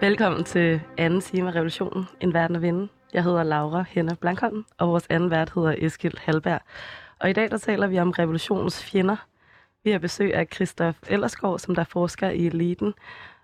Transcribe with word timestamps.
Velkommen 0.00 0.44
til 0.44 0.80
anden 0.98 1.20
time 1.20 1.48
af 1.48 1.54
Revolutionen, 1.54 2.04
En 2.20 2.34
Verden 2.34 2.56
at 2.56 2.62
Vinde. 2.62 2.88
Jeg 3.12 3.24
hedder 3.24 3.42
Laura 3.42 3.84
Henne 3.88 4.16
Blankholm, 4.20 4.64
og 4.78 4.88
vores 4.88 5.06
anden 5.10 5.30
vært 5.30 5.52
hedder 5.54 5.74
Eskild 5.78 6.18
Halberg. 6.18 6.60
Og 7.18 7.30
i 7.30 7.32
dag 7.32 7.50
der 7.50 7.58
taler 7.58 7.86
vi 7.86 7.98
om 7.98 8.10
revolutionens 8.10 8.84
fjender. 8.84 9.16
Vi 9.84 9.90
har 9.90 9.98
besøg 9.98 10.34
af 10.34 10.46
Christoph 10.54 10.98
Ellerskov, 11.08 11.58
som 11.58 11.74
der 11.74 11.84
forsker 11.84 12.30
i 12.30 12.46
eliten. 12.46 12.94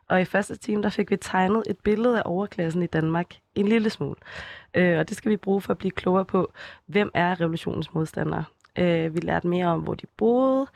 Og 0.08 0.20
i 0.20 0.24
første 0.24 0.56
time 0.56 0.82
der 0.82 0.88
fik 0.88 1.10
vi 1.10 1.16
tegnet 1.16 1.62
et 1.66 1.78
billede 1.78 2.18
af 2.18 2.22
overklassen 2.24 2.82
i 2.82 2.86
Danmark 2.86 3.34
en 3.54 3.68
lille 3.68 3.90
smule. 3.90 4.16
Øh, 4.74 4.98
og 4.98 5.08
det 5.08 5.16
skal 5.16 5.30
vi 5.30 5.36
bruge 5.36 5.60
for 5.60 5.70
at 5.70 5.78
blive 5.78 5.90
klogere 5.90 6.24
på, 6.24 6.52
hvem 6.86 7.10
er 7.14 7.40
revolutionens 7.40 7.94
modstandere. 7.94 8.44
Øh, 8.78 9.14
vi 9.14 9.20
lærte 9.20 9.48
mere 9.48 9.66
om, 9.66 9.80
hvor 9.80 9.94
de 9.94 10.06
boede, 10.16 10.66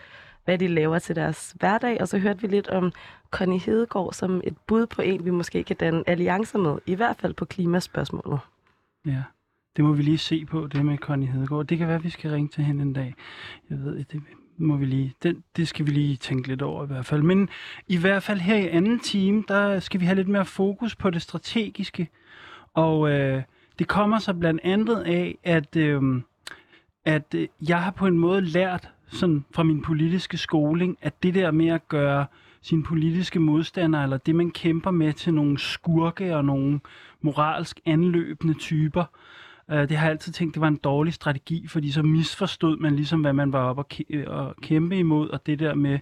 hvad 0.45 0.59
de 0.59 0.69
laver 0.69 0.99
til 0.99 1.17
deres 1.17 1.55
hverdag, 1.59 2.01
og 2.01 2.09
så 2.09 2.19
hørte 2.19 2.41
vi 2.41 2.47
lidt 2.47 2.69
om 2.69 2.93
Connie 3.31 3.61
Hedegaard 3.61 4.13
som 4.13 4.41
et 4.45 4.57
bud 4.67 4.87
på 4.87 5.03
en, 5.03 5.25
vi 5.25 5.31
måske 5.31 5.65
kan 5.65 5.77
danne 5.77 6.05
alliancer 6.07 6.59
med, 6.59 6.79
i 6.87 6.95
hvert 6.95 7.17
fald 7.17 7.35
på 7.35 7.45
klimaspørgsmålet. 7.45 8.41
Ja, 9.07 9.23
det 9.77 9.85
må 9.85 9.93
vi 9.93 10.03
lige 10.03 10.19
se 10.19 10.45
på, 10.45 10.67
det 10.67 10.85
med 10.85 10.99
Connie 10.99 11.29
Hedegaard. 11.29 11.67
Det 11.67 11.79
kan 11.79 11.87
være, 11.87 11.97
at 11.97 12.05
vi 12.05 12.11
skal 12.11 12.31
ringe 12.31 12.49
til 12.49 12.65
hende 12.65 12.83
en 12.83 12.93
dag. 12.93 13.15
Jeg 13.71 13.79
ved, 13.79 14.05
det 14.05 14.23
må 14.61 14.77
vi 14.77 14.87
lige, 14.87 15.15
den, 15.23 15.45
det 15.57 15.69
skal 15.69 15.87
vi 15.87 15.91
lige 15.91 16.17
tænke 16.17 16.49
lidt 16.49 16.63
over 16.63 16.85
i 16.85 16.87
hvert 16.87 17.07
fald. 17.07 17.23
Men 17.23 17.49
i 17.89 17.97
hvert 17.97 18.23
fald 18.23 18.41
her 18.41 18.57
i 18.57 18.69
anden 18.69 19.01
time, 19.01 19.45
der 19.49 19.81
skal 19.81 20.01
vi 20.01 20.05
have 20.05 20.17
lidt 20.17 20.29
mere 20.29 20.45
fokus 20.45 20.97
på 20.97 21.11
det 21.11 21.23
strategiske. 21.23 22.09
Og 22.75 23.11
øh, 23.11 23.43
det 23.79 23.89
kommer 23.89 24.19
så 24.19 24.35
blandt 24.35 24.61
andet 24.65 25.03
af, 25.03 25.39
at, 25.45 25.77
øh, 25.77 26.03
at 27.05 27.35
øh, 27.35 27.49
jeg 27.69 27.83
har 27.83 27.91
på 27.91 28.07
en 28.07 28.19
måde 28.19 28.41
lært 28.41 28.89
sådan 29.09 29.45
fra 29.55 29.63
min 29.63 29.83
politiske 29.83 30.37
skoling, 30.37 30.99
at 31.03 31.23
det 31.23 31.35
der 31.35 31.51
med 31.51 31.69
at 31.69 31.89
gøre 31.89 32.27
sine 32.63 32.83
politiske 32.83 33.41
modstandere, 33.41 34.03
eller 34.03 34.17
det 34.17 34.35
man 34.35 34.51
kæmper 34.51 34.91
med 34.91 35.13
til 35.13 35.35
nogle 35.35 35.59
skurke 35.59 36.37
og 36.37 36.45
nogle 36.45 36.81
moralsk 37.21 37.81
anløbende 37.87 38.55
typer, 38.55 39.05
Øh, 39.71 39.89
det 39.89 39.97
har 39.97 40.07
jeg 40.07 40.11
altid 40.11 40.33
tænkt, 40.33 40.55
det 40.55 40.61
var 40.61 40.69
en 40.69 40.77
dårlig 40.77 41.15
strategi, 41.15 41.67
fordi 41.67 41.91
så 41.91 42.03
misforstod 42.03 42.77
man 42.77 42.97
ligesom, 42.97 43.21
hvad 43.21 43.33
man 43.33 43.53
var 43.53 43.65
oppe 43.65 43.83
og 43.83 43.89
øh, 44.11 44.55
kæmpe 44.63 44.99
imod, 44.99 45.29
og 45.29 45.47
det 45.47 45.59
der 45.59 45.75
med, 45.75 45.99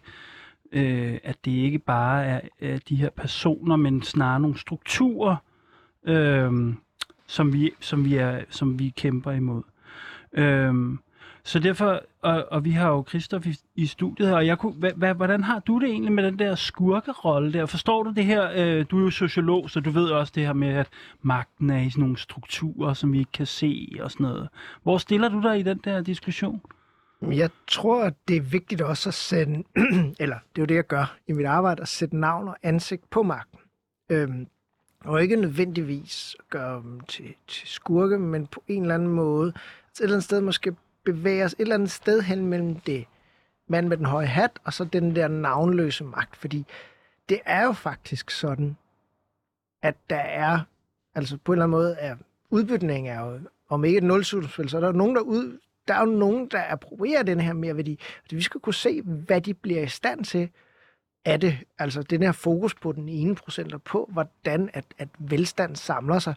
øh, 0.72 1.18
at 1.24 1.36
det 1.44 1.50
ikke 1.50 1.78
bare 1.78 2.24
er 2.24 2.40
øh, 2.60 2.80
de 2.88 2.96
her 2.96 3.10
personer, 3.10 3.76
men 3.76 4.02
snarere 4.02 4.40
nogle 4.40 4.58
strukturer, 4.58 5.36
øh, 6.04 6.52
som, 7.26 7.52
vi, 7.52 7.70
som, 7.80 8.04
vi 8.04 8.14
er, 8.14 8.44
som 8.50 8.78
vi 8.78 8.88
kæmper 8.96 9.32
imod. 9.32 9.62
Øh, 10.32 10.74
så 11.48 11.58
derfor, 11.58 12.02
og, 12.22 12.44
og 12.50 12.64
vi 12.64 12.70
har 12.70 12.88
jo 12.88 13.04
Christoph 13.08 13.46
i, 13.46 13.54
i 13.74 13.86
studiet 13.86 14.28
her, 14.28 14.36
og 14.36 14.46
jeg 14.46 14.58
kunne, 14.58 14.72
hva, 14.72 14.90
hva, 14.96 15.12
hvordan 15.12 15.44
har 15.44 15.58
du 15.58 15.78
det 15.78 15.88
egentlig 15.88 16.12
med 16.12 16.24
den 16.24 16.38
der 16.38 16.54
skurkerolle 16.54 17.52
der? 17.52 17.66
Forstår 17.66 18.02
du 18.02 18.12
det 18.12 18.24
her? 18.24 18.50
Øh, 18.54 18.86
du 18.90 18.98
er 18.98 19.02
jo 19.02 19.10
sociolog, 19.10 19.70
så 19.70 19.80
du 19.80 19.90
ved 19.90 20.10
også 20.10 20.32
det 20.36 20.46
her 20.46 20.52
med, 20.52 20.68
at 20.68 20.88
magten 21.22 21.70
er 21.70 21.78
i 21.78 21.90
sådan 21.90 22.02
nogle 22.02 22.18
strukturer, 22.18 22.94
som 22.94 23.12
vi 23.12 23.18
ikke 23.18 23.32
kan 23.32 23.46
se 23.46 23.96
og 24.00 24.10
sådan 24.10 24.26
noget. 24.26 24.48
Hvor 24.82 24.98
stiller 24.98 25.28
du 25.28 25.42
dig 25.42 25.60
i 25.60 25.62
den 25.62 25.80
der 25.84 26.00
diskussion? 26.00 26.60
Jeg 27.22 27.50
tror, 27.68 28.04
at 28.04 28.14
det 28.28 28.36
er 28.36 28.40
vigtigt 28.40 28.80
også 28.80 29.08
at 29.08 29.14
sætte, 29.14 29.52
eller 30.22 30.36
det 30.56 30.58
er 30.58 30.62
jo 30.62 30.64
det, 30.64 30.74
jeg 30.74 30.86
gør 30.86 31.16
i 31.28 31.32
mit 31.32 31.46
arbejde, 31.46 31.82
at 31.82 31.88
sætte 31.88 32.16
navn 32.16 32.48
og 32.48 32.56
ansigt 32.62 33.10
på 33.10 33.22
magten. 33.22 33.58
Øhm, 34.10 34.46
og 35.04 35.22
ikke 35.22 35.36
nødvendigvis 35.36 36.36
gøre 36.50 36.82
dem 36.82 37.00
til, 37.00 37.34
til 37.46 37.68
skurke, 37.68 38.18
men 38.18 38.46
på 38.46 38.62
en 38.66 38.82
eller 38.82 38.94
anden 38.94 39.08
måde, 39.08 39.48
et 39.48 40.00
eller 40.00 40.14
andet 40.14 40.24
sted 40.24 40.40
måske 40.40 40.72
bevæge 41.14 41.44
os 41.44 41.52
et 41.52 41.60
eller 41.60 41.74
andet 41.74 41.90
sted 41.90 42.22
hen 42.22 42.46
mellem 42.46 42.74
det 42.80 43.06
mand 43.68 43.88
med 43.88 43.96
den 43.96 44.06
høje 44.06 44.26
hat, 44.26 44.50
og 44.64 44.72
så 44.72 44.84
den 44.84 45.16
der 45.16 45.28
navnløse 45.28 46.04
magt. 46.04 46.36
Fordi 46.36 46.66
det 47.28 47.40
er 47.44 47.64
jo 47.64 47.72
faktisk 47.72 48.30
sådan, 48.30 48.76
at 49.82 49.94
der 50.10 50.16
er, 50.16 50.60
altså 51.14 51.38
på 51.44 51.52
en 51.52 51.54
eller 51.54 51.64
anden 51.64 51.78
måde, 51.78 51.96
er 51.98 52.16
udbytning 52.50 53.08
er 53.08 53.20
jo, 53.20 53.40
om 53.68 53.84
ikke 53.84 53.98
et 53.98 54.04
nulsumsspil, 54.04 54.68
så 54.68 54.76
er 54.76 54.80
der 54.80 54.92
nogen, 54.92 55.16
der 55.16 55.20
ud, 55.20 55.58
der 55.88 55.94
er 55.94 56.00
jo 56.00 56.06
nogen, 56.06 56.48
der 56.48 56.62
approverer 56.68 57.22
den 57.22 57.40
her 57.40 57.52
mere 57.52 57.76
værdi. 57.76 58.00
Vi 58.30 58.42
skal 58.42 58.60
kunne 58.60 58.74
se, 58.74 59.02
hvad 59.02 59.40
de 59.40 59.54
bliver 59.54 59.82
i 59.82 59.88
stand 59.88 60.24
til 60.24 60.50
af 61.24 61.40
det. 61.40 61.58
Altså 61.78 62.02
den 62.02 62.22
her 62.22 62.32
fokus 62.32 62.74
på 62.74 62.92
den 62.92 63.08
ene 63.08 63.34
procent, 63.34 63.74
og 63.74 63.82
på 63.82 64.08
hvordan 64.12 64.70
at, 64.72 64.84
at 64.98 65.08
velstand 65.18 65.76
samler 65.76 66.18
sig 66.18 66.34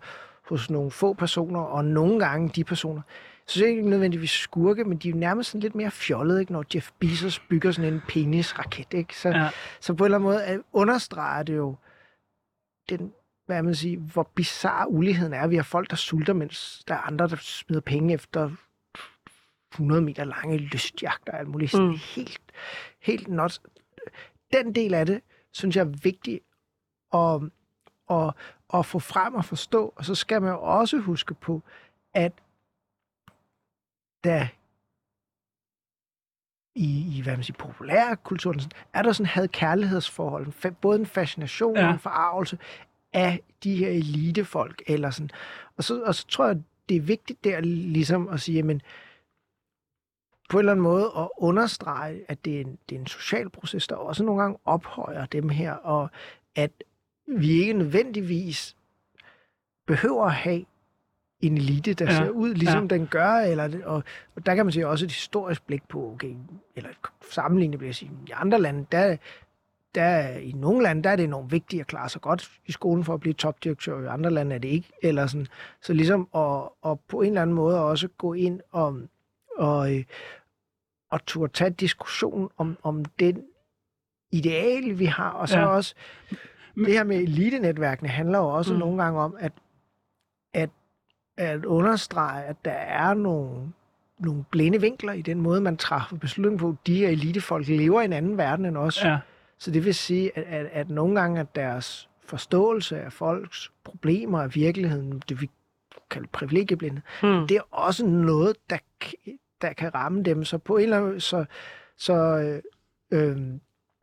hos 0.50 0.69
nogle 0.69 0.91
få 0.91 1.13
personer, 1.13 1.59
og 1.59 1.85
nogle 1.85 2.19
gange 2.19 2.50
de 2.50 2.63
personer, 2.63 3.01
så 3.47 3.63
er 3.63 3.69
ikke 3.69 3.90
nødvendigvis 3.90 4.29
skurke, 4.29 4.84
men 4.84 4.97
de 4.97 5.07
er 5.07 5.12
jo 5.12 5.18
nærmest 5.18 5.50
sådan 5.50 5.62
lidt 5.62 5.75
mere 5.75 5.91
fjollede, 5.91 6.40
ikke, 6.40 6.52
når 6.52 6.66
Jeff 6.75 6.91
Bezos 7.00 7.40
bygger 7.40 7.72
sådan 7.72 7.94
en 7.94 8.02
penisraket. 8.07 8.94
Ikke? 8.94 9.18
Så, 9.18 9.29
ja. 9.29 9.50
så 9.79 9.94
på 9.94 10.03
en 10.03 10.06
eller 10.06 10.18
anden 10.18 10.56
måde 10.56 10.63
understreger 10.74 11.44
det 11.44 11.56
jo 11.56 11.75
den, 12.90 13.13
hvad 13.46 13.63
man 13.63 13.75
sige, 13.75 13.97
hvor 13.97 14.29
bizarre 14.35 14.91
uligheden 14.91 15.34
er. 15.34 15.47
Vi 15.47 15.56
har 15.56 15.63
folk, 15.63 15.90
der 15.90 15.96
sulter, 15.96 16.34
mens 16.34 16.84
der 16.88 16.94
er 16.94 17.00
andre, 17.00 17.28
der 17.28 17.35
smider 17.35 17.81
penge 17.81 18.13
efter 18.13 18.52
100 19.72 20.02
meter 20.02 20.23
lange 20.23 20.58
lystjagter 20.58 21.34
og 21.34 21.40
alt 21.40 21.47
muligt. 21.47 21.73
Mm. 21.73 21.91
Helt, 22.16 22.41
helt 23.00 23.28
not. 23.28 23.59
Den 24.53 24.75
del 24.75 24.94
af 24.94 25.06
det, 25.06 25.22
synes 25.52 25.75
jeg 25.75 25.81
er 25.81 25.97
vigtigt 26.03 26.40
at, 27.13 27.41
at, 28.09 28.34
at 28.73 28.85
få 28.85 29.00
frem 29.00 29.35
og 29.35 29.46
forstå. 29.46 29.94
Og 29.96 30.06
så 30.06 30.16
skal 30.16 30.41
man 30.41 30.52
jo 30.52 30.62
også 30.62 30.97
huske 30.97 31.34
på, 31.34 31.63
at 32.13 32.31
da 34.24 34.50
i, 36.76 37.18
i 37.18 37.22
hvad 37.22 37.36
man 37.36 37.44
siger, 37.44 37.58
populærkulturen, 37.58 38.62
er 38.94 39.02
der 39.02 39.12
sådan 39.12 39.26
havde 39.26 39.48
kærlighedsforhold, 39.48 40.72
både 40.72 41.00
en 41.00 41.06
fascination 41.06 41.76
ja. 41.76 41.88
og 41.88 41.94
en 41.94 42.00
forarvelse 42.00 42.58
af 43.14 43.42
de 43.64 43.76
her 43.76 43.90
elitefolk, 43.90 44.82
eller 44.88 45.09
sådan. 45.09 45.30
Og 45.78 45.84
så, 45.84 46.04
og 46.04 46.16
så 46.16 46.28
tror 46.28 46.48
jeg, 46.48 46.62
det 46.90 46.98
er 46.98 47.02
vigtigt 47.02 47.44
der 47.44 47.59
ligesom 47.62 48.28
at 48.28 48.42
sige, 48.42 48.64
men 48.64 48.82
på 50.50 50.58
en 50.58 50.59
eller 50.59 50.72
anden 50.72 50.84
måde 50.84 51.12
at 51.18 51.30
understrege, 51.38 52.26
at 52.28 52.46
det 52.46 52.58
er 52.58 52.62
en, 52.62 52.78
det 52.90 52.96
er 52.96 53.00
en 53.00 53.08
social 53.08 53.50
proces, 53.50 53.88
der 53.88 53.96
også 53.96 54.24
nogle 54.24 54.42
gange 54.42 54.58
ophøjer 54.66 55.26
dem 55.26 55.50
her, 55.50 55.74
og 55.74 56.09
at 56.56 56.72
vi 57.28 57.52
ikke 57.52 57.74
nødvendigvis 57.74 58.76
behøver 59.88 60.26
at 60.26 60.34
have 60.34 60.66
en 61.41 61.57
elite, 61.57 61.94
der 61.94 62.06
ja. 62.06 62.12
ser 62.18 62.29
ud, 62.29 62.53
ligesom 62.53 62.88
ja. 62.88 62.96
den 62.96 63.07
gør, 63.07 63.31
eller, 63.31 63.85
og, 63.85 64.03
og 64.35 64.46
der 64.46 64.56
kan 64.56 64.66
man 64.66 64.72
sige 64.72 64.88
også 64.88 65.06
et 65.06 65.12
historisk 65.12 65.66
blik 65.66 65.84
på, 65.90 66.12
okay, 66.13 66.35
eller 66.75 66.90
sammenlignet 67.31 67.79
vil 67.79 67.85
jeg 67.85 67.96
sige, 67.96 68.12
i 68.28 68.31
andre 68.35 68.62
lande, 68.62 68.85
der, 68.91 69.18
der, 69.96 70.28
i 70.28 70.52
nogle 70.52 70.84
lande, 70.84 71.03
der 71.03 71.09
er 71.09 71.16
det 71.16 71.24
enormt 71.24 71.52
vigtigt 71.52 71.79
at 71.79 71.88
klare 71.88 72.09
sig 72.09 72.22
godt 72.22 72.52
i 72.66 72.72
skolen 72.72 73.03
for 73.03 73.13
at 73.13 73.19
blive 73.19 73.34
topdirektør, 73.34 74.03
i 74.03 74.06
andre 74.06 74.31
lande 74.31 74.56
er 74.56 74.59
det 74.59 74.68
ikke, 74.69 74.91
eller 75.03 75.28
sådan, 75.28 75.47
så 75.81 75.94
ligesom 75.94 76.28
at, 76.35 76.91
at 76.91 77.00
på 77.00 77.22
en 77.22 77.28
eller 77.28 77.41
anden 77.41 77.56
måde 77.56 77.84
også 77.84 78.08
gå 78.08 78.34
ind 78.34 78.62
og, 78.72 79.00
og, 79.58 79.90
og 81.12 81.25
turde 81.25 81.53
tage 81.53 81.69
diskussion 81.69 82.50
om, 82.58 82.78
om 82.84 83.06
den 83.06 83.44
ideal, 84.31 85.00
vi 85.00 85.06
har, 85.06 85.29
og 85.29 85.50
så 85.50 85.59
ja. 85.59 85.66
også, 85.66 85.96
det 86.75 86.94
her 86.94 87.03
med 87.03 87.18
elitenetværkene 87.18 88.09
handler 88.09 88.38
jo 88.38 88.47
også 88.47 88.73
mm. 88.73 88.79
nogle 88.79 89.03
gange 89.03 89.19
om, 89.19 89.35
at 89.40 89.52
at 91.38 91.66
understrege, 91.66 92.44
at 92.44 92.66
der 92.66 92.72
er 92.72 93.14
nogle, 93.14 93.72
nogle 94.19 94.44
blinde 94.52 94.81
vinkler 94.81 95.14
i 95.14 95.22
den 95.22 95.42
måde, 95.42 95.62
man 95.62 95.78
træffer 95.78 96.18
beslutning 96.18 96.59
på. 96.59 96.75
De 96.88 96.96
her 96.96 97.09
elitefolk 97.09 97.68
lever 97.68 98.02
i 98.02 98.06
en 98.06 98.14
anden 98.14 98.38
verden 98.38 98.66
end 98.66 98.78
os. 98.78 99.03
Ja. 99.03 99.18
Så 99.58 99.72
det 99.72 99.86
vil 99.86 99.96
sige, 99.96 100.38
at, 100.38 100.44
at, 100.44 100.66
at 100.72 100.90
nogle 100.90 101.20
gange 101.20 101.40
at 101.40 101.56
deres 101.56 102.09
forståelse 102.25 103.02
af 103.02 103.14
folks 103.14 103.72
problemer 103.84 104.41
af 104.41 104.55
virkeligheden, 104.55 105.22
det 105.29 105.41
vi 105.41 105.50
kalder 106.09 106.28
privilegieblinde, 106.32 107.02
hmm. 107.22 107.47
det 107.47 107.58
er 107.58 107.61
også 107.72 108.05
noget, 108.05 108.55
der, 108.70 108.78
der 109.61 109.73
kan 109.73 109.96
ramme 109.96 110.23
dem. 110.23 110.44
Så 110.44 110.58
på 110.58 110.78
en 110.78 110.84
eller 110.84 110.97
anden 110.97 111.20
så, 111.20 111.46
så 111.97 112.14
øh, 112.14 112.61
øh, 113.20 113.38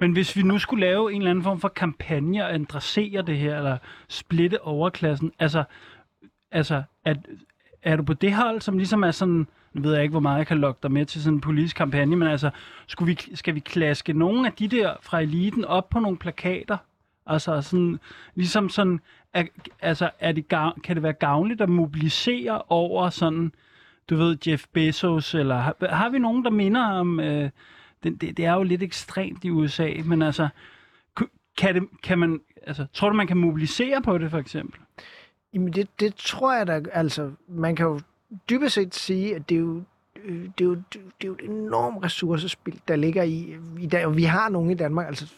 men 0.01 0.13
hvis 0.13 0.37
vi 0.37 0.43
nu 0.43 0.59
skulle 0.59 0.87
lave 0.87 1.13
en 1.13 1.21
eller 1.21 1.31
anden 1.31 1.45
form 1.45 1.61
for 1.61 1.69
kampagne 1.69 2.45
og 2.45 2.55
adressere 2.55 3.23
det 3.23 3.37
her, 3.37 3.57
eller 3.57 3.79
splitte 4.09 4.63
overklassen, 4.63 5.33
altså 5.39 5.65
altså, 6.51 6.83
at, 7.05 7.17
er 7.83 7.97
du 7.97 8.03
på 8.03 8.15
det 8.15 8.33
hold, 8.33 8.61
som 8.61 8.79
ligesom 8.79 9.03
er 9.03 9.11
sådan, 9.11 9.47
nu 9.73 9.83
ved 9.83 9.93
jeg 9.93 10.03
ikke, 10.03 10.13
hvor 10.13 10.21
meget 10.21 10.39
jeg 10.39 10.47
kan 10.47 10.59
lokke 10.59 10.79
dig 10.83 10.93
med 10.93 11.07
til 11.07 11.23
sådan 11.23 11.37
en 11.37 11.41
politisk 11.41 11.77
kampagne, 11.77 12.17
men 12.17 12.29
altså, 12.29 12.51
skulle 12.87 13.15
vi, 13.15 13.37
skal 13.37 13.55
vi 13.55 13.61
klaske 13.61 14.13
nogle 14.13 14.47
af 14.47 14.53
de 14.53 14.69
der 14.69 14.95
fra 15.03 15.21
eliten 15.21 15.65
op 15.65 15.89
på 15.89 16.01
nogle 16.01 16.19
plakater? 16.19 16.77
Altså 17.27 17.61
sådan, 17.61 17.99
ligesom 18.35 18.69
sådan, 18.69 19.01
er, 19.33 19.45
altså, 19.81 20.11
er 20.21 20.33
det, 20.33 20.49
kan 20.85 20.97
det 20.97 21.03
være 21.03 21.13
gavnligt 21.13 21.61
at 21.61 21.69
mobilisere 21.69 22.63
over 22.69 23.11
sådan, 23.11 23.53
du 24.11 24.17
ved, 24.17 24.37
Jeff 24.47 24.65
Bezos, 24.73 25.35
eller 25.35 25.57
har, 25.57 25.77
har 25.89 26.09
vi 26.09 26.19
nogen, 26.19 26.45
der 26.45 26.51
minder 26.51 26.85
om, 26.85 27.21
øh, 27.21 27.51
det, 28.03 28.21
det, 28.21 28.37
det 28.37 28.45
er 28.45 28.55
jo 28.55 28.63
lidt 28.63 28.83
ekstremt 28.83 29.45
i 29.45 29.51
USA, 29.51 29.91
men 30.05 30.23
altså, 30.23 30.49
kan, 31.59 31.75
det, 31.75 31.83
kan 32.03 32.19
man, 32.19 32.41
altså, 32.67 32.87
tror 32.93 33.09
du, 33.09 33.17
man 33.17 33.27
kan 33.27 33.37
mobilisere 33.37 34.03
på 34.03 34.19
det, 34.19 34.31
for 34.31 34.39
eksempel? 34.39 34.81
Jamen 35.59 35.73
det, 35.73 35.89
det 36.01 36.15
tror 36.15 36.55
jeg 36.55 36.67
da, 36.67 36.83
altså, 36.93 37.31
man 37.49 37.77
kan 37.77 37.87
jo 37.87 38.01
dybest 38.51 38.75
set 38.75 38.95
sige, 38.95 39.37
at 39.37 39.49
det 39.49 39.55
er 39.55 39.59
jo 39.59 39.83
øh, 40.25 40.43
det, 40.59 40.61
er 40.61 40.65
jo, 40.65 40.75
det, 40.75 41.01
er 41.21 41.27
jo 41.27 41.33
et 41.33 41.45
enormt 41.45 42.05
ressourcespil, 42.05 42.81
der 42.89 42.97
ligger 42.97 43.23
i, 43.23 43.57
i 43.81 43.87
dag, 43.87 44.07
og 44.07 44.17
vi 44.17 44.25
har 44.25 44.49
nogen 44.49 44.71
i 44.71 44.75
Danmark, 44.75 45.07
altså 45.07 45.33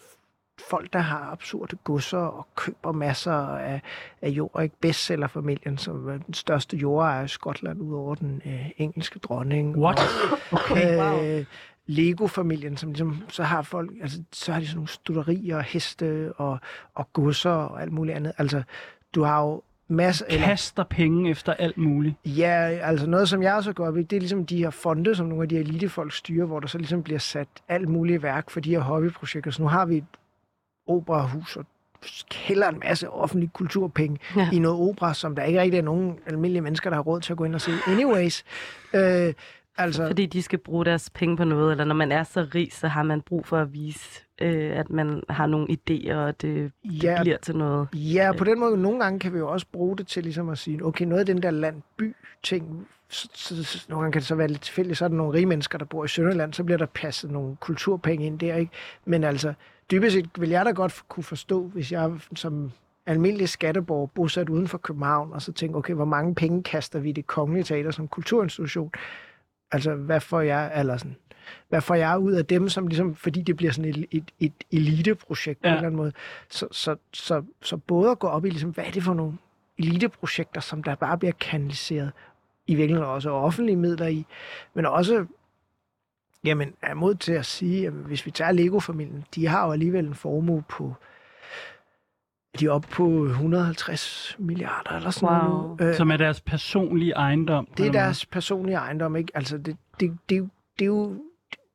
folk, 0.71 0.93
der 0.93 0.99
har 0.99 1.29
absurde 1.33 1.77
godser 1.85 2.19
og 2.19 2.47
køber 2.55 2.93
masser 2.93 3.33
af, 3.57 3.83
af 4.23 4.29
jord. 4.29 4.63
Ikke 4.63 4.77
bestsellerfamilien, 4.81 5.79
som 5.79 6.09
er 6.09 6.19
den 6.19 6.35
største 6.35 6.77
jordejer 6.77 7.25
i 7.25 7.29
Skotland, 7.29 7.81
udover 7.81 8.15
den 8.15 8.43
øh, 8.47 8.71
engelske 8.77 9.19
dronning. 9.19 9.79
What? 9.79 10.01
Okay, 10.53 10.99
wow. 10.99 11.25
Øh, 11.25 11.45
Lego-familien, 11.87 12.77
som 12.77 12.89
ligesom, 12.89 13.23
så 13.29 13.43
har 13.43 13.63
folk, 13.63 13.91
altså, 14.03 14.23
så 14.33 14.53
har 14.53 14.61
de 14.61 14.67
sådan 14.67 14.77
nogle 14.77 14.89
studerier, 14.89 15.61
heste 15.61 16.33
og, 16.37 16.59
og 16.95 17.13
godser 17.13 17.51
og 17.51 17.83
alt 17.83 17.93
muligt 17.93 18.17
andet. 18.17 18.33
Altså, 18.39 18.63
du 19.15 19.23
har 19.23 19.43
jo 19.43 19.63
masser... 19.91 20.27
Kaster 20.29 20.85
penge 20.85 21.31
efter 21.31 21.55
alt 21.55 21.79
muligt. 21.79 22.15
Ja, 22.25 22.79
altså 22.83 23.07
noget, 23.07 23.29
som 23.29 23.43
jeg 23.43 23.55
også 23.55 23.73
går 23.73 23.87
op 23.87 23.97
i, 23.97 24.03
det 24.03 24.17
er 24.17 24.21
ligesom 24.21 24.47
de 24.47 24.57
her 24.57 24.71
fonde, 24.71 25.15
som 25.15 25.27
nogle 25.27 25.43
af 25.43 25.49
de 25.49 25.55
her 25.55 25.63
elitefolk 25.63 26.13
styrer, 26.13 26.47
hvor 26.47 26.61
der 26.61 26.69
så 26.69 26.79
ligesom 26.79 27.03
bliver 27.03 27.19
sat 27.19 27.49
alt 27.69 27.89
muligt 27.89 28.23
værk 28.23 28.51
for 28.51 28.61
de 28.61 28.71
her 28.71 28.81
hobbyprojekter. 28.81 29.51
Så 29.51 29.63
nu 29.63 29.69
har 29.69 29.87
vi 29.87 29.97
et 29.97 30.05
operahus, 30.87 31.57
og 31.57 31.67
hælder 32.33 32.69
en 32.69 32.79
masse 32.85 33.11
offentlig 33.11 33.53
kulturpenge 33.53 34.19
ja. 34.37 34.49
i 34.53 34.59
noget 34.59 34.89
opera, 34.89 35.15
som 35.15 35.35
der 35.35 35.43
ikke 35.43 35.61
rigtig 35.61 35.79
er 35.79 35.83
nogen 35.83 36.19
almindelige 36.27 36.63
mennesker, 36.63 36.91
der 36.91 36.95
har 36.95 37.03
råd 37.03 37.21
til 37.21 37.33
at 37.33 37.37
gå 37.37 37.45
ind 37.45 37.55
og 37.55 37.61
se. 37.61 37.71
Anyways, 37.87 38.45
øh, 38.95 39.35
altså... 39.83 40.07
Fordi 40.07 40.27
de 40.27 40.43
skal 40.43 40.59
bruge 40.59 40.85
deres 40.85 41.11
penge 41.11 41.37
på 41.37 41.45
noget, 41.45 41.71
eller 41.71 41.85
når 41.85 41.95
man 41.95 42.13
er 42.13 42.23
så 42.23 42.47
rig, 42.55 42.73
så 42.73 42.89
har 42.89 43.03
man 43.03 43.21
brug 43.21 43.47
for 43.47 43.59
at 43.59 43.73
vise, 43.73 44.25
øh, 44.41 44.79
at 44.79 44.91
man 44.91 45.23
har 45.29 45.47
nogle 45.47 45.67
idéer, 45.71 46.15
og 46.15 46.43
det, 46.43 46.73
ja, 46.85 47.15
det 47.15 47.21
bliver 47.21 47.37
til 47.39 47.57
noget. 47.57 47.89
Ja, 47.95 48.33
på 48.39 48.45
den 48.45 48.61
måde, 48.61 48.77
nogle 48.77 49.01
gange 49.01 49.19
kan 49.19 49.33
vi 49.33 49.39
jo 49.39 49.49
også 49.49 49.67
bruge 49.73 49.97
det 49.97 50.07
til 50.07 50.23
ligesom 50.23 50.49
at 50.49 50.59
sige, 50.59 50.85
okay, 50.85 51.05
noget 51.05 51.21
af 51.21 51.27
den 51.27 51.43
der 51.43 51.51
landby-ting, 51.51 52.89
så, 53.09 53.29
så, 53.35 53.65
så, 53.65 53.87
nogle 53.89 54.03
gange 54.03 54.13
kan 54.13 54.21
det 54.21 54.29
så 54.29 54.35
være 54.35 54.49
lidt 54.49 54.63
tilfældigt, 54.63 54.99
så 54.99 55.05
er 55.05 55.09
der 55.09 55.17
nogle 55.17 55.33
rige 55.33 55.47
mennesker, 55.47 55.79
der 55.79 55.85
bor 55.85 56.05
i 56.05 56.09
Sønderland, 56.09 56.53
så 56.53 56.65
bliver 56.65 56.79
der 56.79 56.87
passet 56.87 57.31
nogle 57.31 57.57
kulturpenge 57.57 58.27
ind 58.27 58.39
der, 58.39 58.57
ikke? 58.57 58.73
Men 59.05 59.25
altså, 59.25 59.53
dybest 59.91 60.15
set 60.15 60.29
vil 60.39 60.49
jeg 60.49 60.65
da 60.65 60.71
godt 60.71 61.03
kunne 61.09 61.25
forstå, 61.25 61.67
hvis 61.67 61.93
jeg 61.93 62.11
som 62.35 62.73
almindelig 63.07 63.49
skatteborger 63.49 64.07
bosat 64.07 64.49
uden 64.49 64.69
for 64.69 64.79
København, 64.79 65.33
og 65.33 65.43
så 65.43 65.53
tænker, 65.53 65.79
okay, 65.79 65.95
hvor 65.95 66.05
mange 66.05 66.35
penge 66.35 66.63
kaster 66.63 66.99
vi 66.99 67.09
i 67.09 67.13
det 67.13 67.27
kongelige 67.27 67.65
teater 67.65 67.91
som 67.91 68.09
kulturinstitution? 68.09 68.93
Altså, 69.73 69.95
hvad 69.95 70.21
får 70.21 70.41
jeg, 70.41 70.73
eller 70.77 70.97
sådan, 70.97 71.17
hvad 71.69 71.81
får 71.81 71.95
jeg 71.95 72.19
ud 72.19 72.33
af 72.33 72.47
dem, 72.47 72.69
som 72.69 72.87
ligesom, 72.87 73.15
fordi 73.15 73.43
det 73.43 73.57
bliver 73.57 73.73
sådan 73.73 73.91
et, 73.91 74.07
et, 74.11 74.31
et 74.41 74.53
eliteprojekt 74.73 75.61
ja. 75.65 75.69
på 75.69 75.71
en 75.71 75.75
eller 75.75 75.87
anden 75.87 75.97
måde. 75.97 76.13
Så, 76.49 76.69
så, 76.71 76.97
så, 77.13 77.43
så 77.63 77.77
både 77.77 78.11
at 78.11 78.19
gå 78.19 78.27
op 78.27 78.45
i, 78.45 78.51
ligesom, 78.51 78.71
hvad 78.71 78.85
er 78.85 78.91
det 78.91 79.03
for 79.03 79.15
nogle 79.15 79.39
eliteprojekter, 79.79 80.61
som 80.61 80.83
der 80.83 80.95
bare 80.95 81.19
bliver 81.19 81.33
kanaliseret 81.33 82.13
i 82.67 82.75
virkeligheden 82.75 83.11
også 83.11 83.31
offentlige 83.31 83.77
midler 83.77 84.07
i, 84.07 84.27
men 84.75 84.87
også 84.87 85.27
Jamen, 86.45 86.75
er 86.83 86.95
mod 86.95 87.15
til 87.15 87.33
at 87.33 87.47
sige, 87.47 87.87
at 87.87 87.93
hvis 87.93 88.27
vi 88.27 88.31
tager 88.31 88.53
Lego-familien, 88.53 89.25
de 89.35 89.47
har 89.47 89.67
jo 89.67 89.73
alligevel 89.73 90.07
en 90.07 90.15
formue 90.15 90.63
på 90.69 90.95
de 92.59 92.67
er 92.67 92.71
oppe 92.71 92.89
på 92.89 93.25
150 93.25 94.37
milliarder 94.39 94.91
eller 94.91 95.11
sådan 95.11 95.37
wow. 95.37 95.77
noget. 95.77 95.97
Som 95.97 96.11
er 96.11 96.17
deres 96.17 96.41
personlige 96.41 97.13
ejendom? 97.13 97.69
Det 97.77 97.87
er 97.87 97.93
deres 97.93 98.27
personlige 98.27 98.77
ejendom, 98.77 99.17
ikke? 99.17 99.33
Altså, 99.35 99.59
det, 99.59 99.77
det, 100.01 100.19
det, 100.29 100.51
det, 100.79 100.85
er 100.85 100.87
jo 100.87 101.11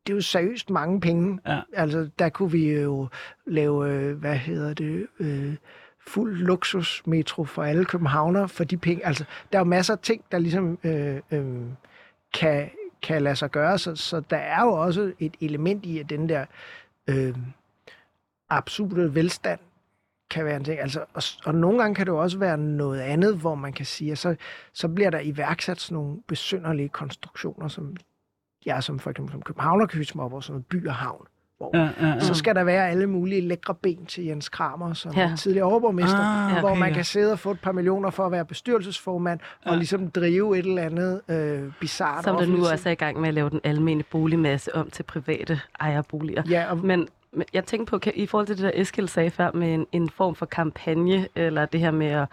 det 0.07 0.13
er 0.13 0.15
jo 0.15 0.21
seriøst 0.21 0.69
mange 0.69 1.01
penge. 1.01 1.39
Ja. 1.47 1.59
Altså, 1.73 2.09
der 2.19 2.29
kunne 2.29 2.51
vi 2.51 2.73
jo 2.73 3.07
lave, 3.45 3.89
øh, 3.89 4.17
hvad 4.17 4.35
hedder 4.35 4.73
det, 4.73 5.07
øh, 5.19 5.55
fuld 6.07 6.37
luksusmetro 6.37 7.45
for 7.45 7.63
alle 7.63 7.85
københavner 7.85 8.47
for 8.47 8.63
de 8.63 8.77
penge. 8.77 9.05
Altså, 9.05 9.25
der 9.51 9.57
er 9.57 9.61
jo 9.61 9.69
masser 9.69 9.93
af 9.93 9.99
ting, 9.99 10.23
der 10.31 10.39
ligesom 10.39 10.79
øh, 10.83 11.21
øh, 11.31 11.63
kan, 12.33 12.69
kan 13.01 13.21
lade 13.21 13.35
sig 13.35 13.51
gøre. 13.51 13.77
Så, 13.77 13.95
så 13.95 14.19
der 14.19 14.37
er 14.37 14.63
jo 14.63 14.73
også 14.73 15.11
et 15.19 15.35
element 15.41 15.85
i, 15.85 15.99
at 15.99 16.09
den 16.09 16.29
der 16.29 16.45
øh, 17.07 17.35
absurde 18.49 19.15
velstand 19.15 19.59
kan 20.29 20.45
være 20.45 20.55
en 20.55 20.63
ting. 20.63 20.79
Altså, 20.79 20.99
og, 21.13 21.23
og 21.45 21.55
nogle 21.55 21.79
gange 21.79 21.95
kan 21.95 22.05
det 22.05 22.11
jo 22.11 22.17
også 22.17 22.37
være 22.37 22.57
noget 22.57 22.99
andet, 22.99 23.37
hvor 23.37 23.55
man 23.55 23.73
kan 23.73 23.85
sige, 23.85 24.11
at 24.11 24.17
så, 24.17 24.35
så 24.73 24.87
bliver 24.87 25.09
der 25.09 25.19
iværksat 25.19 25.79
sådan 25.79 25.95
nogle 25.95 26.17
besynderlige 26.27 26.89
konstruktioner, 26.89 27.67
som 27.67 27.95
ja, 28.65 28.81
som 28.81 28.99
for 28.99 29.09
eksempel 29.09 29.31
som 29.31 29.41
Københavnerkyisme 29.41 30.23
og 30.23 30.43
sådan 30.43 30.53
noget 30.53 30.65
by 30.65 30.87
og 30.87 30.95
havn. 30.95 31.25
Hvor, 31.57 31.71
ja, 31.73 31.89
ja, 32.01 32.07
ja. 32.07 32.19
Så 32.19 32.33
skal 32.33 32.55
der 32.55 32.63
være 32.63 32.89
alle 32.89 33.07
mulige 33.07 33.41
lækre 33.41 33.75
ben 33.75 34.05
til 34.05 34.25
Jens 34.25 34.49
Kramer, 34.49 34.93
som 34.93 35.11
ja. 35.15 35.31
er 35.31 35.35
tidligere 35.35 35.65
overborgmester, 35.65 36.19
ah, 36.19 36.51
okay, 36.51 36.59
hvor 36.59 36.73
man 36.73 36.93
kan 36.93 37.03
sidde 37.03 37.31
og 37.31 37.39
få 37.39 37.51
et 37.51 37.59
par 37.59 37.71
millioner 37.71 38.09
for 38.09 38.25
at 38.25 38.31
være 38.31 38.45
bestyrelsesformand, 38.45 39.39
ja. 39.65 39.71
og 39.71 39.77
ligesom 39.77 40.11
drive 40.11 40.59
et 40.59 40.65
eller 40.65 40.81
andet 40.81 41.21
øh, 41.29 41.71
bizarrt. 41.79 42.23
Som 42.23 42.37
der 42.37 42.45
nu 42.45 42.57
også 42.57 42.89
er 42.89 42.93
i 42.93 42.95
gang 42.95 43.19
med 43.19 43.27
at 43.27 43.33
lave 43.33 43.49
den 43.49 43.59
almene 43.63 44.03
boligmasse 44.03 44.75
om 44.75 44.89
til 44.89 45.03
private 45.03 45.61
ejerboliger. 45.79 46.43
Ja, 46.49 46.71
og, 46.71 46.77
men 46.77 47.07
jeg 47.53 47.65
tænker 47.65 47.85
på, 47.85 47.97
kan, 47.97 48.13
i 48.15 48.25
forhold 48.25 48.47
til 48.47 48.57
det 48.57 48.63
der 48.63 48.81
Eskild 48.81 49.07
sagde 49.07 49.31
før, 49.31 49.51
med 49.51 49.73
en, 49.73 49.87
en 49.91 50.09
form 50.09 50.35
for 50.35 50.45
kampagne, 50.45 51.27
eller 51.35 51.65
det 51.65 51.79
her 51.79 51.91
med 51.91 52.07
at, 52.07 52.27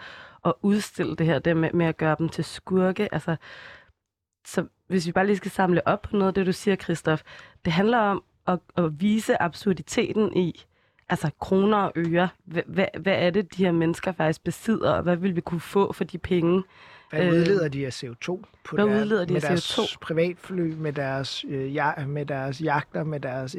at 0.45 0.53
udstille 0.61 1.15
det 1.15 1.25
her, 1.25 1.39
det 1.39 1.57
med, 1.57 1.71
med 1.73 1.85
at 1.85 1.97
gøre 1.97 2.15
dem 2.19 2.29
til 2.29 2.43
skurke, 2.43 3.13
altså, 3.13 3.35
så 4.45 4.65
hvis 4.87 5.07
vi 5.07 5.11
bare 5.11 5.25
lige 5.25 5.37
skal 5.37 5.51
samle 5.51 5.87
op 5.87 6.01
på 6.01 6.15
noget 6.17 6.27
af 6.27 6.33
det, 6.33 6.45
du 6.45 6.51
siger, 6.51 6.75
Christoph, 6.75 7.21
det 7.65 7.73
handler 7.73 7.97
om 7.97 8.23
at, 8.47 8.59
at 8.77 9.01
vise 9.01 9.41
absurditeten 9.41 10.37
i, 10.37 10.65
altså 11.09 11.29
kroner 11.39 11.77
og 11.77 11.91
øre. 11.95 12.29
Hvad, 12.45 12.85
hvad 12.99 13.13
er 13.15 13.29
det, 13.29 13.57
de 13.57 13.65
her 13.65 13.71
mennesker 13.71 14.11
faktisk 14.11 14.43
besidder, 14.43 14.91
og 14.91 15.03
hvad 15.03 15.15
vil 15.15 15.35
vi 15.35 15.41
kunne 15.41 15.59
få 15.59 15.93
for 15.93 16.03
de 16.03 16.17
penge? 16.17 16.63
Hvad 17.09 17.25
øh, 17.25 17.31
udleder 17.31 17.67
de 17.67 17.85
af 17.85 18.03
CO2 18.03 18.25
på 18.63 18.75
hvad 18.75 18.85
deres, 18.85 19.01
udleder 19.01 19.25
de 19.25 19.33
med 19.33 19.43
af 19.43 19.49
deres 19.49 19.79
CO2? 19.79 19.97
privatfly, 20.01 20.73
med 20.73 20.93
deres, 20.93 21.45
øh, 21.47 21.75
ja, 21.75 22.05
med 22.07 22.25
deres 22.25 22.61
jagter, 22.61 23.03
med 23.03 23.19
deres... 23.19 23.55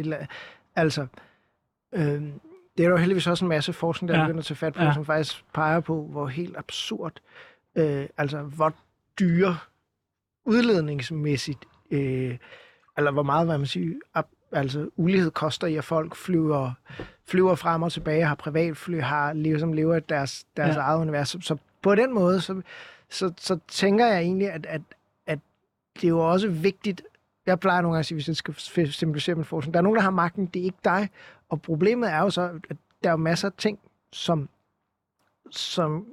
Altså, 0.76 1.06
øh, 1.94 2.22
det 2.78 2.84
er 2.84 2.88
jo 2.88 2.96
heldigvis 2.96 3.26
også 3.26 3.44
en 3.44 3.48
masse 3.48 3.72
forskning, 3.72 4.08
der 4.08 4.18
ja. 4.18 4.24
begynder 4.24 4.40
at 4.40 4.44
tage 4.46 4.56
fat 4.56 4.74
på, 4.74 4.82
ja. 4.82 4.94
som 4.94 5.04
faktisk 5.04 5.44
peger 5.54 5.80
på, 5.80 6.06
hvor 6.10 6.26
helt 6.26 6.56
absurd, 6.56 7.12
øh, 7.74 8.06
altså 8.16 8.38
hvor 8.38 8.74
dyre 9.20 9.56
udledningsmæssigt, 10.44 11.64
øh, 11.90 12.38
eller 12.96 13.10
hvor 13.10 13.22
meget, 13.22 13.46
hvad 13.46 13.58
man 13.58 13.66
siger, 13.66 13.94
ab, 14.14 14.26
altså 14.52 14.90
ulighed 14.96 15.30
koster 15.30 15.66
i, 15.66 15.76
at 15.76 15.84
folk 15.84 16.16
flyver, 16.16 16.72
flyver 17.26 17.54
frem 17.54 17.82
og 17.82 17.92
tilbage, 17.92 18.24
har 18.24 18.34
privatfly, 18.34 19.00
har 19.00 19.32
lever, 19.32 19.58
som 19.58 19.72
lever 19.72 19.98
deres, 19.98 20.46
deres 20.56 20.76
ja. 20.76 20.80
eget 20.80 21.00
univers. 21.00 21.28
Så, 21.28 21.38
så 21.40 21.56
på 21.82 21.94
den 21.94 22.14
måde, 22.14 22.40
så, 22.40 22.62
så, 23.10 23.32
så 23.38 23.58
tænker 23.68 24.06
jeg 24.06 24.20
egentlig, 24.20 24.50
at, 24.50 24.66
at, 24.66 24.82
at 25.26 25.38
det 25.94 26.04
er 26.04 26.08
jo 26.08 26.30
også 26.30 26.48
vigtigt, 26.48 27.02
jeg 27.46 27.60
plejer 27.60 27.80
nogle 27.80 27.94
gange 27.94 28.00
at 28.00 28.06
sige, 28.06 28.16
hvis 28.16 28.28
jeg 28.28 28.36
skal 28.36 28.86
simplificere 28.92 29.34
min 29.34 29.44
forskning, 29.44 29.74
der 29.74 29.80
er 29.80 29.82
nogen, 29.82 29.96
der 29.96 30.02
har 30.02 30.10
magten, 30.10 30.46
det 30.46 30.60
er 30.60 30.64
ikke 30.64 30.78
dig. 30.84 31.08
Og 31.48 31.62
problemet 31.62 32.10
er 32.10 32.18
jo 32.18 32.30
så, 32.30 32.60
at 32.70 32.76
der 33.04 33.10
er 33.10 33.16
masser 33.16 33.48
af 33.48 33.52
ting, 33.58 33.78
som, 34.12 34.48
som 35.50 36.06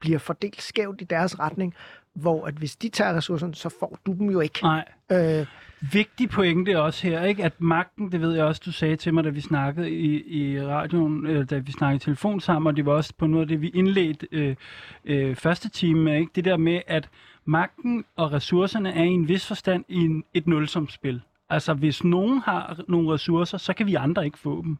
bliver 0.00 0.18
fordelt 0.18 0.62
skævt 0.62 1.00
i 1.00 1.04
deres 1.04 1.38
retning, 1.38 1.74
hvor 2.14 2.46
at 2.46 2.54
hvis 2.54 2.76
de 2.76 2.88
tager 2.88 3.14
ressourcerne, 3.14 3.54
så 3.54 3.68
får 3.80 3.98
du 4.06 4.12
dem 4.12 4.30
jo 4.30 4.40
ikke. 4.40 4.62
Nej. 4.62 4.84
Øh, 5.12 5.46
Vigtig 5.92 6.30
pointe 6.30 6.82
også 6.82 7.06
her, 7.06 7.24
ikke? 7.24 7.44
at 7.44 7.60
magten, 7.60 8.12
det 8.12 8.20
ved 8.20 8.34
jeg 8.34 8.44
også, 8.44 8.62
du 8.64 8.72
sagde 8.72 8.96
til 8.96 9.14
mig, 9.14 9.24
da 9.24 9.28
vi 9.30 9.40
snakkede 9.40 9.90
i, 9.90 10.42
i 10.42 10.62
radioen, 10.62 11.26
øh, 11.26 11.50
da 11.50 11.58
vi 11.58 11.72
snakkede 11.72 11.96
i 11.96 11.98
telefon 11.98 12.40
sammen, 12.40 12.66
og 12.66 12.76
det 12.76 12.86
var 12.86 12.92
også 12.92 13.14
på 13.18 13.26
noget 13.26 13.44
af 13.44 13.48
det, 13.48 13.60
vi 13.60 13.68
indledte 13.68 14.28
øh, 14.32 14.56
øh, 15.04 15.36
første 15.36 15.68
time 15.68 16.00
med, 16.00 16.16
ikke? 16.16 16.32
det 16.34 16.44
der 16.44 16.56
med, 16.56 16.80
at 16.86 17.08
magten 17.50 18.04
og 18.16 18.32
ressourcerne 18.32 18.94
er 18.94 19.02
i 19.02 19.08
en 19.08 19.28
vis 19.28 19.46
forstand 19.46 19.84
i 19.88 19.96
en, 19.96 20.24
et 20.34 20.46
nulsomspil. 20.46 21.22
Altså, 21.48 21.74
hvis 21.74 22.04
nogen 22.04 22.38
har 22.38 22.80
nogle 22.88 23.12
ressourcer, 23.14 23.58
så 23.58 23.72
kan 23.72 23.86
vi 23.86 23.94
andre 23.94 24.24
ikke 24.24 24.38
få 24.38 24.62
dem. 24.62 24.78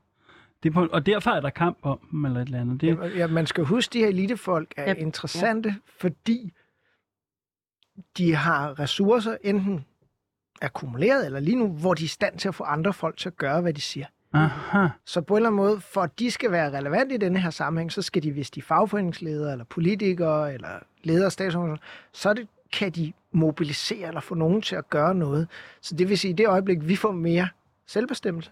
Det 0.63 0.73
på, 0.73 0.87
og 0.87 1.07
derfor 1.07 1.31
er 1.31 1.41
der 1.41 1.51
kamp 1.51 1.79
om 1.83 1.99
dem, 2.11 2.25
eller 2.25 2.41
et 2.41 2.47
eller 2.47 2.61
andet. 2.61 2.81
Det... 2.81 3.17
Ja, 3.17 3.27
man 3.27 3.47
skal 3.47 3.65
huske, 3.65 3.89
at 3.89 3.93
de 3.93 3.99
her 3.99 4.09
elitefolk 4.09 4.75
er 4.77 4.85
ja. 4.85 4.95
interessante, 4.95 5.69
ja. 5.69 5.75
fordi 6.01 6.53
de 8.19 8.35
har 8.35 8.81
ressourcer, 8.81 9.37
enten 9.43 9.85
akkumuleret, 10.63 11.27
eller 11.27 11.41
lige 11.41 11.57
nu, 11.57 11.69
hvor 11.69 11.95
de 11.95 12.03
er 12.03 12.05
i 12.05 12.09
stand 12.09 12.39
til 12.39 12.49
at 12.49 12.55
få 12.55 12.65
andre 12.65 12.93
folk 12.93 13.17
til 13.17 13.29
at 13.29 13.37
gøre, 13.37 13.61
hvad 13.61 13.73
de 13.73 13.81
siger. 13.81 14.07
Aha. 14.33 14.89
Så 15.05 15.21
på 15.21 15.35
en 15.35 15.39
eller 15.39 15.49
anden 15.49 15.57
måde, 15.57 15.81
for 15.81 16.01
at 16.01 16.19
de 16.19 16.31
skal 16.31 16.53
være 16.53 16.79
relevante 16.79 17.15
i 17.15 17.19
denne 17.19 17.39
her 17.39 17.51
sammenhæng, 17.51 17.93
så 17.93 18.03
skal 18.03 18.23
de, 18.23 18.33
hvis 18.33 18.51
de 18.51 18.61
er 18.61 18.65
fagforeningsledere, 18.65 19.53
eller 19.53 19.65
politikere, 19.65 20.55
eller 20.55 20.79
ledere 21.03 21.25
af 21.25 21.79
så 22.13 22.35
det, 22.35 22.49
kan 22.73 22.93
de 22.93 23.13
mobilisere 23.33 24.09
eller 24.09 24.21
få 24.21 24.35
nogen 24.35 24.63
til 24.63 24.77
at 24.77 24.91
gøre 24.91 25.15
noget. 25.15 25.49
Så 25.81 25.95
det 25.95 26.09
vil 26.09 26.19
sige, 26.19 26.29
at 26.29 26.33
i 26.33 26.43
det 26.43 26.49
øjeblik, 26.49 26.79
vi 26.89 26.97
får 26.97 27.13
mere 27.13 27.49
selvbestemmelse, 27.87 28.51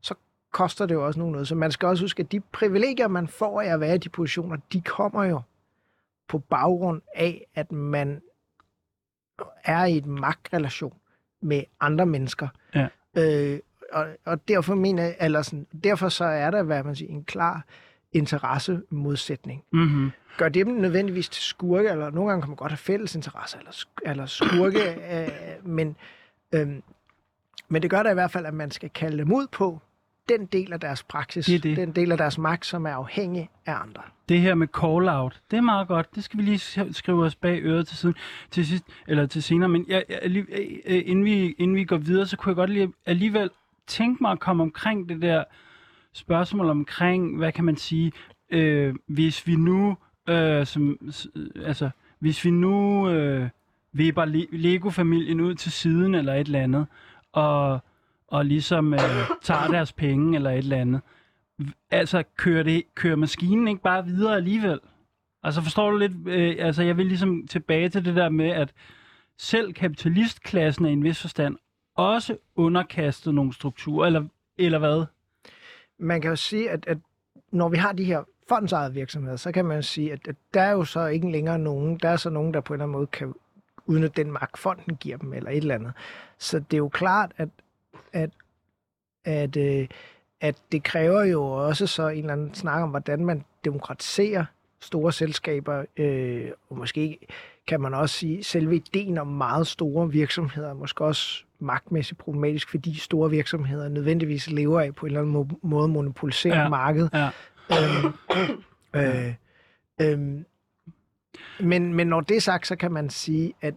så 0.00 0.14
koster 0.52 0.86
det 0.86 0.94
jo 0.94 1.06
også 1.06 1.20
noget. 1.20 1.48
Så 1.48 1.54
man 1.54 1.72
skal 1.72 1.86
også 1.86 2.04
huske, 2.04 2.20
at 2.20 2.32
de 2.32 2.40
privilegier, 2.40 3.08
man 3.08 3.28
får 3.28 3.60
af 3.60 3.66
at 3.66 3.80
være 3.80 3.94
i 3.94 3.98
de 3.98 4.08
positioner, 4.08 4.56
de 4.72 4.80
kommer 4.80 5.24
jo 5.24 5.40
på 6.28 6.38
baggrund 6.38 7.02
af, 7.14 7.46
at 7.54 7.72
man 7.72 8.22
er 9.64 9.84
i 9.84 9.96
et 9.96 10.06
magtrelation 10.06 10.94
med 11.40 11.62
andre 11.80 12.06
mennesker. 12.06 12.48
Ja. 12.74 12.88
Øh, 13.16 13.60
og, 13.92 14.06
og 14.24 14.48
derfor 14.48 14.74
mener 14.74 15.02
jeg, 15.02 15.16
eller 15.20 15.42
sådan, 15.42 15.66
derfor 15.84 16.08
så 16.08 16.24
er 16.24 16.50
der, 16.50 16.62
hvad 16.62 16.82
man 16.82 16.96
siger, 16.96 17.10
en 17.10 17.24
klar 17.24 17.64
interessemodsætning. 18.14 19.62
Mm-hmm. 19.72 20.10
Gør 20.36 20.48
det 20.48 20.66
dem 20.66 20.74
nødvendigvis 20.74 21.28
til 21.28 21.42
skurke, 21.42 21.88
eller 21.88 22.10
nogle 22.10 22.30
gange 22.30 22.42
kan 22.42 22.48
man 22.50 22.56
godt 22.56 22.72
have 22.72 22.76
fælles 22.78 23.14
interesse, 23.14 23.58
eller, 23.58 23.84
eller 24.04 24.26
skurke, 24.26 24.80
øh, 25.22 25.68
men, 25.68 25.96
Øhm, 26.54 26.82
men 27.68 27.82
det 27.82 27.90
gør 27.90 28.02
da 28.02 28.10
i 28.10 28.14
hvert 28.14 28.30
fald, 28.30 28.46
at 28.46 28.54
man 28.54 28.70
skal 28.70 28.90
kalde 28.90 29.18
dem 29.18 29.32
ud 29.32 29.46
på 29.52 29.80
den 30.28 30.46
del 30.46 30.72
af 30.72 30.80
deres 30.80 31.02
praksis, 31.02 31.46
Det 31.46 31.62
det. 31.62 31.76
den 31.76 31.92
del 31.92 32.12
af 32.12 32.18
deres 32.18 32.38
magt, 32.38 32.66
som 32.66 32.86
er 32.86 32.90
afhængig 32.90 33.48
af 33.66 33.74
andre. 33.74 34.02
Det 34.28 34.40
her 34.40 34.54
med 34.54 34.68
call-out, 34.76 35.40
det 35.50 35.56
er 35.56 35.60
meget 35.60 35.88
godt. 35.88 36.14
Det 36.14 36.24
skal 36.24 36.38
vi 36.38 36.42
lige 36.42 36.56
sk- 36.56 36.92
skrive 36.92 37.24
os 37.24 37.34
bag 37.34 37.60
øret 37.62 37.88
til 37.88 37.96
siden, 37.96 38.14
til 38.50 38.66
sidst, 38.66 38.84
eller 39.08 39.26
til 39.26 39.42
senere. 39.42 39.68
Men 39.68 39.84
jeg, 39.88 40.04
jeg, 40.08 40.18
øh, 40.24 40.44
øh, 40.86 41.02
inden, 41.06 41.24
vi, 41.24 41.52
inden 41.52 41.76
vi 41.76 41.84
går 41.84 41.96
videre, 41.96 42.26
så 42.26 42.36
kunne 42.36 42.50
jeg 42.50 42.56
godt 42.56 42.70
lige 42.70 42.92
alligevel 43.06 43.50
tænke 43.86 44.22
mig 44.22 44.32
at 44.32 44.40
komme 44.40 44.62
omkring 44.62 45.08
det 45.08 45.22
der 45.22 45.44
spørgsmål 46.14 46.70
omkring, 46.70 47.36
hvad 47.36 47.52
kan 47.52 47.64
man 47.64 47.76
sige, 47.76 48.12
øh, 48.50 48.94
hvis 49.06 49.46
vi 49.46 49.56
nu, 49.56 49.96
øh, 50.28 50.66
som, 50.66 50.98
altså, 51.64 51.90
hvis 52.18 52.44
vi 52.44 52.50
nu 52.50 53.08
øh, 53.10 53.48
vipper 53.92 54.24
Le- 54.24 54.56
Lego-familien 54.56 55.40
ud 55.40 55.54
til 55.54 55.72
siden 55.72 56.14
eller 56.14 56.34
et 56.34 56.46
eller 56.46 56.62
andet, 56.62 56.86
og, 57.32 57.80
og 58.28 58.44
ligesom 58.44 58.94
øh, 58.94 59.00
tager 59.42 59.68
deres 59.68 59.92
penge 59.92 60.36
eller 60.36 60.50
et 60.50 60.58
eller 60.58 60.76
andet, 60.76 61.00
altså 61.90 62.22
kører, 62.36 62.62
det, 62.62 62.82
kører 62.94 63.16
maskinen 63.16 63.68
ikke 63.68 63.82
bare 63.82 64.04
videre 64.04 64.36
alligevel? 64.36 64.80
Altså 65.42 65.62
forstår 65.62 65.90
du 65.90 65.96
lidt, 65.96 66.12
øh, 66.26 66.56
altså 66.58 66.82
jeg 66.82 66.96
vil 66.96 67.06
ligesom 67.06 67.46
tilbage 67.46 67.88
til 67.88 68.04
det 68.04 68.16
der 68.16 68.28
med, 68.28 68.50
at 68.50 68.72
selv 69.38 69.72
kapitalistklassen 69.72 70.84
er 70.84 70.88
i 70.88 70.92
en 70.92 71.04
vis 71.04 71.20
forstand 71.20 71.56
også 71.96 72.36
underkastet 72.56 73.34
nogle 73.34 73.52
strukturer, 73.52 74.06
eller, 74.06 74.24
eller 74.58 74.78
hvad? 74.78 75.04
Man 75.98 76.20
kan 76.20 76.30
jo 76.30 76.36
sige, 76.36 76.70
at, 76.70 76.86
at 76.86 76.98
når 77.50 77.68
vi 77.68 77.76
har 77.76 77.92
de 77.92 78.04
her 78.04 78.22
fondsejede 78.48 78.94
virksomheder, 78.94 79.36
så 79.36 79.52
kan 79.52 79.64
man 79.64 79.82
sige, 79.82 80.12
at, 80.12 80.28
at 80.28 80.36
der 80.54 80.60
er 80.60 80.72
jo 80.72 80.84
så 80.84 81.06
ikke 81.06 81.30
længere 81.30 81.58
nogen, 81.58 81.96
der 81.98 82.08
er 82.08 82.16
så 82.16 82.30
nogen, 82.30 82.54
der 82.54 82.60
på 82.60 82.72
en 82.72 82.76
eller 82.76 82.84
anden 82.84 82.92
måde 82.92 83.06
kan 83.06 83.34
udnytte 83.86 84.22
den 84.22 84.32
magt, 84.32 84.58
fonden 84.58 84.96
giver 84.96 85.16
dem, 85.16 85.32
eller 85.32 85.50
et 85.50 85.56
eller 85.56 85.74
andet. 85.74 85.92
Så 86.38 86.58
det 86.58 86.74
er 86.74 86.78
jo 86.78 86.88
klart, 86.88 87.32
at, 87.36 87.48
at, 88.12 88.30
at, 89.24 89.56
øh, 89.56 89.88
at 90.40 90.56
det 90.72 90.82
kræver 90.82 91.24
jo 91.24 91.44
også 91.44 91.86
så 91.86 92.08
en 92.08 92.18
eller 92.18 92.32
anden 92.32 92.54
snak 92.54 92.82
om, 92.82 92.90
hvordan 92.90 93.24
man 93.24 93.44
demokratiserer 93.64 94.44
store 94.80 95.12
selskaber, 95.12 95.84
øh, 95.96 96.50
og 96.68 96.76
måske 96.76 97.26
kan 97.66 97.80
man 97.80 97.94
også 97.94 98.14
sige, 98.18 98.44
selve 98.44 98.76
ideen 98.76 99.18
om 99.18 99.26
meget 99.26 99.66
store 99.66 100.10
virksomheder 100.10 100.70
er 100.70 100.74
måske 100.74 101.04
også 101.04 101.44
magtmæssigt 101.58 102.18
problematisk, 102.20 102.70
fordi 102.70 102.94
store 102.98 103.30
virksomheder 103.30 103.88
nødvendigvis 103.88 104.50
lever 104.50 104.80
af 104.80 104.94
på 104.94 105.06
en 105.06 105.10
eller 105.10 105.20
anden 105.20 105.32
må- 105.32 105.58
måde 105.62 105.88
monopolisere 105.88 106.54
Ja. 106.56 106.62
ja. 106.62 106.68
markedet. 106.68 107.10
Ja. 107.14 107.30
Øhm, 107.70 108.12
øh, 108.96 109.34
øhm, 110.00 110.44
men, 111.60 111.94
men 111.94 112.06
når 112.06 112.20
det 112.20 112.36
er 112.36 112.40
sagt, 112.40 112.66
så 112.66 112.76
kan 112.76 112.92
man 112.92 113.10
sige, 113.10 113.52
at, 113.60 113.74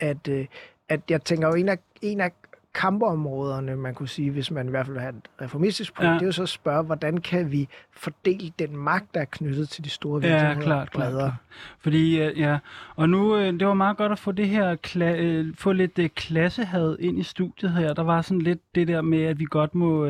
at, 0.00 0.28
øh, 0.28 0.46
at 0.88 1.00
jeg 1.10 1.22
tænker 1.24 1.48
jo, 1.48 1.54
en 1.54 1.68
af, 1.68 1.78
en 2.02 2.20
af 2.20 2.30
kampområderne, 2.74 3.76
man 3.76 3.94
kunne 3.94 4.08
sige, 4.08 4.30
hvis 4.30 4.50
man 4.50 4.66
i 4.66 4.70
hvert 4.70 4.86
fald 4.86 4.92
vil 4.94 5.00
have 5.02 5.14
et 5.16 5.28
reformistisk 5.42 5.94
punkt, 5.94 6.04
Ja. 6.06 6.08
ja. 6.08 6.14
det 6.14 6.22
er 6.22 6.26
jo 6.26 6.32
så 6.32 6.42
at 6.42 6.48
spørge, 6.48 6.82
hvordan 6.82 7.18
kan 7.20 7.52
vi 7.52 7.68
fordele 7.92 8.52
den 8.58 8.76
magt, 8.76 9.14
der 9.14 9.20
er 9.20 9.24
knyttet 9.24 9.68
til 9.68 9.84
de 9.84 9.90
store 9.90 10.20
Ja, 10.22 10.28
virksomheder 10.28 10.60
klart, 10.66 10.90
klart, 10.90 11.02
bredere? 11.06 11.20
klart. 11.28 11.34
Fordi, 11.80 12.20
øh, 12.22 12.38
ja, 12.40 12.58
og 12.96 13.08
nu, 13.08 13.36
øh, 13.36 13.52
det 13.60 13.66
var 13.66 13.74
meget 13.74 13.96
godt 13.96 14.12
at 14.12 14.18
få 14.18 14.32
det 14.32 14.48
her, 14.48 14.76
kla- 14.86 15.16
øh, 15.20 15.54
få 15.56 15.72
lidt 15.72 16.14
klassehad 16.14 16.96
ind 17.00 17.18
i 17.18 17.22
studiet 17.22 17.72
her. 17.72 17.94
Der 17.94 18.02
var 18.02 18.22
sådan 18.22 18.42
lidt 18.42 18.60
det 18.74 18.88
der 18.88 19.00
med, 19.02 19.22
at 19.22 19.38
vi 19.38 19.44
godt 19.50 19.74
må, 19.74 20.06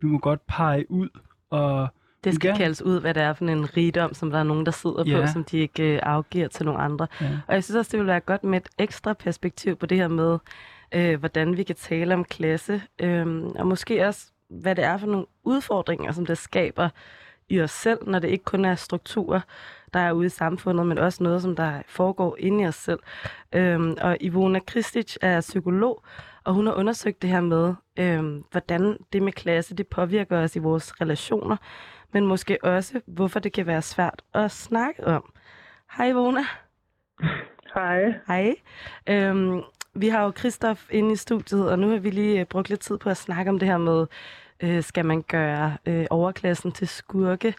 vi 0.00 0.06
må 0.06 0.18
godt 0.18 0.46
pege 0.46 0.90
ud, 0.90 1.08
og 1.50 1.88
Det 2.24 2.34
skal 2.34 2.48
Ja. 2.48 2.56
kaldes 2.56 2.82
ud, 2.82 3.00
hvad 3.00 3.14
det 3.14 3.22
er 3.22 3.32
for 3.32 3.44
en 3.44 3.76
rigdom, 3.76 4.14
som 4.14 4.30
der 4.30 4.38
er 4.38 4.42
nogen, 4.42 4.66
der 4.66 4.72
sidder 4.72 5.04
Ja. 5.06 5.20
på, 5.20 5.26
som 5.32 5.44
de 5.44 5.58
ikke 5.58 5.94
øh, 5.94 6.00
afgiver 6.02 6.48
til 6.48 6.66
nogle 6.66 6.80
andre. 6.80 7.06
ja. 7.20 7.38
Og 7.48 7.54
jeg 7.54 7.64
synes 7.64 7.76
også, 7.76 7.88
det 7.92 7.98
vil 8.00 8.06
være 8.06 8.20
godt 8.20 8.44
med 8.44 8.60
et 8.60 8.68
ekstra 8.78 9.12
perspektiv 9.12 9.76
på 9.76 9.86
det 9.86 9.98
her 9.98 10.08
med, 10.08 10.38
øh, 10.94 11.18
hvordan 11.18 11.56
vi 11.56 11.62
kan 11.62 11.76
tale 11.76 12.14
om 12.14 12.24
klasse, 12.24 12.82
øh, 13.00 13.42
og 13.42 13.66
måske 13.66 14.06
også, 14.06 14.26
hvad 14.48 14.74
det 14.74 14.84
er 14.84 14.96
for 14.96 15.06
nogle 15.06 15.26
udfordringer, 15.44 16.12
som 16.12 16.26
det 16.26 16.38
skaber 16.38 16.88
i 17.48 17.60
os 17.60 17.70
selv, 17.70 17.98
når 18.06 18.18
det 18.18 18.28
ikke 18.28 18.44
kun 18.44 18.64
er 18.64 18.74
strukturer, 18.74 19.40
der 19.94 20.00
er 20.00 20.12
ude 20.12 20.26
i 20.26 20.28
samfundet, 20.28 20.86
men 20.86 20.98
også 20.98 21.22
noget, 21.22 21.42
som 21.42 21.56
der 21.56 21.82
foregår 21.86 22.36
inde 22.38 22.64
i 22.64 22.66
os 22.66 22.74
selv. 22.74 22.98
Øhm, 23.52 23.96
og 24.00 24.16
Ivona 24.20 24.58
Kristic 24.58 25.16
er 25.20 25.40
psykolog, 25.40 26.02
og 26.44 26.54
hun 26.54 26.66
har 26.66 26.74
undersøgt 26.74 27.22
det 27.22 27.30
her 27.30 27.40
med, 27.40 27.74
øhm, 27.98 28.44
hvordan 28.50 28.98
det 29.12 29.22
med 29.22 29.32
klasse, 29.32 29.76
det 29.76 29.86
påvirker 29.86 30.38
os 30.38 30.56
i 30.56 30.58
vores 30.58 31.00
relationer, 31.00 31.56
men 32.12 32.26
måske 32.26 32.58
også, 32.64 33.00
hvorfor 33.06 33.40
det 33.40 33.52
kan 33.52 33.66
være 33.66 33.82
svært 33.82 34.22
at 34.34 34.50
snakke 34.50 35.06
om. 35.06 35.32
Hej 35.96 36.08
Ivona. 36.08 36.44
Hej. 37.74 38.14
Hej. 38.26 38.54
Øhm, 39.06 39.62
vi 39.94 40.08
har 40.08 40.24
jo 40.24 40.32
Christoph 40.38 40.80
inde 40.90 41.12
i 41.12 41.16
studiet, 41.16 41.70
og 41.70 41.78
nu 41.78 41.88
har 41.88 41.98
vi 41.98 42.10
lige 42.10 42.40
øh, 42.40 42.46
brugt 42.46 42.68
lidt 42.68 42.80
tid 42.80 42.98
på 42.98 43.10
at 43.10 43.16
snakke 43.16 43.50
om 43.50 43.58
det 43.58 43.68
her 43.68 43.78
med, 43.78 44.06
øh, 44.62 44.82
skal 44.82 45.04
man 45.04 45.22
gøre 45.22 45.76
øh, 45.88 46.06
overklassen 46.10 46.72
til 46.72 46.88
skurke? 46.88 47.54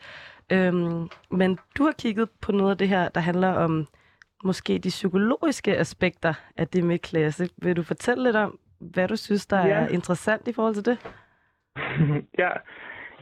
Øhm, 0.51 1.09
men 1.31 1.59
du 1.77 1.83
har 1.83 1.91
kigget 1.99 2.29
på 2.41 2.51
noget 2.51 2.71
af 2.71 2.77
det 2.77 2.87
her, 2.89 3.09
der 3.09 3.21
handler 3.21 3.49
om 3.49 3.87
måske 4.43 4.77
de 4.79 4.89
psykologiske 4.89 5.77
aspekter 5.77 6.33
af 6.57 6.67
det 6.67 6.83
med 6.83 6.99
klasse. 6.99 7.49
Vil 7.57 7.75
du 7.75 7.83
fortælle 7.83 8.23
lidt 8.23 8.35
om, 8.35 8.59
hvad 8.79 9.07
du 9.07 9.15
synes, 9.15 9.45
der 9.45 9.67
Ja. 9.67 9.73
er 9.73 9.87
interessant 9.87 10.47
i 10.47 10.53
forhold 10.53 10.73
til 10.75 10.85
det? 10.85 10.97
ja, 12.43 12.49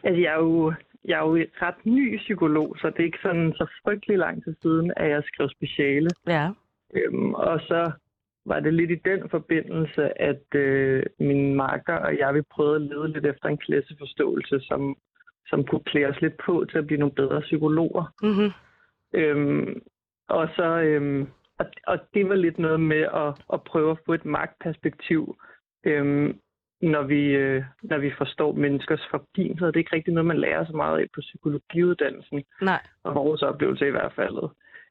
altså 0.04 0.22
jeg 0.22 0.34
er 0.34 0.40
jo 0.40 0.74
jeg 1.06 1.20
er 1.20 1.24
jo 1.26 1.36
ret 1.62 1.86
ny 1.86 2.18
psykolog, 2.18 2.76
så 2.80 2.88
det 2.90 3.00
er 3.00 3.04
ikke 3.04 3.18
sådan 3.22 3.54
så 3.56 3.66
frygtelig 3.84 4.18
lang 4.18 4.44
tid 4.44 4.56
siden, 4.62 4.94
at 4.98 5.10
jeg 5.10 5.24
skrev 5.26 5.50
speciale. 5.50 6.10
Ja. 6.28 6.50
Øhm, 6.96 7.34
og 7.34 7.60
så 7.60 7.92
var 8.46 8.60
det 8.60 8.74
lidt 8.74 8.92
i 8.92 9.02
den 9.06 9.30
forbindelse, 9.30 10.22
at 10.22 10.56
øh, 10.56 11.04
min 11.20 11.56
marker 11.56 11.96
og 11.96 12.18
jeg, 12.18 12.34
vi 12.34 12.42
prøvede 12.42 12.76
at 12.76 12.82
lede 12.82 13.14
lidt 13.14 13.26
efter 13.26 13.50
en 13.50 13.58
klasseforståelse, 13.58 14.60
som, 14.60 14.98
som 15.48 15.64
kunne 15.66 15.84
klæde 15.84 16.08
os 16.08 16.22
lidt 16.22 16.38
på 16.46 16.66
til 16.72 16.78
at 16.78 16.88
blive 16.88 17.00
nogle 17.00 17.16
bedre 17.16 17.42
psykologer. 17.42 18.14
Mm-hmm. 18.24 18.52
Øhm, 19.14 19.82
og 20.30 20.50
så 20.56 20.82
øhm, 20.82 21.28
og, 21.62 21.66
og 21.88 22.00
det 22.14 22.30
var 22.30 22.36
lidt 22.36 22.60
noget 22.60 22.80
med 22.80 23.04
at, 23.24 23.32
at 23.54 23.64
prøve 23.64 23.92
at 23.92 24.02
få 24.06 24.14
et 24.14 24.26
magtperspektiv, 24.26 25.38
øhm, 25.84 26.40
når 26.82 27.04
vi 27.04 27.22
øh, 27.26 27.64
når 27.84 27.98
vi 27.98 28.12
forstår 28.18 28.52
menneskers 28.54 29.08
forbindelser. 29.12 29.66
Det 29.66 29.76
er 29.76 29.86
ikke 29.86 29.96
rigtig 29.96 30.14
noget, 30.14 30.28
man 30.28 30.40
lærer 30.40 30.66
så 30.66 30.76
meget 30.76 31.00
af 31.00 31.08
på 31.16 31.22
psykologiuddannelsen, 31.22 32.44
Nej. 32.62 32.82
og 33.04 33.16
vores 33.16 33.42
oplevelse 33.42 33.88
i 33.88 33.92
hvert 33.92 34.14
fald. 34.16 34.38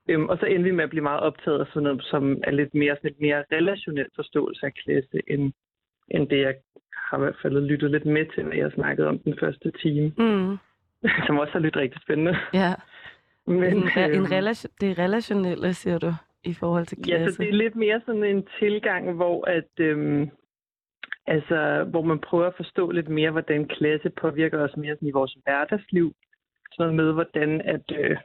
Øhm, 0.09 0.29
og 0.29 0.39
så 0.39 0.47
endte 0.47 0.65
vi 0.65 0.71
med 0.77 0.85
at 0.85 0.91
blive 0.91 1.03
meget 1.03 1.21
optaget 1.21 1.61
af 1.61 1.67
sådan 1.67 1.83
noget, 1.83 2.05
som 2.05 2.41
er 2.45 2.51
lidt 2.51 2.75
mere, 2.75 2.97
sådan 2.97 3.11
lidt 3.11 3.21
mere 3.21 3.45
relationel 3.53 4.07
forståelse 4.17 4.67
af 4.67 4.75
klasse, 4.75 5.21
end, 5.29 5.53
end 6.09 6.29
det, 6.29 6.41
jeg 6.41 6.55
har 7.09 7.17
i 7.17 7.21
hvert 7.21 7.37
fald 7.43 7.61
lyttet 7.61 7.91
lidt 7.91 8.07
med 8.07 8.27
til, 8.35 8.45
når 8.45 8.53
jeg 8.53 8.73
snakkede 8.73 9.09
om 9.09 9.19
den 9.19 9.35
første 9.41 9.71
time, 9.83 10.13
Mm. 10.19 10.57
som 11.27 11.39
også 11.39 11.53
har 11.53 11.61
lyttet 11.61 11.83
rigtig 11.83 12.03
spændende. 12.03 12.37
Ja. 12.55 12.75
Men, 13.47 13.63
en, 13.77 13.83
re- 13.83 14.01
en 14.01 14.11
øhm, 14.15 14.25
relation, 14.25 14.73
det 14.81 14.91
er 14.91 14.99
relationelle, 15.05 15.75
siger 15.75 15.99
du, 15.99 16.13
i 16.45 16.55
forhold 16.55 16.87
til 16.87 16.99
Ja, 17.09 17.17
klasse. 17.17 17.37
så 17.37 17.43
det 17.43 17.49
er 17.49 17.53
lidt 17.55 17.77
mere 17.77 18.01
sådan 18.07 18.25
en 18.25 18.47
tilgang, 18.59 19.13
hvor 19.17 19.49
at 19.49 19.71
øhm, 19.79 20.31
altså, 21.27 21.87
hvor 21.91 22.03
man 22.03 22.19
prøver 22.19 22.47
at 22.47 22.55
forstå 22.57 22.91
lidt 22.91 23.09
mere, 23.09 23.31
hvordan 23.31 23.69
klasse 23.69 24.11
påvirker 24.11 24.59
os 24.59 24.77
mere 24.77 24.95
sådan 24.97 25.09
i 25.09 25.13
vores 25.13 25.37
hverdagsliv. 25.45 26.15
Sådan 26.73 26.95
noget 26.95 26.95
med, 26.95 27.13
hvordan 27.13 27.61
at 27.61 27.93
øh, 27.99 28.17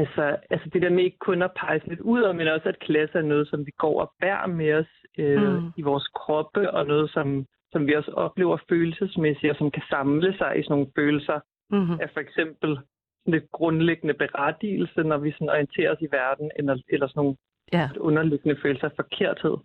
altså, 0.00 0.36
altså 0.50 0.68
det 0.72 0.82
der 0.82 0.90
med 0.90 1.04
ikke 1.04 1.18
kun 1.18 1.42
at 1.42 1.50
pege 1.60 1.80
lidt 1.86 2.00
ud 2.00 2.22
af, 2.22 2.34
men 2.34 2.48
også 2.48 2.68
at 2.68 2.78
klasse 2.78 3.18
er 3.18 3.22
noget, 3.22 3.48
som 3.48 3.66
vi 3.66 3.70
går 3.78 4.00
og 4.00 4.12
bærer 4.20 4.46
med 4.46 4.72
os 4.74 4.92
øh, 5.18 5.42
Mm. 5.42 5.48
mm. 5.62 5.70
i 5.76 5.82
vores 5.82 6.06
kroppe, 6.20 6.70
og 6.70 6.86
noget, 6.86 7.10
som, 7.10 7.46
som 7.72 7.86
vi 7.86 7.92
også 7.94 8.10
oplever 8.10 8.56
følelsesmæssigt, 8.68 9.50
og 9.52 9.56
som 9.56 9.70
kan 9.70 9.82
samle 9.90 10.36
sig 10.38 10.50
i 10.58 10.62
sådan 10.62 10.72
nogle 10.74 10.92
følelser 10.96 11.40
Mm-hmm. 11.70 11.98
af 12.02 12.10
for 12.12 12.20
eksempel 12.20 12.78
lidt 13.26 13.44
grundlæggende 13.52 14.14
berettigelse, 14.14 15.00
når 15.02 15.18
vi 15.18 15.30
sådan 15.32 15.48
orienterer 15.50 15.92
os 15.94 16.00
i 16.00 16.08
verden, 16.12 16.50
eller, 16.56 16.76
eller 16.88 17.06
sådan 17.06 17.20
nogle 17.20 17.36
Ja. 17.72 17.88
underliggende 18.00 18.56
følelser 18.62 18.88
af 18.88 18.92
forkerthed. 18.96 19.56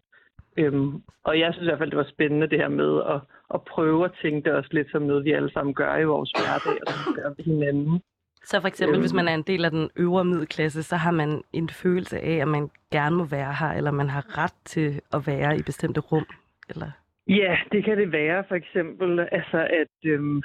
Øhm, 0.57 1.01
og 1.23 1.39
jeg 1.39 1.53
synes 1.53 1.65
i 1.65 1.69
hvert 1.69 1.77
fald, 1.77 1.89
det 1.89 1.97
var 1.97 2.09
spændende 2.15 2.47
det 2.49 2.59
her 2.59 2.67
med 2.67 3.01
at, 3.13 3.19
at 3.53 3.61
prøve 3.61 4.05
at 4.05 4.11
tænke 4.21 4.49
det 4.49 4.57
også 4.57 4.69
lidt 4.73 4.91
som 4.91 5.01
noget, 5.01 5.25
vi 5.25 5.31
alle 5.31 5.51
sammen 5.51 5.73
gør 5.73 5.97
i 5.97 6.03
vores 6.03 6.31
hverdag, 6.31 6.81
og 6.81 6.87
som 6.93 6.99
vi 7.13 7.21
gør 7.21 7.29
ved 7.37 7.45
hinanden. 7.45 8.01
Så 8.43 8.61
for 8.61 8.67
eksempel, 8.67 8.95
Øhm. 8.95 9.01
hvis 9.01 9.13
man 9.13 9.27
er 9.27 9.33
en 9.35 9.41
del 9.41 9.65
af 9.65 9.71
den 9.71 9.89
øvre 9.95 10.25
middelklasse, 10.25 10.83
så 10.83 10.95
har 10.95 11.11
man 11.11 11.41
en 11.53 11.69
følelse 11.69 12.19
af, 12.19 12.35
at 12.41 12.47
man 12.47 12.69
gerne 12.91 13.15
må 13.15 13.25
være 13.25 13.53
her, 13.59 13.71
eller 13.77 13.91
man 13.91 14.09
har 14.09 14.37
ret 14.43 14.53
til 14.65 15.01
at 15.13 15.27
være 15.27 15.57
i 15.57 15.61
bestemte 15.65 15.99
rum. 16.01 16.25
Eller... 16.69 16.91
Ja, 17.27 17.57
det 17.71 17.83
kan 17.85 17.97
det 17.97 18.11
være 18.11 18.43
for 18.47 18.55
eksempel, 18.55 19.19
altså 19.31 19.57
at 19.81 20.09
øhm, 20.11 20.41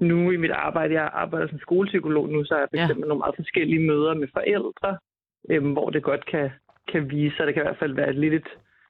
nu 0.00 0.30
i 0.30 0.36
mit 0.36 0.50
arbejde, 0.50 0.94
jeg 0.94 1.10
arbejder 1.12 1.48
som 1.48 1.58
skolepsykolog 1.58 2.28
nu, 2.28 2.44
så 2.44 2.54
har 2.54 2.60
jeg 2.60 2.68
for 2.88 2.94
Ja. 2.94 3.00
nogle 3.06 3.18
meget 3.18 3.36
forskellige 3.36 3.86
møder 3.86 4.14
med 4.14 4.28
forældre, 4.32 4.98
øhm, 5.50 5.72
hvor 5.72 5.90
det 5.90 6.02
godt 6.02 6.26
kan, 6.26 6.50
kan 6.92 7.10
vise 7.10 7.36
sig, 7.36 7.46
det 7.46 7.54
kan 7.54 7.62
i 7.62 7.66
hvert 7.66 7.78
fald 7.78 7.92
være 7.94 8.12
lidt 8.12 8.34
et, 8.34 8.48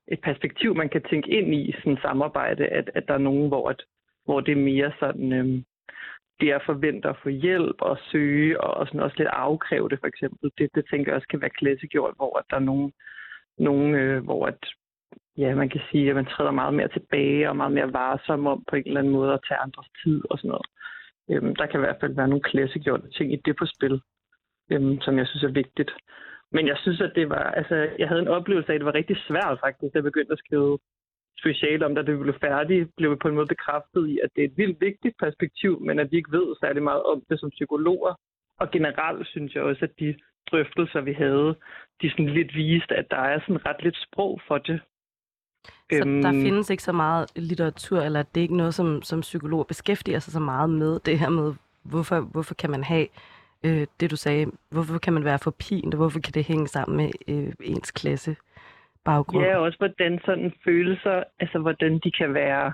et 0.09 0.21
perspektiv, 0.21 0.75
man 0.77 0.89
kan 0.89 1.03
tænke 1.11 1.31
ind 1.31 1.55
i 1.55 1.73
sådan 1.79 1.93
et 1.93 1.99
samarbejde, 2.03 2.67
at, 2.67 2.91
at 2.95 3.05
der 3.09 3.15
er 3.15 3.19
nogen, 3.29 3.49
hvor, 3.49 3.69
at, 3.71 3.83
hvor 4.25 4.41
det 4.41 4.53
er 4.53 4.57
mere 4.71 4.93
sådan, 5.01 5.33
øhm, 5.33 5.65
det 6.41 6.49
forventer 6.49 6.59
at 6.61 6.67
forvente 6.67 7.09
at 7.09 7.17
få 7.23 7.29
hjælp 7.29 7.77
og 7.79 7.99
søge, 8.11 8.61
og, 8.61 8.75
og 8.75 8.87
sådan 8.87 9.01
også 9.01 9.17
lidt 9.19 9.29
afkræve 9.29 9.89
det 9.89 10.01
for 10.01 10.07
eksempel. 10.07 10.51
Det, 10.59 10.71
det 10.75 10.85
tænker 10.91 11.13
jeg 11.13 11.17
også 11.17 11.29
kan 11.29 11.41
være 11.41 11.59
klassegjort, 11.59 12.15
hvor 12.17 12.39
at 12.39 12.45
der 12.51 12.57
er 12.57 12.69
nogen, 12.71 12.93
nogen 13.59 13.95
øh, 13.95 14.25
hvor 14.25 14.47
at 14.47 14.61
ja, 15.39 15.55
man 15.55 15.69
kan 15.69 15.81
sige, 15.91 16.09
at 16.11 16.17
man 16.17 16.27
træder 16.27 16.51
meget 16.51 16.75
mere 16.75 16.89
tilbage 16.89 17.49
og 17.49 17.57
meget 17.57 17.73
mere 17.73 17.93
varsom 17.93 18.47
om 18.47 18.65
på 18.69 18.77
en 18.77 18.83
eller 18.87 19.01
anden 19.01 19.13
måde 19.13 19.33
at 19.33 19.41
tage 19.49 19.61
andres 19.61 19.89
tid 20.05 20.23
og 20.31 20.39
sådan 20.39 20.49
noget. 20.49 20.67
Øhm, 21.31 21.57
der 21.57 21.67
kan 21.67 21.81
i 21.81 21.85
hvert 21.85 22.01
fald 22.01 22.15
være 22.15 22.29
nogle 22.29 22.43
klassegjorte 22.43 23.11
ting 23.11 23.33
i 23.33 23.37
det 23.45 23.57
på 23.57 23.67
spil, 23.67 24.01
øhm, 24.73 25.01
som 25.01 25.19
jeg 25.19 25.27
synes 25.27 25.45
er 25.45 25.59
vigtigt. 25.63 25.93
Men 26.53 26.67
jeg 26.67 26.77
synes, 26.79 27.01
at 27.01 27.13
det 27.15 27.29
var, 27.29 27.45
altså, 27.61 27.77
jeg 27.99 28.09
havde 28.09 28.23
en 28.23 28.29
oplevelse 28.29 28.71
af, 28.71 28.75
at 28.75 28.81
det 28.81 28.87
var 28.87 28.95
rigtig 28.95 29.17
svært 29.29 29.59
faktisk, 29.61 29.93
da 29.93 29.97
jeg 29.99 30.03
begyndte 30.03 30.33
at 30.33 30.39
skrive 30.39 30.79
speciale 31.41 31.87
om, 31.87 31.95
da 31.95 32.03
det 32.03 32.21
blev 32.21 32.35
færdigt, 32.41 32.91
blev 32.97 33.11
vi 33.11 33.17
på 33.17 33.29
en 33.29 33.35
måde 33.35 33.47
bekræftet 33.47 34.09
i, 34.09 34.19
at 34.25 34.31
det 34.37 34.41
er 34.43 34.49
et 34.49 34.59
vildt 34.59 34.81
vigtigt 34.81 35.15
perspektiv, 35.19 35.81
men 35.81 35.99
at 35.99 36.11
vi 36.11 36.17
ikke 36.17 36.33
ved 36.33 36.57
særlig 36.61 36.83
meget 36.83 37.03
om 37.03 37.23
det 37.31 37.41
som 37.41 37.51
psykologer. 37.51 38.15
Og 38.61 38.71
generelt 38.71 39.27
synes 39.27 39.55
jeg 39.55 39.63
også, 39.63 39.85
at 39.85 39.99
de 40.01 40.15
drøftelser, 40.51 41.01
vi 41.01 41.13
havde, 41.13 41.57
de 42.03 42.11
sådan 42.11 42.29
lidt 42.29 42.55
viste, 42.55 42.95
at 42.95 43.07
der 43.11 43.17
er 43.17 43.41
sådan 43.41 43.67
ret 43.67 43.83
lidt 43.83 43.97
sprog 44.07 44.41
for 44.49 44.59
det. 44.59 44.81
Så 45.93 46.03
øhm, 46.07 46.23
der 46.23 46.33
findes 46.33 46.71
ikke 46.71 46.83
så 46.83 46.93
meget 46.93 47.33
litteratur, 47.37 48.01
eller 48.01 48.23
det 48.23 48.41
er 48.41 48.43
ikke 48.43 48.57
noget, 48.57 48.75
som, 48.75 49.03
som 49.03 49.21
psykologer 49.21 49.65
beskæftiger 49.65 50.19
sig 50.19 50.33
så 50.33 50.41
meget 50.41 50.71
med, 50.71 51.01
det 51.01 51.19
her 51.19 51.29
med, 51.29 51.55
hvorfor, 51.83 52.21
hvorfor 52.21 52.55
kan 52.55 52.71
man 52.71 52.85
have 52.85 53.07
øh, 53.65 53.87
det, 54.01 54.11
du 54.11 54.17
sagde, 54.17 54.47
hvorfor 54.71 54.99
kan 54.99 55.13
man 55.13 55.25
være 55.25 55.39
for 55.39 55.51
pint, 55.51 55.95
og 55.95 55.99
hvorfor 55.99 56.21
kan 56.21 56.35
det 56.35 56.45
hænge 56.45 56.69
sammen 56.69 56.97
med 56.97 57.11
øh, 57.29 57.53
ens 57.61 57.91
klasse? 57.91 58.37
Baggrund. 59.07 59.45
Ja, 59.45 59.57
også 59.57 59.79
hvordan 59.79 60.21
sådan 60.25 60.53
følelser, 60.65 61.23
altså 61.41 61.59
hvordan 61.59 61.93
de 62.05 62.11
kan 62.11 62.35
være, 62.35 62.73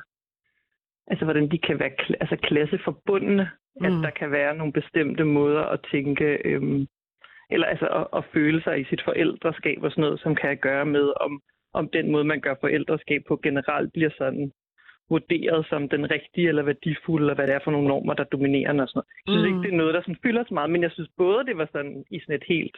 altså 1.07 1.25
hvordan 1.25 1.51
de 1.51 1.59
kan 1.59 1.79
være 1.79 1.91
altså 2.21 2.37
klasseforbundne, 2.37 3.51
mm. 3.81 3.87
at 3.87 3.93
der 4.05 4.11
kan 4.11 4.31
være 4.31 4.57
nogle 4.57 4.73
bestemte 4.73 5.25
måder 5.25 5.65
at 5.75 5.81
tænke, 5.93 6.39
øhm, 6.45 6.87
eller 7.51 7.67
altså 7.67 7.87
at, 7.87 8.07
at 8.19 8.25
føle 8.33 8.63
sig 8.63 8.81
i 8.81 8.85
sit 8.85 9.03
forældreskab 9.05 9.79
og 9.83 9.91
sådan 9.91 10.03
noget, 10.03 10.21
som 10.21 10.35
kan 10.35 10.57
gøre 10.57 10.87
med, 10.87 11.13
om 11.21 11.43
om 11.75 11.89
den 11.89 12.11
måde, 12.11 12.25
man 12.25 12.41
gør 12.41 12.55
forældreskab 12.61 13.23
på 13.29 13.41
generelt 13.43 13.93
bliver 13.93 14.11
sådan 14.19 14.53
vurderet 15.11 15.67
som 15.69 15.89
den 15.89 16.11
rigtige 16.11 16.49
eller 16.49 16.63
værdifulde, 16.63 17.23
eller 17.23 17.35
hvad 17.35 17.47
det 17.47 17.55
er 17.55 17.65
for 17.65 17.71
nogle 17.71 17.89
normer, 17.89 18.15
der 18.15 18.25
dominerer 18.25 18.83
og 18.83 18.89
sådan 18.89 18.99
noget. 18.99 19.09
Jeg 19.27 19.33
synes 19.33 19.43
mm. 19.43 19.49
ikke, 19.49 19.63
det 19.67 19.73
er 19.73 19.81
noget, 19.83 19.95
der 19.95 20.01
sådan 20.01 20.23
fylder 20.23 20.45
så 20.45 20.55
meget, 20.55 20.71
men 20.71 20.83
jeg 20.83 20.91
synes 20.93 21.11
både, 21.17 21.47
det 21.47 21.57
var 21.57 21.69
sådan 21.73 22.05
i 22.11 22.21
sådan 22.21 22.37
et 22.37 22.45
helt 22.49 22.77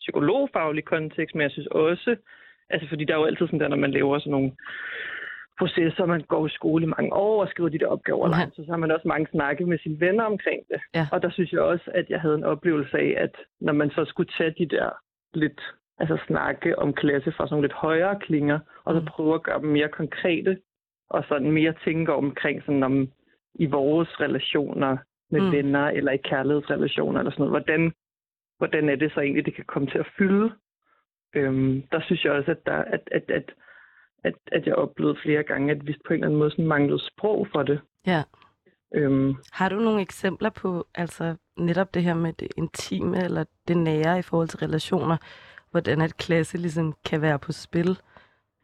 psykologfagligt 0.00 0.86
kontekst, 0.86 1.34
men 1.34 1.42
jeg 1.42 1.50
synes 1.50 1.66
også, 1.66 2.16
altså 2.70 2.88
fordi 2.88 3.04
der 3.04 3.14
er 3.14 3.18
jo 3.18 3.24
altid 3.24 3.46
sådan 3.46 3.60
der, 3.60 3.68
når 3.68 3.76
man 3.76 3.90
laver 3.90 4.18
sådan 4.18 4.30
nogle 4.30 4.52
processer, 5.58 6.06
man 6.06 6.20
går 6.20 6.46
i 6.46 6.50
skole 6.50 6.84
i 6.84 6.92
mange 6.96 7.12
år 7.12 7.42
og 7.42 7.48
skriver 7.48 7.68
de 7.68 7.78
der 7.78 7.86
opgaver 7.86 8.28
ja. 8.28 8.38
langt, 8.38 8.56
så 8.56 8.64
har 8.70 8.76
man 8.76 8.90
også 8.90 9.08
mange 9.08 9.26
snakke 9.30 9.66
med 9.66 9.78
sine 9.78 10.00
venner 10.00 10.24
omkring 10.24 10.62
det. 10.68 10.80
Ja. 10.94 11.06
Og 11.12 11.22
der 11.22 11.30
synes 11.30 11.52
jeg 11.52 11.60
også, 11.60 11.90
at 11.94 12.10
jeg 12.10 12.20
havde 12.20 12.34
en 12.34 12.44
oplevelse 12.44 12.98
af, 12.98 13.14
at 13.16 13.34
når 13.60 13.72
man 13.72 13.90
så 13.90 14.04
skulle 14.04 14.30
tage 14.38 14.54
de 14.58 14.66
der 14.76 14.90
lidt 15.34 15.60
altså 15.98 16.18
snakke 16.26 16.78
om 16.78 16.92
klasse 16.92 17.32
fra 17.32 17.48
sådan 17.48 17.62
lidt 17.62 17.72
højere 17.72 18.18
klinger, 18.20 18.58
og 18.84 18.94
så 18.94 19.00
mm. 19.00 19.06
prøve 19.06 19.34
at 19.34 19.42
gøre 19.42 19.60
dem 19.60 19.68
mere 19.68 19.88
konkrete, 19.88 20.58
og 21.10 21.24
sådan 21.28 21.50
mere 21.50 21.74
tænke 21.84 22.12
omkring 22.12 22.62
sådan 22.62 22.82
om 22.82 23.08
i 23.54 23.66
vores 23.66 24.20
relationer 24.20 24.96
med 25.30 25.40
mm. 25.40 25.52
venner, 25.52 25.86
eller 25.88 26.12
i 26.12 26.16
kærlighedsrelationer, 26.16 27.18
eller 27.18 27.30
sådan 27.32 27.46
noget. 27.46 27.64
Hvordan, 27.64 27.92
hvordan 28.58 28.88
er 28.88 28.96
det 28.96 29.12
så 29.12 29.20
egentlig, 29.20 29.46
det 29.46 29.54
kan 29.54 29.64
komme 29.64 29.88
til 29.88 29.98
at 29.98 30.08
fylde? 30.18 30.52
Øhm, 31.34 31.82
der 31.92 32.00
synes 32.00 32.24
jeg 32.24 32.32
også, 32.32 32.50
at, 32.50 32.66
der, 32.66 32.76
at, 32.76 33.00
at, 33.12 33.30
at, 33.30 33.54
at, 34.24 34.34
at 34.52 34.66
jeg 34.66 34.74
oplevede 34.74 35.18
flere 35.22 35.42
gange, 35.42 35.72
at 35.72 35.86
vi 35.86 35.96
på 36.06 36.12
en 36.12 36.14
eller 36.14 36.26
anden 36.26 36.38
måde 36.38 36.50
sådan 36.50 36.66
manglede 36.66 37.06
sprog 37.06 37.48
for 37.52 37.62
det. 37.62 37.80
Ja. 38.06 38.22
Øhm, 38.94 39.34
Har 39.52 39.68
du 39.68 39.76
nogle 39.76 40.00
eksempler 40.00 40.50
på 40.50 40.86
altså 40.94 41.34
netop 41.58 41.94
det 41.94 42.02
her 42.02 42.14
med 42.14 42.32
det 42.32 42.48
intime 42.56 43.24
eller 43.24 43.44
det 43.68 43.76
nære 43.76 44.18
i 44.18 44.22
forhold 44.22 44.48
til 44.48 44.58
relationer, 44.58 45.16
hvordan 45.70 46.00
et 46.00 46.16
klasse 46.16 46.58
ligesom 46.58 46.94
kan 47.10 47.22
være 47.22 47.38
på 47.38 47.52
spil. 47.52 47.98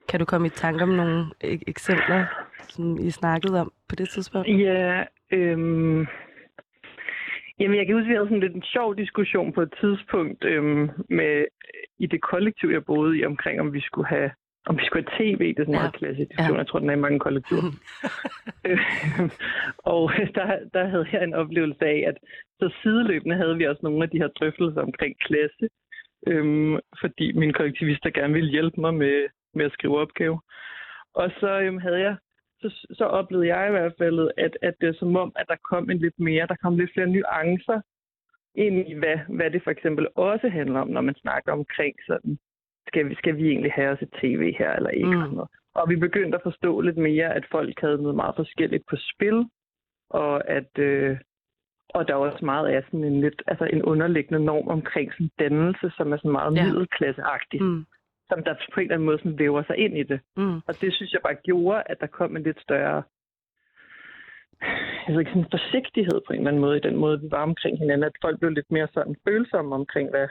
Kan 0.08 0.20
du 0.20 0.24
komme 0.24 0.46
i 0.46 0.50
tanke 0.50 0.82
om 0.82 0.88
nogle 0.88 1.26
eksempler, 1.42 2.26
som 2.68 2.98
I 2.98 3.10
snakkede 3.10 3.60
om 3.60 3.72
på 3.88 3.94
det 3.94 4.08
tidspunkt? 4.08 4.48
Ja, 4.48 5.04
øhm, 5.30 6.06
Jamen, 7.58 7.78
jeg 7.78 7.86
kan 7.86 7.94
huske, 7.94 8.06
at 8.06 8.08
vi 8.08 8.14
havde 8.14 8.26
sådan 8.26 8.40
lidt 8.40 8.54
en 8.54 8.62
sjov 8.62 8.96
diskussion 8.96 9.52
på 9.52 9.62
et 9.62 9.74
tidspunkt 9.80 10.44
øhm, 10.44 10.90
med, 11.08 11.44
i 12.04 12.06
det 12.06 12.20
kollektiv, 12.22 12.68
jeg 12.68 12.84
boede 12.84 13.18
i, 13.18 13.24
omkring 13.24 13.60
om 13.60 13.72
vi 13.72 13.80
skulle 13.80 14.08
have 14.08 14.30
om 14.66 14.78
vi 14.78 14.84
skulle 14.84 15.04
have 15.04 15.18
tv, 15.18 15.42
det 15.54 15.58
er 15.58 15.64
sådan 15.64 15.74
en 15.74 15.80
ja. 15.80 15.80
meget 15.80 15.98
klassisk 16.00 16.28
diskussion, 16.28 16.56
ja. 16.56 16.62
jeg 16.62 16.68
tror, 16.68 16.78
den 16.78 16.90
er 16.90 16.98
i 16.98 17.04
mange 17.06 17.18
kollektiver. 17.18 17.62
Og 19.94 20.12
der, 20.36 20.46
der 20.74 20.84
havde 20.86 21.08
jeg 21.12 21.24
en 21.24 21.34
oplevelse 21.34 21.84
af, 21.84 22.04
at 22.10 22.16
så 22.60 22.74
sideløbende 22.82 23.36
havde 23.36 23.56
vi 23.56 23.66
også 23.66 23.80
nogle 23.82 24.02
af 24.02 24.10
de 24.10 24.18
her 24.18 24.28
drøftelser 24.28 24.82
omkring 24.82 25.14
klasse, 25.26 25.68
øhm, 26.26 26.78
fordi 27.00 27.32
mine 27.32 27.52
kollektivister 27.52 28.10
gerne 28.10 28.34
ville 28.34 28.50
hjælpe 28.50 28.80
mig 28.80 28.94
med, 28.94 29.26
med 29.54 29.64
at 29.64 29.72
skrive 29.72 29.98
opgave. 29.98 30.40
Og 31.14 31.30
så 31.40 31.60
øhm, 31.60 31.78
havde 31.78 32.00
jeg 32.00 32.16
så, 32.60 32.86
så 32.98 33.04
oplevede 33.04 33.48
jeg 33.54 33.68
i 33.68 33.70
hvert 33.70 33.94
fald, 33.98 34.30
at, 34.38 34.58
at 34.62 34.74
det 34.80 34.88
er 34.88 34.98
som 34.98 35.16
om, 35.16 35.32
at 35.36 35.46
der 35.48 35.56
kom 35.70 35.90
en 35.90 35.98
lidt 35.98 36.18
mere, 36.18 36.46
der 36.46 36.56
kom 36.62 36.76
lidt 36.76 36.92
flere 36.94 37.06
nuancer 37.06 37.80
ind 38.54 38.88
i, 38.88 38.94
hvad, 38.94 39.18
hvad 39.28 39.50
det 39.50 39.62
for 39.64 39.70
eksempel 39.70 40.08
også 40.14 40.48
handler 40.48 40.80
om, 40.80 40.88
når 40.88 41.00
man 41.00 41.14
snakker 41.14 41.52
omkring 41.52 41.94
sådan, 42.06 42.38
skal 42.88 43.08
vi, 43.08 43.14
skal 43.14 43.36
vi 43.36 43.48
egentlig 43.48 43.72
have 43.72 43.90
os 43.90 44.02
et 44.02 44.12
tv 44.22 44.54
her 44.58 44.72
eller 44.72 44.90
ikke? 44.90 45.26
Mm. 45.26 45.38
Og, 45.38 45.50
og 45.74 45.90
vi 45.90 45.96
begyndte 45.96 46.36
at 46.36 46.42
forstå 46.42 46.80
lidt 46.80 46.96
mere, 46.96 47.34
at 47.34 47.44
folk 47.50 47.80
havde 47.80 48.02
noget 48.02 48.16
meget 48.16 48.36
forskelligt 48.36 48.84
på 48.90 48.96
spil, 48.96 49.46
og 50.10 50.50
at, 50.50 50.78
øh, 50.78 51.18
og 51.94 52.08
der 52.08 52.14
er 52.14 52.18
også 52.18 52.44
meget 52.44 52.68
af 52.68 52.82
sådan 52.84 53.04
en 53.04 53.20
lidt, 53.20 53.42
altså 53.46 53.64
en 53.64 53.82
underliggende 53.82 54.44
norm 54.44 54.68
omkring 54.68 55.12
sådan 55.12 55.30
dannelse, 55.38 55.90
som 55.96 56.12
er 56.12 56.16
sådan 56.16 56.32
meget 56.32 56.56
ja. 56.56 56.64
middelklasseagtig. 56.64 57.62
Mm. 57.62 57.84
Som 58.28 58.44
der 58.44 58.54
på 58.74 58.80
en 58.80 58.84
eller 58.84 58.94
anden 58.94 59.06
måde 59.06 59.18
sådan 59.18 59.38
væver 59.38 59.62
sig 59.62 59.76
ind 59.76 59.98
i 59.98 60.02
det. 60.02 60.20
Mm. 60.36 60.56
Og 60.66 60.80
det 60.80 60.94
synes 60.94 61.12
jeg 61.12 61.20
bare 61.24 61.34
gjorde, 61.34 61.82
at 61.86 62.00
der 62.00 62.06
kom 62.06 62.36
en 62.36 62.42
lidt 62.42 62.60
større 62.60 63.02
altså 65.06 65.20
sådan 65.28 65.42
en 65.42 65.52
forsigtighed 65.56 66.18
på 66.26 66.32
en 66.32 66.38
eller 66.38 66.50
anden 66.50 66.60
måde, 66.60 66.76
i 66.76 66.86
den 66.88 66.96
måde, 66.96 67.20
vi 67.20 67.28
var 67.30 67.42
omkring 67.42 67.78
hinanden, 67.78 68.04
at 68.04 68.16
folk 68.24 68.38
blev 68.40 68.50
lidt 68.50 68.70
mere 68.70 68.88
sådan 68.94 69.16
følsomme 69.28 69.74
omkring, 69.74 70.10
hvad, 70.10 70.28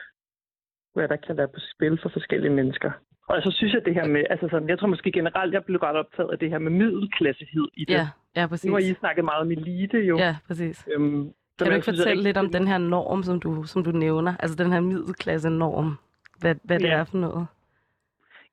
hvad 0.94 1.08
der 1.08 1.16
kan 1.16 1.36
være 1.36 1.48
på 1.48 1.60
spil 1.72 1.98
for 2.02 2.08
forskellige 2.08 2.52
mennesker. 2.52 2.90
Og 3.28 3.42
så 3.42 3.50
synes 3.50 3.72
jeg 3.74 3.84
det 3.84 3.94
her 3.94 4.06
med, 4.06 4.24
altså 4.30 4.48
sådan, 4.50 4.68
jeg 4.68 4.78
tror 4.78 4.88
måske 4.88 5.12
generelt, 5.12 5.54
jeg 5.54 5.64
blev 5.64 5.78
ret 5.78 5.96
optaget 5.96 6.30
af 6.32 6.38
det 6.38 6.50
her 6.50 6.58
med 6.58 6.70
middelklassehed 6.70 7.68
i 7.74 7.84
det. 7.84 7.94
Ja, 7.94 8.06
ja 8.36 8.46
præcis. 8.46 8.68
Nu 8.68 8.72
har 8.72 8.80
I 8.80 8.94
snakket 8.94 9.24
meget 9.24 9.40
om 9.40 9.50
elite 9.50 9.98
jo. 9.98 10.18
Ja, 10.18 10.36
præcis. 10.46 10.86
Øhm, 10.92 11.32
kan 11.58 11.66
du 11.66 11.74
ikke 11.74 11.84
fortælle 11.84 12.22
lidt 12.22 12.36
om 12.36 12.50
den 12.50 12.68
her 12.68 12.78
norm, 12.78 13.22
som 13.22 13.40
du, 13.40 13.62
som 13.64 13.84
du 13.84 13.90
nævner? 13.90 14.34
Altså 14.40 14.64
den 14.64 14.72
her 14.72 14.80
middelklasse-norm. 14.80 15.98
Hvad, 16.40 16.54
hvad 16.64 16.78
det 16.78 16.88
ja. 16.88 16.94
er 16.94 17.04
for 17.04 17.18
noget? 17.18 17.46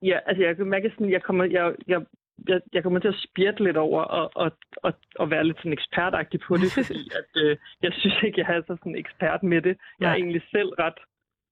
Ja, 0.02 0.20
altså 0.26 0.44
jeg 0.44 0.56
kan 0.58 0.66
mærke 0.66 0.90
sådan, 0.90 1.12
jeg 1.12 1.24
kommer, 1.24 1.44
jeg, 1.44 1.74
jeg, 1.88 2.02
jeg, 2.48 2.62
jeg 2.74 2.84
kommer 2.84 3.00
til 3.00 3.08
at 3.08 3.24
spjætte 3.28 3.64
lidt 3.64 3.78
over 3.78 4.02
og, 4.04 4.32
og, 4.36 4.52
og, 4.84 4.94
og 5.16 5.32
være 5.32 5.44
lidt 5.44 5.58
sådan 5.58 5.74
ekspertagtig 5.74 6.40
på 6.40 6.58
det, 6.58 6.72
fordi 6.78 7.10
at, 7.20 7.42
øh, 7.44 7.58
jeg 7.82 7.94
synes 7.94 8.24
ikke, 8.24 8.40
jeg 8.42 8.56
er 8.56 8.62
så 8.62 8.76
sådan 8.80 8.96
ekspert 8.96 9.44
med 9.44 9.62
det. 9.62 9.78
Jeg 10.00 10.08
er 10.08 10.12
ja. 10.12 10.18
egentlig 10.18 10.42
selv 10.52 10.70
ret... 10.70 11.00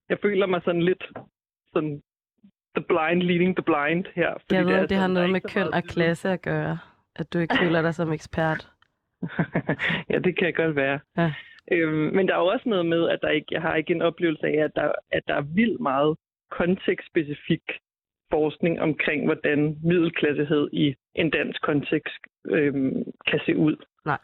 Jeg 0.09 0.17
føler 0.21 0.45
mig 0.45 0.61
sådan 0.65 0.81
lidt 0.81 1.03
sådan 1.73 2.01
the 2.75 2.85
blind 2.91 3.21
leading 3.23 3.55
the 3.55 3.63
blind 3.63 4.05
her. 4.15 4.33
Fordi 4.33 4.55
jeg 4.55 4.65
ved, 4.65 4.81
det, 4.81 4.89
det 4.89 4.97
har 4.97 5.07
noget 5.07 5.29
med 5.29 5.41
køn 5.41 5.73
og 5.73 5.83
klasse 5.83 6.29
at 6.29 6.41
gøre, 6.41 6.77
at 7.15 7.33
du 7.33 7.39
ikke 7.39 7.57
føler 7.63 7.81
dig 7.81 7.95
som 7.95 8.13
ekspert. 8.13 8.69
ja, 10.09 10.19
det 10.19 10.37
kan 10.37 10.53
godt 10.53 10.75
være. 10.75 10.99
Ja. 11.17 11.33
Øhm, 11.71 12.15
men 12.15 12.27
der 12.27 12.33
er 12.33 12.39
jo 12.39 12.45
også 12.45 12.69
noget 12.69 12.85
med, 12.85 13.09
at 13.09 13.19
der 13.21 13.29
ikke, 13.29 13.47
jeg 13.51 13.61
har 13.61 13.75
ikke 13.75 13.93
en 13.93 14.01
oplevelse 14.01 14.47
af, 14.47 14.63
at 14.63 14.71
der, 14.75 14.91
at 15.11 15.23
der 15.27 15.35
er 15.35 15.41
vildt 15.41 15.81
meget 15.81 16.17
kontekstspecifik 16.51 17.61
forskning 18.31 18.81
omkring, 18.81 19.25
hvordan 19.25 19.77
middelklassehed 19.83 20.69
i 20.73 20.95
en 21.15 21.29
dansk 21.29 21.61
kontekst 21.61 22.21
øhm, 22.49 23.03
kan 23.27 23.39
se 23.45 23.57
ud. 23.57 23.75
Nej. 24.05 24.19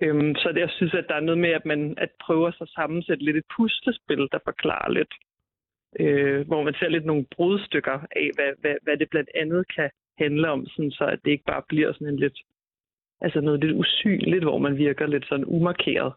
Øhm, 0.00 0.34
så 0.34 0.52
det, 0.52 0.60
jeg 0.60 0.70
synes, 0.70 0.94
at 0.94 1.06
der 1.08 1.14
er 1.14 1.20
noget 1.28 1.40
med, 1.40 1.50
at 1.50 1.66
man 1.66 1.94
at 1.98 2.10
prøver 2.20 2.50
sig 2.50 2.62
at 2.62 2.68
sammensætte 2.68 3.24
lidt 3.24 3.36
et 3.36 3.44
puslespil, 3.56 4.28
der 4.32 4.38
forklarer 4.44 4.90
lidt, 4.90 5.14
øh, 6.00 6.46
hvor 6.46 6.62
man 6.62 6.74
ser 6.74 6.88
lidt 6.88 7.04
nogle 7.04 7.26
brudstykker 7.36 7.98
af, 8.16 8.30
hvad, 8.34 8.50
hvad, 8.60 8.74
hvad 8.82 8.96
det 8.96 9.10
blandt 9.10 9.30
andet 9.34 9.64
kan 9.76 9.90
handle 10.18 10.50
om, 10.50 10.66
sådan 10.66 10.90
så 10.90 11.04
at 11.04 11.18
det 11.24 11.30
ikke 11.30 11.44
bare 11.44 11.62
bliver 11.68 11.92
sådan 11.92 12.08
en 12.08 12.16
lidt 12.16 12.38
altså 13.20 13.40
noget 13.40 13.60
lidt 13.64 13.76
usynligt, 13.76 14.44
hvor 14.44 14.58
man 14.58 14.76
virker 14.76 15.06
lidt 15.06 15.26
sådan 15.28 15.44
umarkeret. 15.44 16.12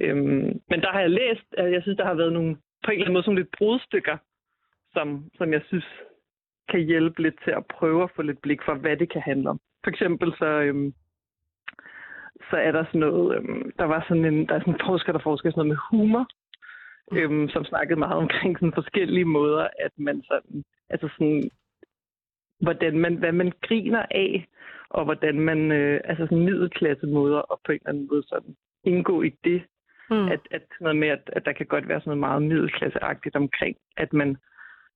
Øhm, 0.00 0.60
men 0.70 0.80
der 0.80 0.90
har 0.92 1.00
jeg 1.00 1.10
læst, 1.10 1.48
at 1.58 1.72
jeg 1.72 1.82
synes, 1.82 1.96
der 1.96 2.04
har 2.04 2.14
været 2.14 2.32
nogle, 2.32 2.56
på 2.84 2.90
en 2.90 2.92
eller 2.92 3.04
anden 3.04 3.12
måde, 3.12 3.24
sådan 3.24 3.38
lidt 3.38 3.56
brudstykker, 3.58 4.16
som, 4.92 5.30
som 5.38 5.52
jeg 5.52 5.62
synes 5.68 5.84
kan 6.68 6.80
hjælpe 6.80 7.22
lidt 7.22 7.34
til 7.44 7.50
at 7.50 7.66
prøve 7.66 8.02
at 8.02 8.10
få 8.16 8.22
lidt 8.22 8.42
blik 8.42 8.60
for, 8.64 8.74
hvad 8.74 8.96
det 8.96 9.12
kan 9.12 9.22
handle 9.22 9.50
om. 9.50 9.60
For 9.84 9.90
eksempel 9.90 10.32
så, 10.38 10.46
øhm, 10.46 10.94
så 12.50 12.56
er 12.56 12.72
der 12.72 12.84
sådan 12.84 13.00
noget, 13.00 13.36
øhm, 13.36 13.72
der 13.78 13.84
var 13.84 14.04
sådan 14.08 14.24
en, 14.24 14.46
der 14.46 14.54
er 14.54 14.60
sådan 14.60 14.74
en 14.74 14.86
forsker, 14.86 15.12
der 15.12 15.20
forsker 15.22 15.50
sådan 15.50 15.58
noget 15.58 15.68
med 15.68 15.76
humor, 15.90 16.26
mm. 17.10 17.16
øhm, 17.16 17.48
som 17.48 17.64
snakkede 17.64 17.98
meget 17.98 18.16
omkring 18.16 18.58
sådan 18.58 18.72
forskellige 18.72 19.24
måder, 19.24 19.68
at 19.78 19.92
man 19.96 20.22
sådan, 20.22 20.64
altså 20.90 21.08
sådan, 21.12 21.50
hvordan 22.60 22.98
man, 22.98 23.14
hvad 23.14 23.32
man 23.32 23.52
griner 23.62 24.04
af, 24.10 24.46
og 24.90 25.04
hvordan 25.04 25.40
man, 25.40 25.72
øh, 25.72 26.00
altså 26.04 26.24
sådan 26.24 26.44
middelklasse 26.44 27.06
måder, 27.06 27.38
og 27.38 27.60
på 27.64 27.72
en 27.72 27.78
eller 27.78 27.88
anden 27.88 28.08
måde 28.10 28.22
sådan 28.26 28.56
indgå 28.84 29.22
i 29.22 29.30
det. 29.44 29.62
Mm. 30.10 30.28
At, 30.28 30.40
at 30.50 30.62
noget 30.80 30.96
med, 30.96 31.08
at, 31.08 31.30
at 31.32 31.44
der 31.44 31.52
kan 31.52 31.66
godt 31.66 31.88
være 31.88 32.00
sådan 32.00 32.10
noget 32.10 32.20
meget 32.20 32.42
middelklasseagtigt 32.42 33.36
omkring, 33.36 33.76
at 33.96 34.12
man 34.12 34.36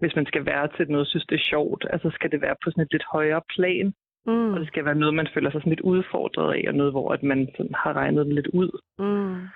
hvis 0.00 0.16
man 0.16 0.26
skal 0.26 0.46
være 0.46 0.68
til 0.76 0.90
noget, 0.90 1.06
synes 1.06 1.26
det 1.26 1.34
er 1.34 1.48
sjovt, 1.52 1.86
altså 1.90 2.10
skal 2.10 2.30
det 2.30 2.40
være 2.40 2.56
på 2.64 2.70
sådan 2.70 2.84
et 2.84 2.92
lidt 2.92 3.04
højere 3.12 3.42
plan, 3.54 3.94
mm. 4.26 4.52
og 4.52 4.60
det 4.60 4.68
skal 4.68 4.84
være 4.84 4.94
noget, 4.94 5.14
man 5.14 5.28
føler 5.34 5.50
sig 5.50 5.60
sådan 5.60 5.70
lidt 5.70 5.80
udfordret 5.80 6.54
af, 6.54 6.68
og 6.68 6.74
noget, 6.74 6.92
hvor 6.92 7.12
at 7.12 7.22
man 7.22 7.48
sådan 7.56 7.74
har 7.74 7.92
regnet 7.92 8.26
den 8.26 8.34
lidt 8.34 8.46
ud. 8.46 8.70
Mm. 8.98 9.48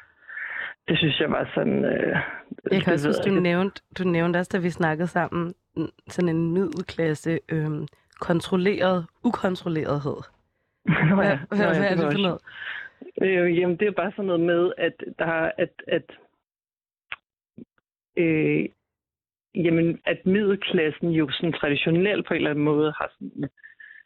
Det 0.89 0.99
synes 0.99 1.21
jeg 1.21 1.31
var 1.31 1.51
sådan... 1.55 1.85
Øh, 1.85 2.17
jeg 2.73 2.83
kan 2.83 2.93
også 2.93 3.09
huske, 3.09 3.31
du 3.31 3.41
nævnte, 3.41 3.83
du 3.99 4.05
nævnte 4.05 4.37
også, 4.37 4.51
da 4.53 4.59
vi 4.63 4.71
snakkede 4.71 5.09
sammen, 5.09 5.55
sådan 6.09 6.37
en 6.37 6.53
middelklasse 6.53 7.41
øh, 7.49 7.71
kontrolleret 8.21 9.07
ukontrollerethed. 9.25 10.21
Nå 10.89 10.93
ja, 10.93 11.15
hvad, 11.15 11.39
hvad, 11.49 11.59
hvad 11.59 11.91
er 11.91 11.95
det 11.95 12.13
for 12.13 12.23
noget? 12.23 12.41
Øh, 13.23 13.59
jamen, 13.59 13.77
det 13.77 13.89
er 13.89 13.93
bare 13.93 14.13
sådan 14.13 14.25
noget 14.25 14.41
med, 14.41 14.73
at 14.79 15.05
der 15.19 15.51
at, 15.59 15.73
at 15.89 16.19
øh, 18.17 18.65
jamen, 19.55 20.01
at 20.05 20.27
middelklassen 20.27 21.11
jo 21.11 21.31
sådan 21.31 21.53
traditionelt 21.53 22.27
på 22.27 22.35
en 22.35 22.37
eller 22.37 22.51
anden 22.51 22.65
måde 22.65 22.93
har 22.99 23.13
sådan, 23.19 23.49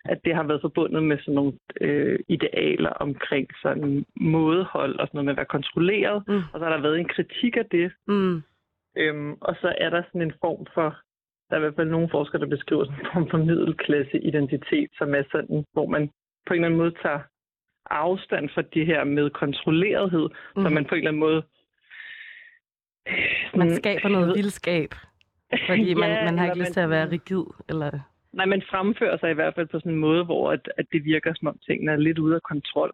at 0.05 0.19
det 0.25 0.35
har 0.35 0.43
været 0.43 0.61
forbundet 0.61 1.03
med 1.03 1.19
sådan 1.19 1.35
nogle 1.35 1.53
øh, 1.81 2.19
idealer 2.29 2.91
omkring 2.91 3.49
sådan 3.63 4.07
mådehold 4.17 4.99
og 4.99 5.07
sådan 5.07 5.17
noget 5.17 5.25
med 5.25 5.33
at 5.33 5.37
være 5.37 5.55
kontrolleret. 5.57 6.25
Mm. 6.29 6.43
Og 6.53 6.59
så 6.59 6.65
har 6.65 6.73
der 6.73 6.83
været 6.83 6.99
en 6.99 7.09
kritik 7.09 7.57
af 7.57 7.67
det. 7.67 7.93
Mm. 8.07 8.43
Øhm, 8.97 9.33
og 9.41 9.57
så 9.61 9.75
er 9.81 9.91
der 9.91 10.03
sådan 10.03 10.23
en 10.23 10.33
form 10.41 10.67
for, 10.75 10.97
der 11.51 11.57
er 11.57 11.61
i 11.61 11.61
hvert 11.61 11.77
fald 11.77 11.89
nogle 11.89 12.09
forskere, 12.11 12.41
der 12.41 12.47
beskriver 12.47 12.85
sådan 12.85 13.01
en 13.01 13.07
form 13.13 13.31
for 13.31 13.39
middelklasse 13.39 14.21
identitet, 14.21 14.91
som 14.99 15.15
er 15.15 15.23
sådan, 15.33 15.65
hvor 15.73 15.87
man 15.87 16.11
på 16.47 16.55
en 16.55 16.55
eller 16.55 16.67
anden 16.67 16.79
måde 16.79 16.95
tager 17.03 17.21
afstand 17.91 18.49
fra 18.49 18.63
det 18.63 18.87
her 18.87 19.05
med 19.05 19.31
kontrollerethed, 19.31 20.29
mm. 20.57 20.63
så 20.63 20.69
man 20.69 20.85
på 20.85 20.95
en 20.95 20.99
eller 20.99 21.11
anden 21.11 21.21
måde... 21.21 21.43
Man 23.55 23.71
skaber 23.71 24.09
noget 24.09 24.35
vildskab, 24.37 24.91
fordi 25.67 25.89
ja, 25.93 25.95
man, 25.95 26.25
man 26.25 26.39
har 26.39 26.45
ikke 26.45 26.59
lyst 26.59 26.73
til 26.73 26.81
at 26.81 26.91
være 26.91 27.11
rigid, 27.11 27.45
eller... 27.69 28.01
Nej, 28.33 28.47
man 28.47 28.63
fremfører 28.71 29.19
sig 29.19 29.31
i 29.31 29.35
hvert 29.35 29.55
fald 29.55 29.67
på 29.67 29.79
sådan 29.79 29.93
en 29.93 29.99
måde, 29.99 30.25
hvor 30.25 30.53
at, 30.53 30.73
at 30.77 30.87
det 30.93 31.05
virker 31.05 31.35
som 31.37 31.49
om 31.49 31.59
tingene 31.67 31.93
er 31.93 31.97
lidt 31.97 32.19
ude 32.19 32.35
af 32.35 32.43
kontrol. 32.43 32.93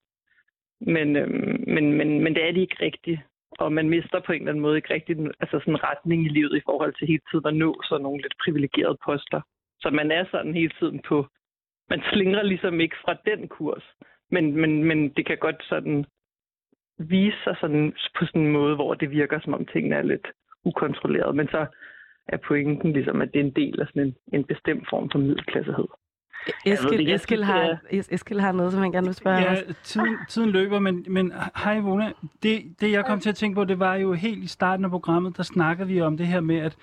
Men, 0.80 1.16
øhm, 1.16 1.64
men, 1.66 1.92
men, 1.92 2.20
men 2.24 2.34
det 2.34 2.48
er 2.48 2.52
de 2.52 2.60
ikke 2.60 2.76
rigtigt. 2.80 3.20
Og 3.58 3.72
man 3.72 3.88
mister 3.88 4.20
på 4.20 4.32
en 4.32 4.40
eller 4.40 4.52
anden 4.52 4.62
måde 4.62 4.76
ikke 4.76 4.94
rigtig 4.94 5.16
altså 5.40 5.58
sådan 5.58 5.84
retning 5.84 6.26
i 6.26 6.28
livet 6.28 6.56
i 6.56 6.62
forhold 6.64 6.94
til 6.94 7.08
hele 7.08 7.22
tiden 7.30 7.46
at 7.46 7.54
nå 7.54 7.80
sådan 7.82 8.02
nogle 8.02 8.22
lidt 8.22 8.34
privilegerede 8.44 8.98
poster. 9.04 9.40
Så 9.80 9.90
man 9.90 10.10
er 10.10 10.24
sådan 10.30 10.54
hele 10.54 10.72
tiden 10.78 11.00
på... 11.08 11.26
Man 11.90 12.02
slingrer 12.12 12.42
ligesom 12.42 12.80
ikke 12.80 12.96
fra 13.04 13.14
den 13.26 13.48
kurs. 13.48 13.84
Men, 14.30 14.56
men, 14.56 14.84
men 14.84 15.08
det 15.08 15.26
kan 15.26 15.38
godt 15.38 15.64
sådan 15.68 16.04
vise 16.98 17.36
sig 17.44 17.56
sådan 17.60 17.92
på 18.18 18.26
sådan 18.26 18.42
en 18.42 18.52
måde, 18.52 18.74
hvor 18.74 18.94
det 18.94 19.10
virker 19.10 19.40
som 19.40 19.54
om 19.54 19.66
tingene 19.66 19.96
er 19.96 20.02
lidt 20.02 20.26
ukontrolleret. 20.64 21.36
Men 21.36 21.48
så 21.48 21.66
er 22.28 22.36
pointen 22.48 22.92
ligesom, 22.92 23.22
at 23.22 23.28
det 23.32 23.40
er 23.40 23.44
en 23.44 23.56
del 23.56 23.80
af 23.80 23.86
sådan 23.86 24.02
en, 24.02 24.14
en 24.32 24.44
bestemt 24.44 24.86
form 24.90 25.10
for 25.10 25.18
middelklassehed. 25.18 25.86
Eskild, 26.66 27.06
det, 27.06 27.14
Eskild, 27.14 27.42
har, 27.42 27.78
Eskild 27.90 28.40
har 28.40 28.52
noget, 28.52 28.72
som 28.72 28.80
han 28.80 28.92
gerne 28.92 29.06
vil 29.06 29.14
spørge 29.14 29.38
Ja, 29.38 29.56
tiden, 29.82 30.16
tiden 30.28 30.50
løber, 30.50 30.78
men, 30.78 31.06
men 31.08 31.32
hej 31.56 31.80
Vona, 31.80 32.12
det, 32.42 32.62
det 32.80 32.92
jeg 32.92 33.04
kom 33.04 33.20
til 33.20 33.28
at 33.28 33.34
tænke 33.34 33.54
på, 33.54 33.64
det 33.64 33.78
var 33.78 33.94
jo 33.94 34.12
helt 34.12 34.44
i 34.44 34.46
starten 34.46 34.84
af 34.84 34.90
programmet, 34.90 35.36
der 35.36 35.42
snakkede 35.42 35.88
vi 35.88 36.00
om 36.00 36.16
det 36.16 36.26
her 36.26 36.40
med, 36.40 36.56
at, 36.56 36.76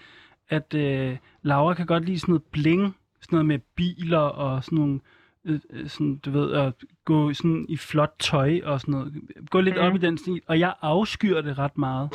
at 0.50 0.74
uh, 0.74 1.18
Laura 1.42 1.74
kan 1.74 1.86
godt 1.86 2.06
lide 2.06 2.20
sådan 2.20 2.32
noget 2.32 2.44
bling, 2.52 2.96
sådan 3.22 3.36
noget 3.36 3.46
med 3.46 3.60
biler 3.76 4.20
og 4.20 4.64
sådan 4.64 4.78
nogle 4.78 5.00
Øh, 5.46 5.60
øh, 5.70 5.90
sådan, 5.90 6.18
du 6.18 6.32
ved, 6.32 6.52
at 6.52 6.74
gå 7.06 7.34
sådan 7.34 7.66
i 7.70 7.78
flot 7.78 8.16
tøj 8.20 8.60
og 8.64 8.82
sådan 8.82 8.92
noget. 8.92 9.14
Gå 9.50 9.62
lidt 9.62 9.76
mm. 9.76 9.82
op 9.82 9.96
i 9.96 9.98
den 9.98 10.18
stil, 10.18 10.42
og 10.48 10.60
jeg 10.60 10.74
afskyr 10.82 11.42
det 11.42 11.58
ret 11.58 11.78
meget. 11.78 12.10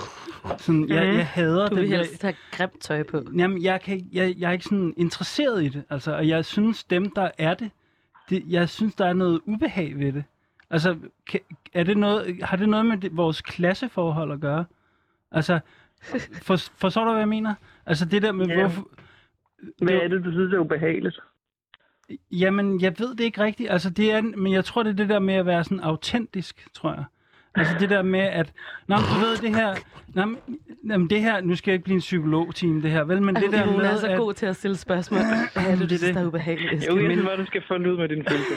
Sådan, 0.58 0.88
jeg, 0.88 1.14
jeg 1.14 1.26
hader 1.26 1.62
det. 1.62 1.70
Du 1.70 1.76
vil 1.76 1.88
helst 1.88 2.22
have 2.22 2.34
grimt 2.52 2.80
tøj 2.80 3.02
på. 3.02 3.22
Jamen, 3.36 3.62
jeg, 3.62 3.80
kan, 3.80 4.08
jeg, 4.12 4.34
jeg 4.38 4.48
er 4.48 4.52
ikke 4.52 4.64
sådan 4.64 4.94
interesseret 4.96 5.64
i 5.64 5.68
det, 5.68 5.84
altså, 5.90 6.16
og 6.16 6.28
jeg 6.28 6.44
synes, 6.44 6.84
dem, 6.84 7.10
der 7.10 7.30
er 7.38 7.54
det, 7.54 7.70
det 8.30 8.44
jeg 8.48 8.68
synes, 8.68 8.94
der 8.94 9.06
er 9.06 9.12
noget 9.12 9.40
ubehag 9.46 9.98
ved 9.98 10.12
det. 10.12 10.24
Altså, 10.70 10.96
kan, 11.26 11.40
er 11.72 11.82
det 11.84 11.96
noget, 11.96 12.38
har 12.42 12.56
det 12.56 12.68
noget 12.68 12.86
med 12.86 12.96
det, 12.96 13.16
vores 13.16 13.40
klasseforhold 13.40 14.32
at 14.32 14.40
gøre? 14.40 14.64
Altså, 15.32 15.60
for, 16.42 16.56
forstår 16.56 17.04
du, 17.04 17.10
hvad 17.10 17.20
jeg 17.20 17.28
mener? 17.28 17.54
Altså, 17.86 18.04
det 18.04 18.22
der 18.22 18.32
med, 18.32 18.46
ja. 18.46 18.60
hvorfor... 18.60 18.88
Hvad 19.82 19.94
er 19.94 20.08
det, 20.08 20.24
du 20.24 20.32
synes 20.32 20.52
er 20.52 20.58
ubehageligt? 20.58 21.20
Jamen, 22.30 22.80
jeg 22.80 22.94
ved 22.98 23.14
det 23.14 23.24
ikke 23.24 23.42
rigtigt. 23.42 23.70
Altså, 23.70 23.90
det 23.90 24.12
er, 24.12 24.22
men 24.22 24.52
jeg 24.52 24.64
tror, 24.64 24.82
det 24.82 24.90
er 24.90 24.96
det 24.96 25.08
der 25.08 25.18
med 25.18 25.34
at 25.34 25.46
være 25.46 25.64
sådan 25.64 25.80
autentisk, 25.80 26.68
tror 26.74 26.92
jeg. 26.92 27.04
Altså 27.56 27.76
det 27.80 27.90
der 27.90 28.02
med, 28.02 28.20
at, 28.20 28.52
nå, 28.88 28.96
du 28.96 29.20
ved 29.20 29.36
det 29.36 29.54
her, 29.54 29.74
nå, 30.14 30.36
jamen, 30.88 31.10
det 31.10 31.20
her, 31.20 31.40
nu 31.40 31.54
skal 31.54 31.70
jeg 31.70 31.74
ikke 31.74 31.84
blive 31.84 31.94
en 31.94 32.00
psykolog-team, 32.00 32.82
det 32.82 32.90
her, 32.90 33.04
vel, 33.04 33.22
men 33.22 33.34
det 33.34 33.52
der 33.52 33.66
med, 33.66 33.84
er 33.84 33.96
så 33.96 34.06
at, 34.06 34.18
god 34.18 34.34
til 34.34 34.46
at 34.46 34.56
stille 34.56 34.76
spørgsmål. 34.76 35.20
Hvad 35.54 35.64
er 35.66 35.76
det, 35.76 35.90
du 35.90 35.96
synes, 35.96 36.14
der 36.14 36.22
er 36.22 36.26
ubehageligt? 36.26 36.72
Jeg 36.72 36.82
synes 36.82 37.24
bare, 37.24 37.36
du 37.36 37.46
skal 37.46 37.62
få 37.68 37.74
ud 37.74 37.96
med 37.96 38.08
din 38.08 38.24
følelse. 38.28 38.52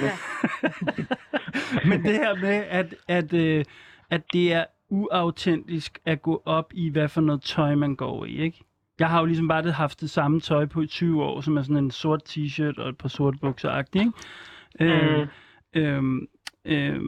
men 1.90 2.04
det 2.04 2.14
her 2.14 2.36
med, 2.36 2.64
at, 2.70 2.96
at, 3.08 3.34
øh, 3.34 3.66
at 4.10 4.22
det 4.34 4.54
er 4.54 4.66
uautentisk 4.90 6.00
at 6.06 6.22
gå 6.22 6.42
op 6.46 6.72
i, 6.74 6.90
hvad 6.90 7.10
for 7.10 7.22
noget 7.22 7.42
tøj 7.42 7.76
man 7.76 7.96
går 7.96 8.26
i, 8.26 8.38
ikke? 8.38 8.64
Jeg 9.00 9.10
har 9.10 9.20
jo 9.20 9.26
ligesom 9.26 9.48
bare 9.48 9.72
haft 9.72 10.02
det 10.02 10.10
samme 10.10 10.40
tøj 10.40 10.66
på 10.66 10.82
i 10.82 10.88
20 10.88 11.24
år, 11.24 11.42
som 11.42 11.58
er 11.58 11.62
sådan 11.62 11.78
en 11.78 11.92
sort 11.92 12.22
t-shirt 12.30 12.82
og 12.82 12.90
et 12.90 12.98
par 12.98 13.10
sorte 13.10 13.38
bukser 13.42 13.78
ikke? 13.78 14.12
Øh, 14.80 15.18
mm. 15.20 15.28
Øh, 15.76 16.04
øh, 16.66 17.02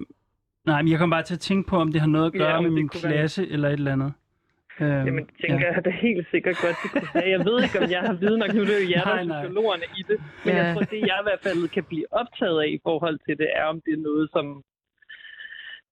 nej, 0.66 0.82
men 0.82 0.92
jeg 0.92 1.00
kommer 1.00 1.16
bare 1.16 1.24
til 1.24 1.34
at 1.34 1.40
tænke 1.40 1.70
på, 1.70 1.78
om 1.78 1.92
det 1.92 2.02
har 2.02 2.08
noget 2.08 2.26
at 2.26 2.34
gøre 2.34 2.56
ja, 2.56 2.62
med 2.62 2.70
min 2.70 2.90
klasse 2.90 3.42
være. 3.42 3.52
eller 3.52 3.68
et 3.70 3.74
eller 3.74 3.92
andet. 3.92 4.14
Øh, 4.80 4.88
Jamen, 5.08 5.26
tænker 5.42 5.68
ja. 5.68 5.74
jeg 5.74 5.86
da 5.86 5.90
helt 5.90 6.28
sikkert 6.32 6.58
godt, 6.64 6.78
det 6.84 6.92
kunne 6.92 7.12
have. 7.16 7.30
Jeg 7.36 7.42
ved 7.48 7.64
ikke, 7.64 7.78
om 7.84 7.90
jeg 7.96 8.02
har 8.10 8.14
viden 8.14 8.40
nok. 8.40 8.54
Nu 8.54 8.62
det 8.62 8.76
er 8.78 8.84
jo 8.84 8.90
jer, 8.96 9.04
der 9.04 9.16
er 9.22 9.42
psykologerne 9.42 9.88
i 10.00 10.02
det. 10.10 10.18
Men 10.46 10.54
ja. 10.54 10.64
jeg 10.64 10.74
tror, 10.74 10.82
det 10.94 11.00
jeg 11.12 11.18
i 11.22 11.26
hvert 11.28 11.42
fald 11.46 11.70
kan 11.70 11.84
blive 11.84 12.06
optaget 12.22 12.58
af 12.64 12.70
i 12.78 12.80
forhold 12.88 13.18
til 13.26 13.38
det, 13.42 13.50
er, 13.60 13.66
om 13.74 13.78
det 13.86 13.94
er 13.98 14.02
noget, 14.10 14.30
som 14.36 14.46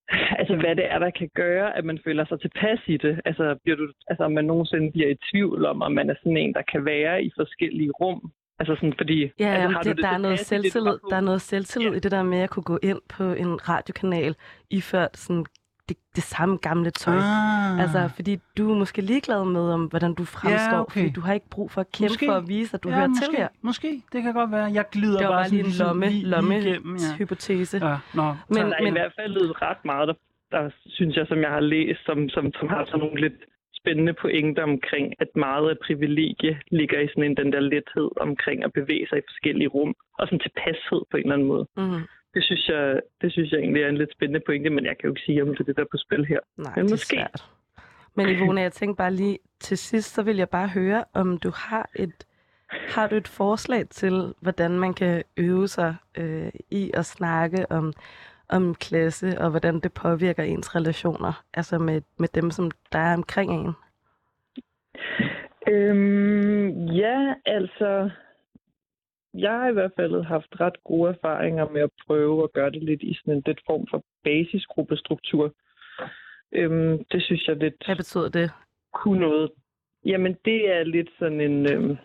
altså, 0.39 0.55
hvad 0.55 0.75
det 0.75 0.85
er, 0.93 0.99
der 0.99 1.09
kan 1.09 1.29
gøre, 1.35 1.77
at 1.77 1.85
man 1.85 1.99
føler 2.05 2.25
sig 2.25 2.41
tilpas 2.41 2.79
i 2.87 2.97
det. 2.97 3.21
Altså, 3.25 3.55
bliver 3.63 3.77
du, 3.77 3.91
altså, 4.07 4.23
om 4.23 4.31
man 4.31 4.45
nogensinde 4.45 4.91
bliver 4.91 5.09
i 5.09 5.17
tvivl 5.31 5.65
om, 5.65 5.81
om 5.81 5.91
man 5.91 6.09
er 6.09 6.15
sådan 6.23 6.37
en, 6.37 6.53
der 6.53 6.61
kan 6.71 6.85
være 6.85 7.23
i 7.23 7.31
forskellige 7.37 7.91
rum. 7.91 8.31
Altså 8.59 8.75
sådan, 8.75 8.93
fordi... 8.97 9.31
Ja, 9.39 9.53
altså, 9.53 9.67
har 9.67 9.81
det, 9.81 9.95
det, 9.97 10.03
der, 10.03 10.09
er 10.09 10.17
noget 10.17 10.39
selvtillid, 10.39 10.97
der 11.09 11.15
er 11.15 11.21
noget 11.21 11.41
selvtillid 11.41 11.89
ja. 11.89 11.97
i 11.97 11.99
det 11.99 12.11
der 12.11 12.23
med 12.23 12.39
at 12.39 12.49
kunne 12.49 12.63
gå 12.63 12.79
ind 12.83 13.01
på 13.09 13.23
en 13.23 13.69
radiokanal 13.69 14.35
iført 14.69 15.17
sådan 15.17 15.45
det, 15.89 15.97
det 16.15 16.23
samme 16.23 16.57
gamle 16.57 16.91
tøj. 16.91 17.17
Ah. 17.17 17.81
Altså, 17.83 18.09
fordi 18.15 18.39
du 18.57 18.71
er 18.71 18.77
måske 18.77 19.01
ligeglad 19.01 19.45
med, 19.45 19.65
om 19.77 19.83
hvordan 19.85 20.13
du 20.13 20.25
fremstår, 20.25 20.75
ja, 20.75 20.81
okay. 20.81 20.99
fordi 20.99 21.11
du 21.17 21.21
har 21.21 21.33
ikke 21.33 21.49
brug 21.49 21.71
for 21.71 21.81
at 21.81 21.91
kæmpe 21.91 22.11
måske. 22.13 22.25
for 22.25 22.33
at 22.33 22.47
vise, 22.47 22.71
at 22.73 22.83
du 22.83 22.89
ja, 22.89 22.95
hører 22.95 23.07
måske, 23.07 23.25
til 23.25 23.35
her. 23.37 23.47
Måske, 23.61 24.01
det 24.13 24.23
kan 24.23 24.33
godt 24.33 24.51
være. 24.51 24.67
Jeg 24.79 24.85
glider 24.91 25.17
det 25.17 25.27
var 25.27 25.33
bare, 25.33 25.43
bare 25.43 25.49
lige 25.49 25.65
en 25.65 25.73
lomme, 25.79 26.09
lige, 26.09 26.25
lomme 26.25 26.59
igennem, 26.59 26.95
ja. 26.95 27.11
hypotese. 27.17 27.77
Ja, 27.87 27.95
no. 28.19 28.27
Men, 28.47 28.55
så 28.55 28.59
der 28.59 28.75
er 28.79 28.83
men, 28.83 28.93
i 28.93 28.97
hvert 28.99 29.13
fald 29.19 29.31
lydet 29.33 29.61
ret 29.61 29.81
meget, 29.85 30.07
der, 30.07 30.17
der 30.51 30.63
synes 30.97 31.15
jeg, 31.15 31.25
som 31.27 31.39
jeg 31.45 31.51
har 31.57 31.65
læst, 31.73 32.01
som, 32.05 32.29
som, 32.29 32.43
som 32.59 32.67
har 32.69 32.85
sådan 32.85 32.99
nogle 32.99 33.21
lidt 33.21 33.39
spændende 33.81 34.13
pointer 34.21 34.63
omkring, 34.63 35.13
at 35.19 35.29
meget 35.35 35.69
af 35.69 35.77
privilegie 35.85 36.59
ligger 36.71 36.99
i 36.99 37.07
sådan 37.07 37.23
en 37.23 37.37
den 37.37 37.51
der 37.53 37.59
lethed 37.59 38.09
omkring 38.27 38.63
at 38.63 38.73
bevæge 38.73 39.07
sig 39.09 39.17
i 39.17 39.29
forskellige 39.29 39.67
rum, 39.75 39.93
og 40.19 40.27
sådan 40.27 40.39
tilpashed 40.39 41.01
på 41.11 41.17
en 41.17 41.23
eller 41.23 41.35
anden 41.35 41.47
måde. 41.47 41.65
Mm 41.77 42.03
det 42.33 42.43
synes, 42.43 42.69
jeg, 42.69 43.01
det 43.21 43.31
synes 43.31 43.51
jeg 43.51 43.59
egentlig 43.59 43.83
er 43.83 43.89
en 43.89 43.97
lidt 43.97 44.11
spændende 44.11 44.41
pointe, 44.45 44.69
men 44.69 44.85
jeg 44.85 44.97
kan 44.97 45.07
jo 45.07 45.11
ikke 45.11 45.25
sige, 45.25 45.41
om 45.41 45.49
det 45.49 45.59
er 45.59 45.63
det, 45.63 45.75
der 45.75 45.81
er 45.81 45.87
på 45.91 45.97
spil 45.97 46.25
her. 46.25 46.39
Nej, 46.57 46.73
men 46.75 46.85
det 46.85 46.91
måske. 46.91 47.15
er 47.15 47.19
svært. 47.19 47.45
Men 48.15 48.29
Ivone, 48.29 48.61
jeg 48.61 48.71
tænker 48.71 48.95
bare 48.95 49.13
lige 49.13 49.39
til 49.59 49.77
sidst, 49.77 50.13
så 50.13 50.23
vil 50.23 50.37
jeg 50.37 50.49
bare 50.49 50.67
høre, 50.67 51.03
om 51.13 51.37
du 51.37 51.51
har 51.55 51.89
et, 51.95 52.27
har 52.69 53.07
du 53.07 53.15
et 53.15 53.27
forslag 53.27 53.89
til, 53.89 54.33
hvordan 54.41 54.79
man 54.79 54.93
kan 54.93 55.23
øve 55.37 55.67
sig 55.67 55.95
øh, 56.17 56.51
i 56.71 56.91
at 56.93 57.05
snakke 57.05 57.71
om, 57.71 57.93
om 58.49 58.75
klasse, 58.75 59.41
og 59.41 59.49
hvordan 59.49 59.79
det 59.79 59.93
påvirker 59.93 60.43
ens 60.43 60.75
relationer, 60.75 61.43
altså 61.53 61.77
med, 61.77 62.01
med 62.17 62.27
dem, 62.27 62.51
som 62.51 62.71
der 62.91 62.99
er 62.99 63.13
omkring 63.13 63.51
en? 63.53 63.73
Øhm, 65.67 66.85
ja, 66.87 67.33
altså, 67.45 68.09
jeg 69.33 69.51
har 69.51 69.69
i 69.69 69.73
hvert 69.73 69.91
fald 69.95 70.23
haft 70.23 70.59
ret 70.59 70.83
gode 70.83 71.09
erfaringer 71.09 71.69
med 71.69 71.81
at 71.81 71.89
prøve 72.07 72.43
at 72.43 72.53
gøre 72.53 72.71
det 72.71 72.83
lidt 72.83 73.03
i 73.03 73.13
sådan 73.13 73.33
en 73.33 73.43
lidt 73.45 73.61
form 73.65 73.87
for 73.89 74.03
basisgruppestruktur. 74.23 75.53
Øhm, 76.51 77.03
det 77.11 77.23
synes 77.23 77.47
jeg 77.47 77.55
lidt... 77.55 77.85
Hvad 77.85 77.95
betyder 77.95 78.29
det? 78.29 78.51
Kunne 78.93 79.19
noget. 79.19 79.51
Jamen, 80.05 80.37
det 80.45 80.71
er 80.71 80.83
lidt 80.83 81.09
sådan 81.19 81.41
en 81.41 81.73
øhm, 81.73 81.97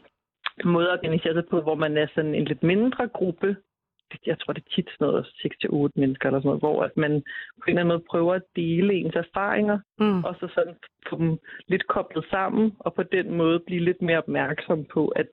måde 0.65 0.91
at 0.91 0.99
organisere 0.99 1.35
sig 1.35 1.47
på, 1.51 1.61
hvor 1.61 1.75
man 1.75 1.97
er 1.97 2.07
sådan 2.15 2.35
en 2.35 2.45
lidt 2.45 2.63
mindre 2.63 3.09
gruppe. 3.09 3.57
Jeg 4.27 4.39
tror, 4.39 4.53
det 4.53 4.65
er 4.67 4.75
tit 4.75 4.89
sådan 4.91 5.07
noget 5.07 5.27
6-8 5.27 6.01
mennesker 6.01 6.29
eller 6.29 6.41
sådan 6.41 6.49
noget, 6.49 6.61
hvor 6.61 6.83
at 6.83 6.97
man 6.97 7.23
på 7.61 7.65
en 7.67 7.71
eller 7.71 7.81
anden 7.81 7.95
måde 7.95 8.05
prøver 8.11 8.35
at 8.35 8.43
dele 8.57 8.95
ens 8.95 9.15
erfaringer, 9.15 9.79
mm. 9.99 10.25
og 10.25 10.35
så 10.41 10.49
sådan 10.55 10.77
få 11.09 11.19
dem 11.19 11.39
lidt 11.69 11.87
koblet 11.87 12.25
sammen, 12.31 12.77
og 12.79 12.95
på 12.95 13.03
den 13.03 13.35
måde 13.35 13.61
blive 13.61 13.85
lidt 13.85 14.03
mere 14.03 14.19
opmærksom 14.19 14.85
på, 14.85 15.09
at 15.09 15.29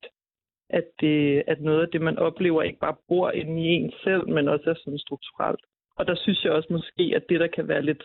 at, 0.74 0.88
det, 1.00 1.44
at 1.48 1.62
noget 1.62 1.82
af 1.82 1.88
det, 1.90 2.02
man 2.02 2.18
oplever, 2.18 2.62
ikke 2.62 2.80
bare 2.80 2.96
bor 3.08 3.32
inde 3.32 3.62
i 3.62 3.66
en 3.66 3.92
selv, 4.04 4.30
men 4.30 4.48
også 4.48 4.70
er 4.70 4.74
sådan 4.74 5.00
strukturelt. 5.00 5.60
Og 5.96 6.08
der 6.08 6.16
synes 6.16 6.44
jeg 6.44 6.52
også 6.52 6.68
måske, 6.74 7.14
at 7.16 7.24
det, 7.30 7.40
der 7.40 7.48
kan 7.48 7.68
være 7.68 7.82
lidt, 7.82 8.04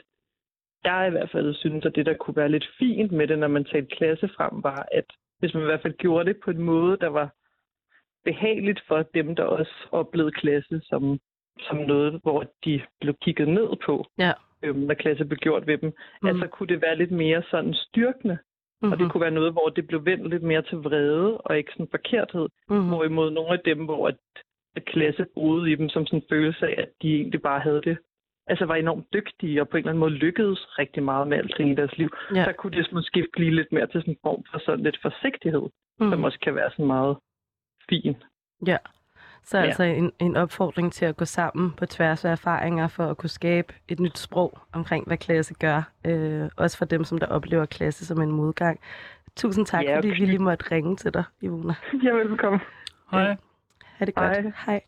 jeg 0.85 1.07
i 1.09 1.11
hvert 1.11 1.31
fald 1.31 1.55
synes, 1.55 1.85
at 1.87 1.95
det, 1.97 2.07
der 2.07 2.15
kunne 2.15 2.37
være 2.37 2.49
lidt 2.49 2.69
fint 2.79 3.13
med 3.13 3.27
det, 3.29 3.39
når 3.39 3.49
man 3.49 3.65
talte 3.65 3.97
klasse 3.97 4.29
frem, 4.37 4.63
var, 4.63 4.89
at 4.93 5.05
hvis 5.39 5.55
man 5.55 5.63
i 5.63 5.67
hvert 5.67 5.83
fald 5.83 5.97
gjorde 5.97 6.25
det 6.29 6.37
på 6.45 6.51
en 6.51 6.61
måde, 6.63 6.97
der 7.01 7.09
var 7.09 7.29
behageligt 8.25 8.81
for 8.89 9.03
dem, 9.15 9.37
der 9.37 9.43
også 9.45 9.73
oplevede 9.93 10.33
klasse 10.33 10.81
som, 10.83 11.19
som 11.61 11.77
noget, 11.77 12.21
hvor 12.23 12.45
de 12.65 12.83
blev 13.01 13.15
kigget 13.23 13.49
ned 13.49 13.69
på, 13.87 14.05
Ja. 14.19 14.33
øhm, 14.63 14.79
når 14.79 14.95
klasse 14.95 15.25
blev 15.25 15.39
gjort 15.39 15.67
ved 15.67 15.79
dem. 15.79 15.93
Mm. 16.23 16.29
Altså 16.29 16.47
kunne 16.47 16.69
det 16.69 16.83
være 16.83 16.97
lidt 16.97 17.11
mere 17.11 17.43
sådan 17.51 17.75
styrkende, 17.75 18.39
mm-hmm. 18.81 18.93
og 18.93 18.99
det 18.99 19.05
Mhm. 19.05 19.11
kunne 19.11 19.21
være 19.21 19.31
noget, 19.39 19.53
hvor 19.53 19.69
det 19.77 19.87
blev 19.87 20.05
vendt 20.05 20.31
lidt 20.31 20.43
mere 20.43 20.63
til 20.63 20.79
vrede 20.79 21.39
og 21.39 21.59
ikke 21.59 21.73
sådan 21.73 21.89
forkerthed. 21.91 22.49
Mhm. 22.71 22.89
Hvorimod 22.89 23.31
nogle 23.31 23.53
af 23.53 23.61
dem, 23.65 23.85
hvor 23.85 24.09
at, 24.09 24.17
at 24.77 24.85
klasse 24.85 25.27
boede 25.35 25.73
i 25.73 25.75
dem 25.75 25.89
som 25.89 26.07
sådan 26.07 26.19
en 26.19 26.27
følelse 26.31 26.67
af, 26.69 26.75
at 26.83 26.89
de 27.03 27.15
egentlig 27.15 27.43
bare 27.43 27.61
havde 27.61 27.83
det. 27.83 27.99
Altså 28.47 28.65
var 28.65 28.75
enormt 28.75 29.07
dygtige 29.13 29.61
og 29.61 29.69
på 29.69 29.77
en 29.77 29.81
eller 29.81 29.91
anden 29.91 30.01
måde 30.01 30.11
lykkedes 30.11 30.79
rigtig 30.79 31.03
meget 31.03 31.29
med 31.29 31.39
alting 31.39 31.71
i 31.71 31.75
deres 31.75 31.99
liv. 31.99 32.09
Ja. 32.35 32.45
Så 32.45 32.53
kunne 32.53 32.77
det 32.77 32.93
måske 32.93 33.27
blive 33.33 33.51
lidt 33.55 33.73
mere 33.73 33.87
til 33.87 34.01
sådan 34.01 34.15
en 34.15 34.19
form 34.23 34.45
for 34.51 34.59
sådan 34.59 34.85
lidt 34.85 34.99
forsigtighed, 35.03 35.61
mm. 35.63 35.71
som 36.11 36.19
Mhm. 36.19 36.25
også 36.25 36.39
kan 36.41 36.55
være 36.55 36.71
sådan 36.71 36.87
meget 36.87 37.17
fin. 37.91 38.17
Ja. 38.67 38.77
Så 39.47 39.59
Ja. 39.59 39.65
altså 39.65 39.83
en, 39.83 40.13
en 40.19 40.37
opfordring 40.37 40.93
til 40.93 41.05
at 41.05 41.17
gå 41.17 41.25
sammen 41.25 41.73
på 41.73 41.87
tværs 41.87 42.25
af 42.25 42.31
erfaringer 42.31 42.89
for 42.89 43.07
at 43.07 43.17
kunne 43.17 43.31
skabe 43.31 43.75
et 43.89 44.01
nyt 44.01 44.19
sprog 44.19 44.59
omkring, 44.73 45.07
hvad 45.07 45.17
klasse 45.17 45.55
gør. 45.55 45.91
Øh, 46.07 46.49
også 46.57 46.79
for 46.79 46.85
dem, 46.85 47.05
som 47.05 47.19
der 47.19 47.27
oplever 47.27 47.67
klasse 47.67 48.07
som 48.07 48.21
en 48.23 48.31
modgang. 48.31 48.81
Tusind 49.37 49.67
tak, 49.67 49.85
Ja, 49.85 49.97
fordi 49.97 50.09
okay. 50.09 50.21
vi 50.21 50.27
lige 50.27 50.39
måtte 50.39 50.71
ringe 50.73 50.97
til 50.97 51.15
dig, 51.15 51.25
Ivona. 51.41 51.75
Ja, 52.05 52.11
velkommen. 52.11 52.61
Hej. 53.11 53.37
Ha' 53.85 54.05
det 54.05 54.15
godt. 54.15 54.37
Hej. 54.37 54.53
Hej. 54.67 54.81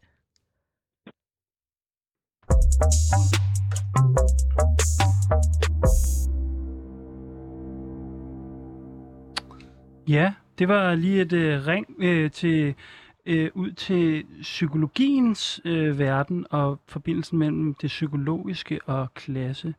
Ja, 10.08 10.32
det 10.58 10.68
var 10.68 10.94
lige 10.94 11.20
et 11.22 11.32
øh, 11.32 11.66
ring 11.66 11.86
øh, 11.98 12.30
til 12.30 12.74
øh, 13.28 13.50
ud 13.54 13.70
til 13.70 14.24
psykologiens 14.40 15.60
øh, 15.64 15.98
verden 15.98 16.46
og 16.50 16.78
forbindelsen 16.88 17.38
mellem 17.38 17.74
det 17.74 17.88
psykologiske 17.88 18.80
og 18.86 19.14
klasse. 19.14 19.74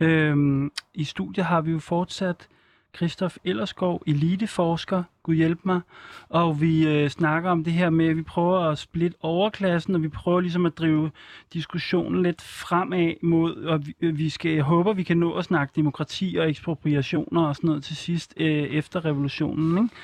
Øhm, 0.00 0.72
I 0.94 1.04
studiet 1.04 1.46
har 1.46 1.60
vi 1.60 1.70
jo 1.70 1.78
fortsat 1.78 2.48
Christoph 2.96 3.36
Ellerskov, 3.44 4.02
eliteforsker, 4.06 5.02
Gud 5.22 5.34
hjælp 5.34 5.60
mig, 5.64 5.80
og 6.28 6.60
vi 6.60 6.88
øh, 6.88 7.10
snakker 7.10 7.50
om 7.50 7.64
det 7.64 7.72
her 7.72 7.90
med, 7.90 8.06
at 8.08 8.16
vi 8.16 8.22
prøver 8.22 8.58
at 8.58 8.78
splitte 8.78 9.16
overklassen, 9.20 9.94
og 9.94 10.02
vi 10.02 10.08
prøver 10.08 10.40
ligesom 10.40 10.66
at 10.66 10.78
drive 10.78 11.10
diskussionen 11.52 12.22
lidt 12.22 12.42
fremad 12.42 13.14
mod, 13.22 13.56
og 13.56 13.86
vi, 13.86 13.94
øh, 14.00 14.18
vi 14.18 14.28
skal, 14.28 14.50
jeg 14.50 14.64
håber, 14.64 14.92
vi 14.92 15.02
kan 15.02 15.16
nå 15.16 15.32
at 15.32 15.44
snakke 15.44 15.72
demokrati 15.76 16.36
og 16.40 16.50
ekspropriationer 16.50 17.42
og 17.42 17.56
sådan 17.56 17.68
noget 17.68 17.84
til 17.84 17.96
sidst 17.96 18.34
øh, 18.36 18.46
efter 18.46 19.04
revolutionen, 19.04 19.84
ikke? 19.84 19.94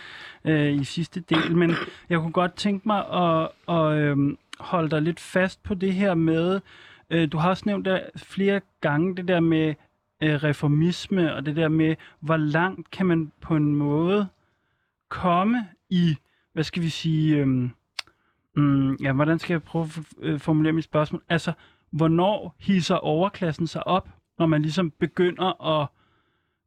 Øh, 0.44 0.72
i 0.72 0.84
sidste 0.84 1.20
del. 1.20 1.56
Men 1.56 1.74
jeg 2.08 2.18
kunne 2.18 2.32
godt 2.32 2.54
tænke 2.54 2.88
mig 2.88 3.04
at, 3.12 3.48
at 3.68 3.98
øh, 3.98 4.36
holde 4.60 4.90
dig 4.90 5.02
lidt 5.02 5.20
fast 5.20 5.62
på 5.62 5.74
det 5.74 5.94
her 5.94 6.14
med, 6.14 6.60
øh, 7.10 7.32
du 7.32 7.38
har 7.38 7.48
også 7.48 7.62
nævnt 7.66 7.84
der 7.84 8.00
flere 8.16 8.60
gange 8.80 9.16
det 9.16 9.28
der 9.28 9.40
med 9.40 9.74
øh, 10.22 10.34
reformisme 10.34 11.34
og 11.34 11.46
det 11.46 11.56
der 11.56 11.68
med, 11.68 11.96
hvor 12.20 12.36
langt 12.36 12.90
kan 12.90 13.06
man 13.06 13.32
på 13.40 13.56
en 13.56 13.74
måde 13.74 14.28
komme 15.08 15.66
i, 15.90 16.16
hvad 16.52 16.64
skal 16.64 16.82
vi 16.82 16.88
sige, 16.88 17.36
øh, 17.36 17.70
mm, 18.56 18.94
ja, 18.94 19.12
hvordan 19.12 19.38
skal 19.38 19.54
jeg 19.54 19.62
prøve 19.62 19.84
at 19.84 20.04
øh, 20.20 20.40
formulere 20.40 20.72
mit 20.72 20.84
spørgsmål? 20.84 21.22
Altså, 21.28 21.52
hvornår 21.90 22.56
hisser 22.58 22.94
overklassen 22.96 23.66
sig 23.66 23.86
op, 23.86 24.08
når 24.38 24.46
man 24.46 24.62
ligesom 24.62 24.90
begynder 24.90 25.78
at 25.78 25.88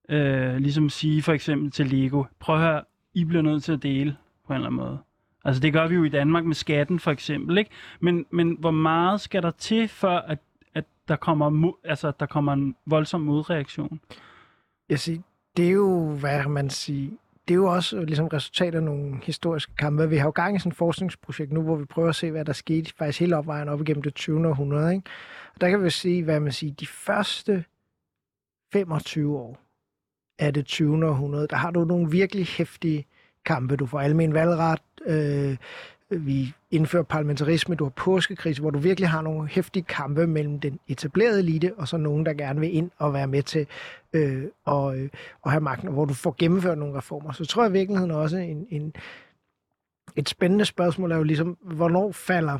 øh, 0.09 0.57
ligesom 0.57 0.89
sige 0.89 1.21
for 1.21 1.33
eksempel 1.33 1.71
til 1.71 1.87
Lego, 1.87 2.23
prøv 2.39 2.55
at 2.55 2.61
høre, 2.61 2.83
i 3.13 3.25
bliver 3.25 3.41
nødt 3.41 3.63
til 3.63 3.73
at 3.73 3.83
dele 3.83 4.17
på 4.47 4.53
en 4.53 4.55
eller 4.55 4.67
anden 4.67 4.81
måde. 4.81 4.99
Altså 5.45 5.61
det 5.61 5.73
gør 5.73 5.87
vi 5.87 5.95
jo 5.95 6.03
i 6.03 6.09
Danmark 6.09 6.45
med 6.45 6.55
skatten 6.55 6.99
for 6.99 7.11
eksempel, 7.11 7.57
ikke? 7.57 7.71
Men, 7.99 8.25
men 8.29 8.57
hvor 8.59 8.71
meget 8.71 9.21
skal 9.21 9.43
der 9.43 9.51
til, 9.51 9.87
før 9.87 10.19
at, 10.19 10.39
at 10.73 10.85
der, 11.07 11.15
kommer 11.15 11.71
altså, 11.83 12.11
der 12.19 12.25
kommer 12.25 12.53
en 12.53 12.75
voldsom 12.85 13.21
modreaktion? 13.21 13.99
Jeg 14.89 14.99
siger, 14.99 15.21
det 15.57 15.67
er 15.67 15.71
jo, 15.71 16.09
hvad 16.09 16.43
man 16.43 16.69
siger, 16.69 17.11
det 17.47 17.53
er 17.53 17.55
jo 17.55 17.65
også 17.65 18.01
ligesom 18.01 18.27
resultat 18.27 18.75
af 18.75 18.83
nogle 18.83 19.19
historiske 19.23 19.75
kampe. 19.75 20.09
Vi 20.09 20.17
har 20.17 20.25
jo 20.25 20.31
gang 20.31 20.55
i 20.55 20.59
sådan 20.59 20.71
et 20.71 20.77
forskningsprojekt 20.77 21.51
nu, 21.51 21.61
hvor 21.61 21.75
vi 21.75 21.85
prøver 21.85 22.09
at 22.09 22.15
se, 22.15 22.31
hvad 22.31 22.45
der 22.45 22.53
skete 22.53 22.93
faktisk 22.97 23.19
hele 23.19 23.37
opvejen 23.37 23.69
op 23.69 23.81
igennem 23.81 24.03
det 24.03 24.15
20. 24.15 24.47
århundrede. 24.47 24.93
Ikke? 24.93 25.09
Og 25.55 25.61
der 25.61 25.69
kan 25.69 25.83
vi 25.83 25.89
se, 25.89 26.23
hvad 26.23 26.39
man 26.39 26.51
siger, 26.51 26.73
de 26.73 26.87
første 26.87 27.65
25 28.73 29.37
år 29.37 29.70
af 30.41 30.53
det 30.53 30.65
20. 30.65 31.07
århundrede, 31.07 31.47
der 31.47 31.55
har 31.55 31.71
du 31.71 31.85
nogle 31.85 32.11
virkelig 32.11 32.45
hæftige 32.45 33.05
kampe. 33.45 33.75
Du 33.75 33.85
får 33.85 33.99
almen 33.99 34.33
valgret, 34.33 34.81
øh, 35.05 35.57
vi 36.09 36.53
indfører 36.71 37.03
parlamentarisme, 37.03 37.75
du 37.75 37.83
har 37.83 37.89
påskekrise, 37.89 38.61
hvor 38.61 38.69
du 38.69 38.79
virkelig 38.79 39.09
har 39.09 39.21
nogle 39.21 39.47
hæftige 39.47 39.83
kampe 39.83 40.27
mellem 40.27 40.59
den 40.59 40.79
etablerede 40.87 41.39
elite 41.39 41.73
og 41.77 41.87
så 41.87 41.97
nogen, 41.97 42.25
der 42.25 42.33
gerne 42.33 42.59
vil 42.59 42.75
ind 42.75 42.91
og 42.97 43.13
være 43.13 43.27
med 43.27 43.43
til 43.43 43.67
øh, 44.13 44.45
og, 44.65 44.99
øh, 44.99 45.09
og 45.41 45.51
have 45.51 45.61
magten, 45.61 45.87
og 45.87 45.93
hvor 45.93 46.05
du 46.05 46.13
får 46.13 46.35
gennemført 46.39 46.77
nogle 46.77 46.97
reformer. 46.97 47.31
Så 47.31 47.45
tror 47.45 47.63
jeg 47.63 47.69
i 47.69 47.73
virkeligheden 47.73 48.11
også, 48.11 48.37
en, 48.37 48.67
en, 48.69 48.93
et 50.15 50.29
spændende 50.29 50.65
spørgsmål 50.65 51.11
er 51.11 51.17
jo 51.17 51.23
ligesom, 51.23 51.57
hvornår 51.61 52.11
falder 52.11 52.59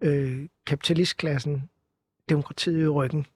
øh, 0.00 0.48
kapitalistklassen 0.66 1.70
demokratiet 2.28 2.82
i 2.82 2.88
ryggen? 2.88 3.26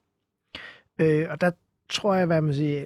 Øh, 0.99 1.27
og 1.29 1.41
der 1.41 1.51
tror 1.89 2.15
jeg, 2.15 2.25
hvad 2.25 2.41
man 2.41 2.53
siger, 2.53 2.85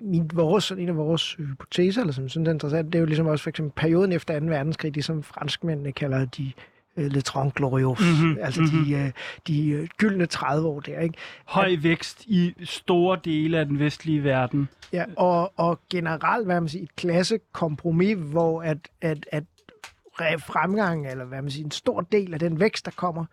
min, 0.00 0.30
vores, 0.34 0.70
en 0.70 0.88
af 0.88 0.96
vores 0.96 1.32
hypoteser, 1.32 2.00
eller 2.00 2.12
som 2.12 2.28
synes 2.28 2.48
er 2.48 2.52
interessant, 2.52 2.86
det 2.86 2.94
er 2.94 3.00
jo 3.00 3.06
ligesom 3.06 3.26
også 3.26 3.42
for 3.42 3.50
eksempel 3.50 3.72
perioden 3.76 4.12
efter 4.12 4.40
2. 4.40 4.46
verdenskrig, 4.46 4.94
det 4.94 5.04
som 5.04 5.22
franskmændene 5.22 5.92
kalder 5.92 6.24
de 6.24 6.52
uh, 6.96 7.04
Le 7.04 7.20
Trente 7.20 7.54
Glorieux, 7.56 8.00
Mhm, 8.00 8.26
mm-hmm, 8.26 8.38
altså 8.42 8.60
mhm. 8.60 8.84
de, 8.84 8.94
uh, 8.94 9.10
de 9.46 9.80
uh, 9.82 9.88
gyldne 9.98 10.26
30 10.26 10.68
år 10.68 10.80
der, 10.80 11.00
ikke? 11.00 11.14
Høj 11.44 11.76
vækst 11.82 12.24
i 12.26 12.54
store 12.64 13.18
dele 13.24 13.58
af 13.58 13.66
den 13.66 13.78
vestlige 13.78 14.24
verden. 14.24 14.68
Ja, 14.92 15.04
og, 15.16 15.52
og 15.56 15.80
generelt, 15.90 16.46
hvad 16.46 16.60
man 16.60 16.68
siger, 16.68 16.82
et 16.82 16.96
klassekompromis, 16.96 18.16
hvor 18.18 18.62
at, 18.62 18.78
at, 19.00 19.26
at 19.32 19.44
re- 20.20 20.36
fremgang, 20.36 21.10
eller 21.10 21.24
hvad 21.24 21.42
man 21.42 21.50
siger, 21.50 21.64
en 21.64 21.70
stor 21.70 22.00
del 22.00 22.34
af 22.34 22.40
den 22.40 22.60
vækst, 22.60 22.84
der 22.86 22.92
kommer, 22.96 23.24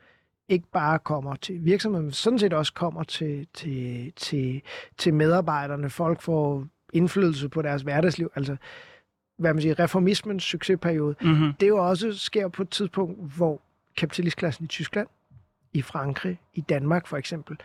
ikke 0.49 0.67
bare 0.73 0.99
kommer 0.99 1.35
til 1.35 1.65
virksomheden, 1.65 2.05
men 2.05 2.11
sådan 2.13 2.39
set 2.39 2.53
også 2.53 2.73
kommer 2.73 3.03
til, 3.03 3.47
til, 3.53 4.13
til, 4.15 4.61
til 4.97 5.13
medarbejderne. 5.13 5.89
Folk 5.89 6.21
får 6.21 6.67
indflydelse 6.93 7.49
på 7.49 7.61
deres 7.61 7.81
hverdagsliv. 7.81 8.31
Altså, 8.35 8.55
hvad 9.37 9.53
man 9.53 9.61
siger, 9.61 9.79
reformismens 9.79 10.43
succesperiode, 10.43 11.15
Mm-hmm. 11.21 11.53
det 11.59 11.67
jo 11.67 11.87
også 11.87 12.13
sker 12.13 12.47
på 12.47 12.61
et 12.61 12.69
tidspunkt, 12.69 13.33
hvor 13.37 13.61
kapitalistklassen 13.97 14.65
i 14.65 14.67
Tyskland, 14.67 15.07
i 15.73 15.81
Frankrig, 15.81 16.39
i 16.53 16.61
Danmark 16.61 17.07
for 17.07 17.17
eksempel, 17.17 17.57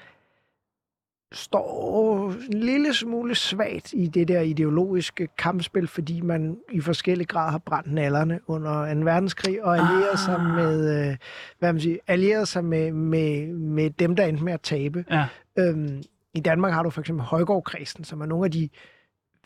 står 1.33 2.31
en 2.31 2.61
lille 2.61 2.95
smule 2.95 3.35
svagt 3.35 3.93
i 3.93 4.07
det 4.07 4.29
der 4.29 4.41
ideologiske 4.41 5.29
kampspil, 5.39 5.89
fordi 5.89 6.21
man 6.21 6.57
i 6.73 6.81
forskellig 6.81 7.29
grad 7.29 7.51
har 7.51 7.59
brændt 7.59 7.93
nallerne 7.93 8.41
under 8.47 8.95
2. 8.95 9.01
verdenskrig 9.01 9.65
og 9.65 9.79
allieret 9.79 10.13
ah. 10.13 10.19
sig 10.19 10.41
med, 10.41 11.09
øh, 11.11 11.17
hvad 11.59 11.73
man 11.73 11.81
siger, 11.81 11.97
allieret 12.07 12.49
sig 12.49 12.65
med, 12.65 12.93
med, 12.93 13.47
med 13.47 13.91
dem, 13.91 14.17
der 14.17 14.25
endte 14.25 14.45
med 14.45 14.53
at 14.53 14.61
tabe. 14.61 15.05
Ja. 15.11 15.27
Øhm, 15.59 16.03
I 16.35 16.41
Danmark 16.41 16.73
har 16.73 16.83
du 16.83 16.91
for 16.91 17.01
eksempel 17.01 17.25
Højgaard-kredsen, 17.25 18.05
som 18.05 18.21
er 18.21 18.27
nogle 18.27 18.45
af 18.45 18.51
de 18.51 18.69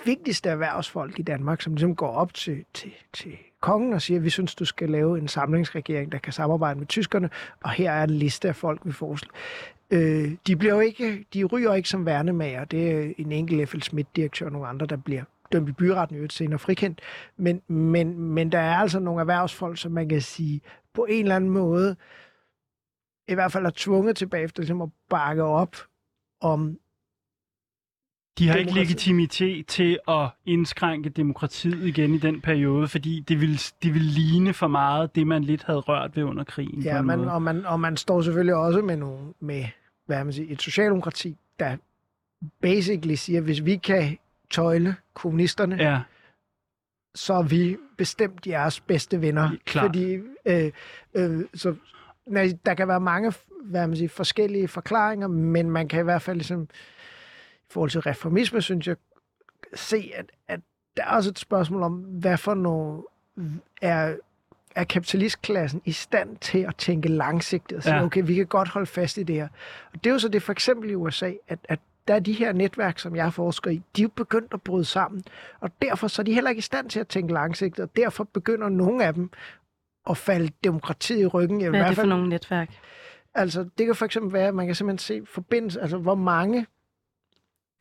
vigtigste 0.05 0.49
erhvervsfolk 0.49 1.19
i 1.19 1.23
Danmark, 1.23 1.61
som 1.61 1.73
ligesom 1.73 1.97
går 1.97 2.11
op 2.11 2.35
til, 2.35 2.65
til, 2.75 2.93
til 3.13 3.33
kongen 3.61 3.93
og 3.93 4.03
siger, 4.03 4.19
at 4.19 4.25
vi 4.25 4.31
synes, 4.31 4.55
du 4.55 4.65
skal 4.65 4.91
lave 4.91 5.19
en 5.19 5.29
samlingsregering, 5.29 6.13
der 6.13 6.19
kan 6.19 6.33
samarbejde 6.33 6.79
med 6.79 6.87
tyskerne, 6.87 7.31
og 7.65 7.71
her 7.71 7.93
er 7.93 8.05
en 8.05 8.11
liste 8.11 8.49
af 8.49 8.57
folk, 8.57 8.81
vi 8.85 8.93
foreslår. 8.93 9.33
Øh, 9.91 10.33
de, 10.47 10.57
bliver 10.57 10.75
jo 10.75 10.81
ikke, 10.81 11.27
de 11.35 11.45
ryger 11.45 11.75
ikke 11.75 11.89
som 11.89 12.07
værnemager. 12.07 12.65
Det 12.65 12.91
er 12.91 13.13
en 13.19 13.33
enkelt 13.33 13.69
F.L. 13.69 13.81
Schmidt-direktør 13.81 14.47
og 14.47 14.53
nogle 14.53 14.69
andre, 14.69 14.87
der 14.87 14.97
bliver 14.97 15.23
dømt 15.53 15.69
i 15.69 15.73
byretten 15.73 16.17
øvrigt 16.17 16.33
senere 16.33 16.59
frikendt. 16.59 17.01
Men, 17.37 17.63
men, 17.69 18.19
men 18.19 18.53
der 18.53 18.59
er 18.59 18.77
altså 18.77 19.01
nogle 19.01 19.21
erhvervsfolk, 19.21 19.79
som 19.79 19.93
man 19.93 20.09
kan 20.09 20.21
sige, 20.21 20.61
på 20.95 21.05
en 21.05 21.23
eller 21.23 21.37
anden 21.37 21.51
måde, 21.51 21.97
i 23.29 23.35
hvert 23.35 23.53
fald 23.53 23.67
er 23.67 23.71
tvunget 23.75 24.17
tilbage 24.17 24.45
efter 24.45 24.63
ligesom 24.63 24.83
at 24.83 24.89
bakke 25.11 25.43
op 25.43 25.77
om 26.41 26.79
de 28.39 28.49
har 28.49 28.57
ikke 28.57 28.75
legitimitet 28.75 29.67
til 29.67 29.99
at 30.09 30.29
indskrænke 30.47 31.09
demokratiet 31.09 31.87
igen 31.87 32.15
i 32.15 32.19
den 32.19 32.41
periode, 32.41 32.89
fordi 32.89 33.21
det 33.21 33.41
vil, 33.41 33.63
det 33.83 33.95
vil 33.95 34.03
ligne 34.03 34.53
for 34.53 34.67
meget 34.67 35.15
det, 35.15 35.27
man 35.27 35.45
lidt 35.45 35.63
havde 35.63 35.79
rørt 35.79 36.17
ved 36.17 36.23
under 36.23 36.45
krigen. 36.45 36.83
Ja, 36.83 37.03
man, 37.03 37.19
måde. 37.19 37.33
og, 37.33 37.43
man, 37.43 37.67
og 37.67 37.81
man 37.81 37.97
står 37.97 38.23
selvfølgelig 38.23 38.55
også 38.55 38.83
med, 38.83 38.97
nogle, 38.97 39.19
med 39.41 39.65
hvad 40.07 40.25
man 40.25 40.33
siger, 40.33 40.53
et 40.53 40.63
socialdemokrati, 40.63 41.37
der 41.59 41.77
basically 42.63 43.15
siger, 43.15 43.41
hvis 43.41 43.65
vi 43.65 43.77
kan 43.77 44.19
tøjle 44.51 44.97
kommunisterne, 45.15 45.77
Ja, 45.77 46.01
så 47.15 47.35
er 47.35 47.43
vi 47.43 47.77
bestemt 47.97 48.47
jeres 48.47 48.81
bedste 48.81 49.21
venner. 49.21 49.51
Klart. 49.65 49.87
Fordi 49.87 50.19
øh, 50.47 50.73
øh, 51.15 51.41
så, 51.55 51.75
der 52.67 52.75
kan 52.75 52.89
være 52.89 53.01
mange 53.01 53.33
hvad 53.67 53.87
man 53.87 53.97
siger, 53.97 54.09
forskellige 54.09 54.69
forklaringer, 54.69 55.29
men 55.29 55.71
man 55.71 55.89
kan 55.89 56.01
i 56.01 56.03
hvert 56.03 56.23
fald 56.23 56.37
ligesom, 56.37 56.69
i 57.71 57.73
forhold 57.73 57.91
til 57.91 58.01
reformisme, 58.01 58.63
synes 58.63 58.87
jeg, 58.87 58.97
se, 59.75 60.13
at, 60.15 60.27
at 60.49 60.61
der 60.97 61.03
er 61.03 61.17
også 61.17 61.31
et 61.31 61.39
spørgsmål 61.39 61.83
om, 61.83 61.93
hvad 61.93 62.37
for 62.37 62.55
nogle 62.55 63.03
er, 63.83 64.17
er 64.75 64.85
kapitalistklassen 64.85 65.83
i 65.85 65.93
stand 65.93 66.37
til 66.37 66.59
at 66.59 66.77
tænke 66.77 67.09
langsigtet 67.09 67.77
og 67.77 67.83
sige, 67.83 67.95
ja. 67.95 68.05
okay, 68.05 68.23
vi 68.27 68.35
kan 68.35 68.47
godt 68.47 68.69
holde 68.69 68.87
fast 68.87 69.19
i 69.19 69.23
det 69.23 69.35
her. 69.35 69.49
Og 69.93 70.05
det 70.05 70.11
er 70.11 70.15
jo 70.15 70.19
så 70.19 70.29
det 70.29 70.43
for 70.43 70.53
eksempel 70.53 70.91
i 70.91 70.95
USA, 70.95 71.33
at, 71.49 71.59
at 71.65 71.81
der 72.09 72.15
er 72.15 72.19
de 72.19 72.33
her 72.33 72.53
netværk, 72.53 72.99
som 72.99 73.17
jeg 73.17 73.33
forsker 73.33 73.71
i, 73.71 73.83
de 73.97 74.03
er 74.03 74.09
begyndt 74.09 74.55
at 74.55 74.63
bryde 74.63 74.85
sammen. 74.85 75.25
Og 75.61 75.71
derfor 75.83 76.09
så 76.09 76.23
er 76.23 76.25
de 76.25 76.35
heller 76.35 76.51
ikke 76.51 76.59
i 76.59 76.63
stand 76.63 76.91
til 76.91 77.01
at 77.01 77.09
tænke 77.09 77.33
langsigtet, 77.33 77.83
og 77.83 77.97
derfor 77.97 78.25
begynder 78.25 78.69
nogle 78.69 79.05
af 79.05 79.15
dem 79.15 79.31
at 80.11 80.17
falde 80.17 80.53
demokratiet 80.65 81.21
i 81.21 81.27
ryggen. 81.27 81.69
Hvad 81.69 81.81
er 81.81 81.87
det 81.87 81.97
for 81.97 82.05
nogle 82.05 82.29
netværk? 82.29 82.71
Altså, 83.35 83.69
det 83.79 83.87
kan 83.87 83.95
for 83.95 84.05
eksempel 84.05 84.33
være, 84.33 84.49
at 84.49 84.55
man 84.55 84.67
kan 84.67 84.75
simpelthen 84.75 84.99
se 84.99 85.33
forbindelse, 85.33 85.81
altså 85.81 85.99
hvor 85.99 86.15
mange 86.15 86.67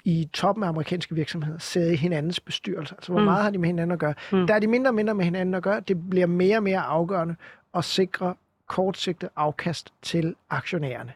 i 0.05 0.29
toppen 0.33 0.63
af 0.63 0.67
amerikanske 0.67 1.15
virksomheder 1.15 1.59
sidder 1.59 1.91
i 1.91 1.95
hinandens 1.95 2.39
bestyrelse. 2.39 2.95
Altså, 2.95 3.11
hvor 3.11 3.19
mm. 3.19 3.25
meget 3.25 3.43
har 3.43 3.49
de 3.49 3.57
med 3.57 3.69
hinanden 3.69 3.91
at 3.91 3.99
gøre? 3.99 4.13
Mm. 4.31 4.47
Der 4.47 4.53
er 4.53 4.59
de 4.59 4.67
mindre 4.67 4.89
og 4.89 4.95
mindre 4.95 5.15
med 5.15 5.25
hinanden 5.25 5.55
at 5.55 5.63
gøre. 5.63 5.79
Det 5.79 6.09
bliver 6.09 6.27
mere 6.27 6.57
og 6.57 6.63
mere 6.63 6.79
afgørende 6.79 7.35
at 7.75 7.85
sikre 7.85 8.35
kortsigtet 8.67 9.29
afkast 9.35 9.93
til 10.01 10.35
aktionærerne. 10.49 11.11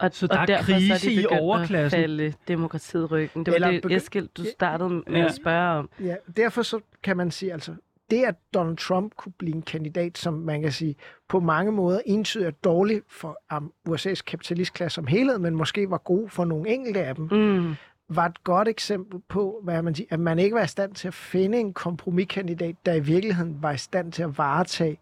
Og, 0.00 0.10
så 0.12 0.26
der 0.26 0.36
og 0.36 0.42
er 0.42 0.46
derfor 0.46 0.72
krise 0.72 0.98
så 0.98 1.08
er 1.08 1.10
de 1.10 1.22
i 1.22 1.26
overklassen. 1.26 2.00
At 2.00 2.02
falde 2.02 2.34
demokratiet 2.48 3.10
ryggen. 3.10 3.46
Det 3.46 3.52
var 3.52 3.54
Eller 3.54 3.80
det, 3.80 3.96
Eskild, 3.96 4.28
du 4.36 4.44
startede 4.44 4.88
med 4.90 5.02
ja. 5.08 5.24
at 5.24 5.34
spørge 5.34 5.78
om. 5.78 5.90
Ja, 6.00 6.14
derfor 6.36 6.62
så 6.62 6.80
kan 7.02 7.16
man 7.16 7.30
sige, 7.30 7.52
altså, 7.52 7.74
det 8.10 8.24
at 8.24 8.34
Donald 8.54 8.76
Trump 8.76 9.12
kunne 9.16 9.32
blive 9.38 9.54
en 9.54 9.62
kandidat, 9.62 10.18
som 10.18 10.34
man 10.34 10.62
kan 10.62 10.72
sige 10.72 10.96
på 11.28 11.40
mange 11.40 11.72
måder 11.72 12.00
entydigt 12.06 12.48
er 12.48 12.52
dårlig 12.64 13.02
for 13.08 13.56
um, 13.56 13.72
USA's 13.88 14.22
kapitalistklasse 14.26 14.94
som 14.94 15.06
helhed, 15.06 15.38
men 15.38 15.54
måske 15.54 15.90
var 15.90 15.98
god 15.98 16.28
for 16.28 16.44
nogle 16.44 16.68
enkelte 16.68 17.00
af 17.04 17.14
dem, 17.14 17.28
mm. 17.32 17.74
Var 18.10 18.26
et 18.26 18.44
godt 18.44 18.68
eksempel 18.68 19.20
på, 19.28 19.60
hvad 19.62 19.82
man 19.82 19.94
siger, 19.94 20.06
at 20.10 20.20
man 20.20 20.38
ikke 20.38 20.56
var 20.56 20.64
i 20.64 20.66
stand 20.66 20.94
til 20.94 21.08
at 21.08 21.14
finde 21.14 21.58
en 21.58 21.72
kompromiskandidat, 21.72 22.76
der 22.86 22.94
i 22.94 23.00
virkeligheden 23.00 23.62
var 23.62 23.72
i 23.72 23.78
stand 23.78 24.12
til 24.12 24.22
at 24.22 24.38
varetage 24.38 24.98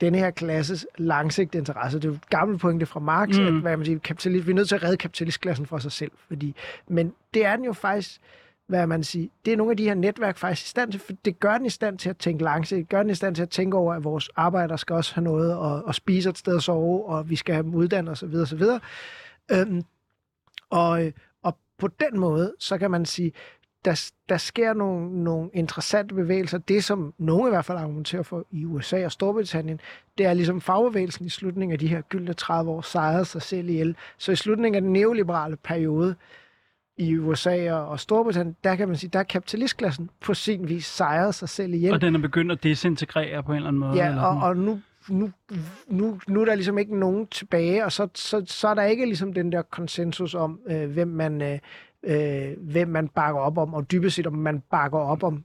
denne 0.00 0.18
her 0.18 0.30
klasses 0.30 0.86
langsigtede 0.98 1.58
interesse. 1.58 1.98
Det 1.98 2.04
er 2.04 2.08
jo 2.08 2.14
et 2.14 2.30
gammelt 2.30 2.60
pointe 2.60 2.86
fra 2.86 3.00
Marx, 3.00 3.38
mm. 3.38 3.46
at 3.46 3.52
hvad 3.52 3.76
man 3.76 3.86
siger, 3.86 3.98
kapitalist, 3.98 4.46
vi 4.46 4.50
er 4.50 4.54
nødt 4.54 4.68
til 4.68 4.74
at 4.74 4.82
redde 4.82 4.96
kapitalistklassen 4.96 5.66
fra 5.66 5.80
sig 5.80 5.92
selv. 5.92 6.12
Fordi, 6.28 6.54
men 6.88 7.14
det 7.34 7.44
er 7.44 7.56
den 7.56 7.64
jo 7.64 7.72
faktisk, 7.72 8.20
hvad 8.66 8.86
man 8.86 9.04
siger, 9.04 9.28
det 9.44 9.52
er 9.52 9.56
nogle 9.56 9.70
af 9.70 9.76
de 9.76 9.84
her 9.84 9.94
netværk 9.94 10.36
faktisk 10.36 10.66
i 10.66 10.68
stand 10.68 10.92
til, 10.92 11.00
for 11.00 11.12
det 11.24 11.40
gør 11.40 11.56
den 11.56 11.66
i 11.66 11.70
stand 11.70 11.98
til 11.98 12.10
at 12.10 12.16
tænke 12.16 12.44
langsigtet, 12.44 12.88
gør 12.88 13.02
den 13.02 13.10
i 13.10 13.14
stand 13.14 13.34
til 13.34 13.42
at 13.42 13.50
tænke 13.50 13.76
over, 13.76 13.94
at 13.94 14.04
vores 14.04 14.28
arbejdere 14.36 14.78
skal 14.78 14.96
også 14.96 15.14
have 15.14 15.24
noget 15.24 15.50
at, 15.50 15.88
at 15.88 15.94
spise 15.94 16.30
et 16.30 16.38
sted 16.38 16.56
at 16.56 16.62
sove, 16.62 17.06
og 17.06 17.30
vi 17.30 17.36
skal 17.36 17.54
have 17.54 17.62
dem 17.62 17.74
uddannet 17.74 18.12
osv. 18.12 18.34
osv. 18.34 18.62
Øhm, 19.52 19.82
og, 20.70 20.90
og 20.90 21.12
på 21.82 21.88
den 21.88 22.20
måde, 22.20 22.54
så 22.58 22.78
kan 22.78 22.90
man 22.90 23.04
sige, 23.04 23.32
der, 23.84 24.10
der 24.28 24.36
sker 24.36 24.74
nogle, 24.74 25.24
nogle 25.24 25.50
interessante 25.54 26.14
bevægelser. 26.14 26.58
Det, 26.58 26.84
som 26.84 27.14
nogen 27.18 27.46
i 27.46 27.50
hvert 27.50 27.64
fald 27.64 27.78
argumenterer 27.78 28.22
for 28.22 28.46
i 28.50 28.64
USA 28.64 29.04
og 29.04 29.12
Storbritannien, 29.12 29.80
det 30.18 30.26
er 30.26 30.34
ligesom 30.34 30.60
fagbevægelsen 30.60 31.26
i 31.26 31.28
slutningen 31.28 31.72
af 31.72 31.78
de 31.78 31.86
her 31.86 32.00
gyldne 32.00 32.32
30 32.32 32.70
år 32.70 32.80
sejrede 32.80 33.24
sig 33.24 33.42
selv 33.42 33.68
ihjel. 33.68 33.96
Så 34.18 34.32
i 34.32 34.36
slutningen 34.36 34.74
af 34.74 34.82
den 34.82 34.92
neoliberale 34.92 35.56
periode 35.56 36.14
i 36.96 37.18
USA 37.18 37.72
og 37.72 38.00
Storbritannien, 38.00 38.56
der 38.64 38.76
kan 38.76 38.88
man 38.88 38.96
sige, 38.96 39.10
der 39.10 39.18
er 39.18 39.22
kapitalistklassen 39.24 40.10
på 40.20 40.34
sin 40.34 40.68
vis 40.68 40.86
sejret 40.86 41.34
sig 41.34 41.48
selv 41.48 41.74
ihjel. 41.74 41.92
Og 41.92 42.00
den 42.00 42.14
er 42.14 42.18
begyndt 42.18 42.52
at 42.52 42.62
desintegrere 42.62 43.42
på 43.42 43.52
en 43.52 43.56
eller 43.56 43.68
anden 43.68 43.80
måde? 43.80 43.92
Ja, 43.92 44.08
eller 44.08 44.22
og, 44.22 44.48
og 44.48 44.56
nu 44.56 44.80
nu, 45.08 45.30
nu, 45.86 46.20
nu 46.28 46.40
er 46.40 46.44
der 46.44 46.54
ligesom 46.54 46.78
ikke 46.78 46.98
nogen 46.98 47.26
tilbage, 47.26 47.84
og 47.84 47.92
så, 47.92 48.08
så, 48.14 48.42
så 48.46 48.68
er 48.68 48.74
der 48.74 48.82
ikke 48.82 49.06
ligesom 49.06 49.32
den 49.32 49.52
der 49.52 49.62
konsensus 49.62 50.34
om, 50.34 50.60
øh, 50.66 50.90
hvem 50.90 51.08
man 51.08 51.42
øh, 51.42 51.58
øh, 52.02 52.52
hvem 52.58 52.88
man 52.88 53.08
bakker 53.08 53.40
op 53.40 53.58
om, 53.58 53.74
og 53.74 53.90
dybest 53.90 54.16
set 54.16 54.26
om 54.26 54.32
man 54.32 54.60
bakker 54.70 54.98
op 54.98 55.22
om 55.22 55.44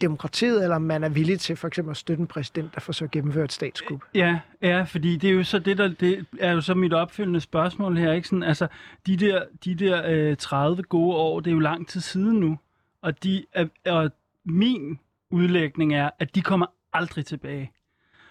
demokratiet, 0.00 0.62
eller 0.62 0.76
om 0.76 0.82
man 0.82 1.04
er 1.04 1.08
villig 1.08 1.40
til 1.40 1.56
for 1.56 1.68
eksempel 1.68 1.90
at 1.90 1.96
støtte 1.96 2.20
en 2.20 2.26
præsident, 2.26 2.74
der 2.74 2.80
forsøger 2.80 3.08
at 3.08 3.12
gennemføre 3.12 3.44
et 3.44 3.52
statskup. 3.52 4.00
Ja, 4.14 4.40
ja, 4.62 4.82
fordi 4.82 5.16
det 5.16 5.30
er 5.30 5.34
jo 5.34 5.44
så 5.44 5.58
det 5.58 5.78
der, 5.78 5.88
det 5.88 6.26
er 6.40 6.52
jo 6.52 6.60
så 6.60 6.74
mit 6.74 6.92
opfølgende 6.92 7.40
spørgsmål 7.40 7.96
her, 7.96 8.12
ikke 8.12 8.28
sådan, 8.28 8.42
altså 8.42 8.68
de 9.06 9.16
der, 9.16 9.44
de 9.64 9.74
der 9.74 10.02
øh, 10.06 10.36
30 10.36 10.82
gode 10.82 11.16
år, 11.16 11.40
det 11.40 11.50
er 11.50 11.54
jo 11.54 11.60
lang 11.60 11.88
tid 11.88 12.00
siden 12.00 12.40
nu, 12.40 12.58
og 13.02 13.24
de 13.24 13.44
øh, 13.56 13.66
og 13.86 14.10
min 14.44 14.98
udlægning 15.30 15.94
er, 15.94 16.10
at 16.18 16.34
de 16.34 16.42
kommer 16.42 16.66
aldrig 16.92 17.26
tilbage. 17.26 17.72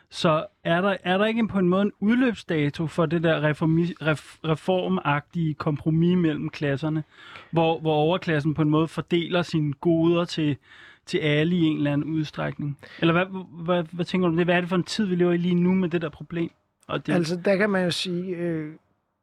Så 0.09 0.45
er 0.63 0.81
der, 0.81 0.97
er 1.03 1.17
der 1.17 1.25
ikke 1.25 1.47
på 1.47 1.59
en 1.59 1.69
måde 1.69 1.81
en 1.81 1.91
udløbsdato 1.99 2.87
for 2.87 3.05
det 3.05 3.23
der 3.23 3.43
reformi, 3.43 3.83
ref, 3.83 4.37
reformagtige 4.45 5.53
kompromis 5.53 6.17
mellem 6.17 6.49
klasserne, 6.49 7.03
hvor, 7.51 7.79
hvor 7.79 7.93
overklassen 7.93 8.53
på 8.53 8.61
en 8.61 8.69
måde 8.69 8.87
fordeler 8.87 9.41
sine 9.41 9.73
goder 9.73 10.25
til, 10.25 10.57
til 11.05 11.17
alle 11.17 11.55
i 11.55 11.63
en 11.63 11.77
eller 11.77 11.93
anden 11.93 12.13
udstrækning? 12.13 12.77
Eller 12.99 13.13
hvad, 13.13 13.25
hvad, 13.65 13.83
hvad 13.91 14.05
tænker 14.05 14.27
du 14.27 14.31
om 14.31 14.37
det? 14.37 14.45
Hvad 14.45 14.55
er 14.55 14.59
det 14.59 14.69
for 14.69 14.75
en 14.75 14.83
tid, 14.83 15.05
vi 15.05 15.15
lever 15.15 15.31
i 15.31 15.37
lige 15.37 15.55
nu 15.55 15.73
med 15.73 15.89
det 15.89 16.01
der 16.01 16.09
problem? 16.09 16.51
Og 16.87 17.07
det... 17.07 17.13
Altså, 17.13 17.35
der 17.45 17.55
kan 17.55 17.69
man 17.69 17.83
jo 17.83 17.91
sige, 17.91 18.35
øh, 18.35 18.73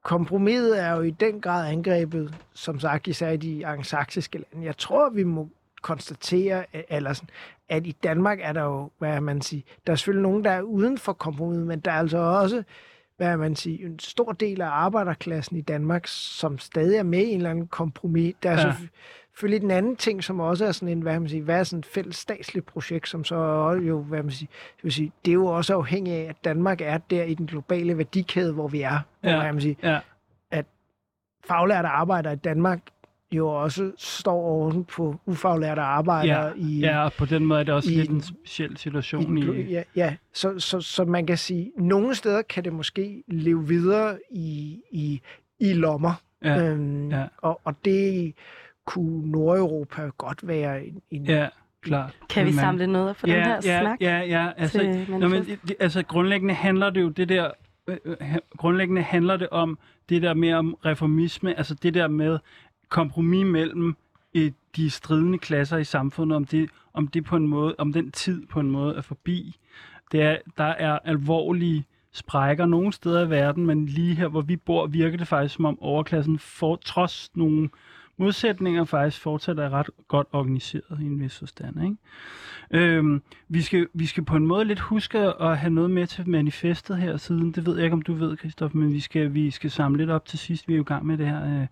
kompromiset 0.05 0.83
er 0.83 0.90
jo 0.90 1.01
i 1.01 1.11
den 1.11 1.40
grad 1.40 1.73
angrebet, 1.73 2.35
som 2.55 2.81
sagt, 2.81 3.07
især 3.07 3.31
i 3.31 3.37
de 3.37 3.66
angsaksiske 3.66 4.38
lande. 4.38 4.66
Jeg 4.66 4.77
tror, 4.77 5.11
vi 5.11 5.25
må 5.25 5.49
konstatere, 5.83 6.64
eller 6.92 7.12
sådan, 7.12 7.29
at 7.68 7.87
i 7.87 7.92
Danmark 8.03 8.38
er 8.42 8.53
der 8.53 8.62
jo, 8.62 8.90
hvad 8.98 9.20
man 9.20 9.40
siger, 9.40 9.62
der 9.87 9.92
er 9.92 9.96
selvfølgelig 9.96 10.22
nogen, 10.22 10.44
der 10.44 10.50
er 10.50 10.62
uden 10.62 10.98
for 10.98 11.12
kompromiset, 11.12 11.66
men 11.66 11.81
der 11.81 11.90
er 11.90 11.98
altså 11.98 12.18
også, 12.18 12.62
hvad 13.16 13.37
man 13.37 13.57
siger, 13.57 13.87
en 13.87 13.98
stor 13.98 14.33
del 14.33 14.61
af 14.61 14.68
arbejderklassen 14.68 15.57
i 15.57 15.61
Danmark, 15.61 16.07
som 16.07 16.59
stadig 16.59 16.98
er 16.98 17.03
med 17.03 17.18
i 17.18 17.31
en 17.31 17.37
eller 17.37 17.50
anden 17.50 17.66
kompromis. 17.66 18.35
Der 18.42 18.50
er 18.50 18.66
ja. 18.66 18.74
selvfølgelig 19.31 19.62
den 19.62 19.70
anden 19.70 19.96
ting, 19.96 20.24
som 20.24 20.40
også 20.40 20.64
er 20.64 20.72
sådan 20.72 20.88
en, 20.88 21.03
hvad 21.03 21.20
man 21.20 21.29
siger, 21.29 21.44
hvad 21.44 21.59
er 21.59 21.64
sådan 21.64 21.79
et 21.79 21.87
fælles 21.87 22.16
statsligt 22.16 22.66
projekt, 22.66 23.09
som 23.09 23.24
så 23.24 23.70
jo, 23.70 24.03
hvad 24.03 24.22
man 24.22 24.33
siger, 24.33 24.50
vil 24.83 24.92
sige, 24.92 25.12
det 25.24 25.31
er 25.31 25.35
jo 25.35 25.46
også 25.46 25.74
afhængigt 25.74 26.16
af, 26.16 26.29
at 26.29 26.37
Danmark 26.44 26.81
er 26.81 26.98
der 26.98 27.22
i 27.22 27.35
den 27.35 27.46
globale 27.46 27.98
værdikæde, 27.98 28.53
hvor 28.53 28.68
vi 28.68 28.81
er. 28.81 28.98
Ja. 29.22 29.53
man 29.53 29.61
siger, 29.61 29.74
ja. 29.83 30.00
at 30.50 30.66
faglærte 31.44 31.88
arbejder 31.88 32.31
i 32.31 32.37
Danmark 32.37 32.81
jo 33.37 33.49
også 33.49 33.92
står 33.99 34.42
oven 34.42 34.85
på 34.85 35.16
ufaglærte 35.27 35.81
arbejdere. 35.81 36.47
Ja, 36.47 36.53
i, 36.57 36.79
ja 36.79 37.05
og 37.05 37.12
på 37.12 37.25
den 37.25 37.47
måde 37.47 37.61
er 37.61 37.64
det 37.64 37.75
også 37.75 37.90
i, 37.90 37.94
lidt 37.94 38.11
en 38.11 38.20
speciel 38.20 38.77
situation. 38.77 39.38
I, 39.38 39.40
i, 39.40 39.73
ja, 39.73 39.83
ja. 39.97 40.14
Så, 40.33 40.59
så, 40.59 40.81
så 40.81 41.05
man 41.05 41.27
kan 41.27 41.38
sige, 41.38 41.73
nogle 41.77 42.14
steder 42.14 42.42
kan 42.42 42.64
det 42.64 42.73
måske 42.73 43.23
leve 43.29 43.68
videre 43.68 44.18
i, 44.31 44.81
i, 44.90 45.20
i 45.61 45.73
lommer. 45.73 46.12
Ja, 46.44 46.62
øhm, 46.62 47.11
ja. 47.11 47.25
Og, 47.38 47.61
og 47.64 47.75
det 47.85 48.35
kunne 48.87 49.31
Nordeuropa 49.31 50.11
godt 50.18 50.49
være 50.49 50.85
en, 50.85 51.03
en 51.11 51.25
ja 51.25 51.49
klart. 51.85 52.16
Kan 52.31 52.47
vi 52.47 52.51
man, 52.51 52.61
samle 52.61 52.87
noget 52.87 53.16
for 53.16 53.27
ja, 53.27 53.35
den 53.35 53.44
her 53.44 53.61
ja, 53.64 53.81
snak? 53.81 54.01
Ja, 54.01 54.18
ja. 54.18 54.51
Altså, 54.57 55.07
nå, 55.09 55.29
men, 55.29 55.47
altså 55.81 56.03
grundlæggende 56.03 56.55
handler 56.55 56.90
det 56.90 57.01
jo 57.01 57.09
det 57.09 57.29
der, 57.29 57.51
øh, 57.88 57.97
øh 58.05 58.35
grundlæggende 58.57 59.03
handler 59.03 59.37
det 59.37 59.49
om 59.49 59.79
det 60.09 60.23
der 60.23 60.35
med 60.35 60.53
om 60.53 60.75
reformisme, 60.85 61.59
altså 61.59 61.75
det 61.75 61.94
der 61.94 62.09
med, 62.09 62.38
kompromis 62.88 63.47
mellem 63.47 63.97
øh, 64.35 64.53
de 64.77 64.90
stridende 64.90 65.38
klasser 65.38 65.77
i 65.77 65.85
samfundet, 65.85 66.37
om 66.37 66.44
det, 66.44 66.70
om 66.92 67.09
det 67.09 67.25
på 67.25 67.37
en 67.37 67.49
måde, 67.49 67.75
om 67.79 67.92
den 67.92 68.11
tid 68.12 68.47
på 68.47 68.61
en 68.61 68.70
måde 68.70 68.97
er 68.97 69.03
forbi. 69.03 69.57
Det 70.12 70.23
er, 70.23 70.37
der 70.57 70.64
er 70.64 70.99
alvorlige 71.05 71.87
sprækker 72.14 72.66
nogle 72.66 72.92
steder 72.92 73.27
i 73.27 73.31
verden, 73.31 73.66
men 73.66 73.87
lige 73.87 74.14
her, 74.14 74.29
hvor 74.29 74.40
vi 74.40 74.57
bor, 74.57 74.87
virker 74.87 75.18
det 75.18 75.29
faktisk 75.29 75.55
som 75.55 75.64
om 75.64 75.83
overklassen, 75.83 76.38
får 76.38 76.77
trods 76.77 77.31
nogle 77.35 77.68
modsætninger, 78.16 78.85
faktisk 78.85 79.22
fortsat 79.22 79.59
er 79.59 79.70
ret 79.70 79.90
godt 80.09 80.27
organiseret 80.33 81.00
i 81.00 81.05
en 81.05 81.20
vis 81.20 81.38
forstand. 81.38 81.83
Ikke? 81.83 81.96
Øhm, 82.70 83.22
vi, 83.48 83.62
skal, 83.62 83.88
vi 83.94 84.07
skal 84.07 84.24
på 84.24 84.37
en 84.37 84.46
måde 84.46 84.64
lidt 84.64 84.81
huske 84.81 85.18
at 85.18 85.59
have 85.59 85.70
noget 85.70 85.90
med 85.90 86.07
til 86.07 86.29
manifestet 86.29 86.96
her 86.96 87.16
siden. 87.16 87.53
Det 87.53 87.66
ved 87.66 87.77
jeg 87.77 87.85
ikke, 87.85 87.94
om 87.94 88.03
du 88.03 88.14
ved, 88.14 88.37
Christoffer, 88.37 88.79
men 88.79 88.92
vi 88.92 89.00
skal, 89.00 89.35
vi 89.35 89.50
skal 89.50 89.70
samle 89.70 89.98
lidt 89.98 90.11
op 90.11 90.27
til 90.27 90.38
sidst. 90.38 90.68
Vi 90.68 90.72
er 90.72 90.77
jo 90.77 90.83
i 90.83 90.85
gang 90.85 91.07
med 91.07 91.18
det 91.18 91.27
her 91.27 91.66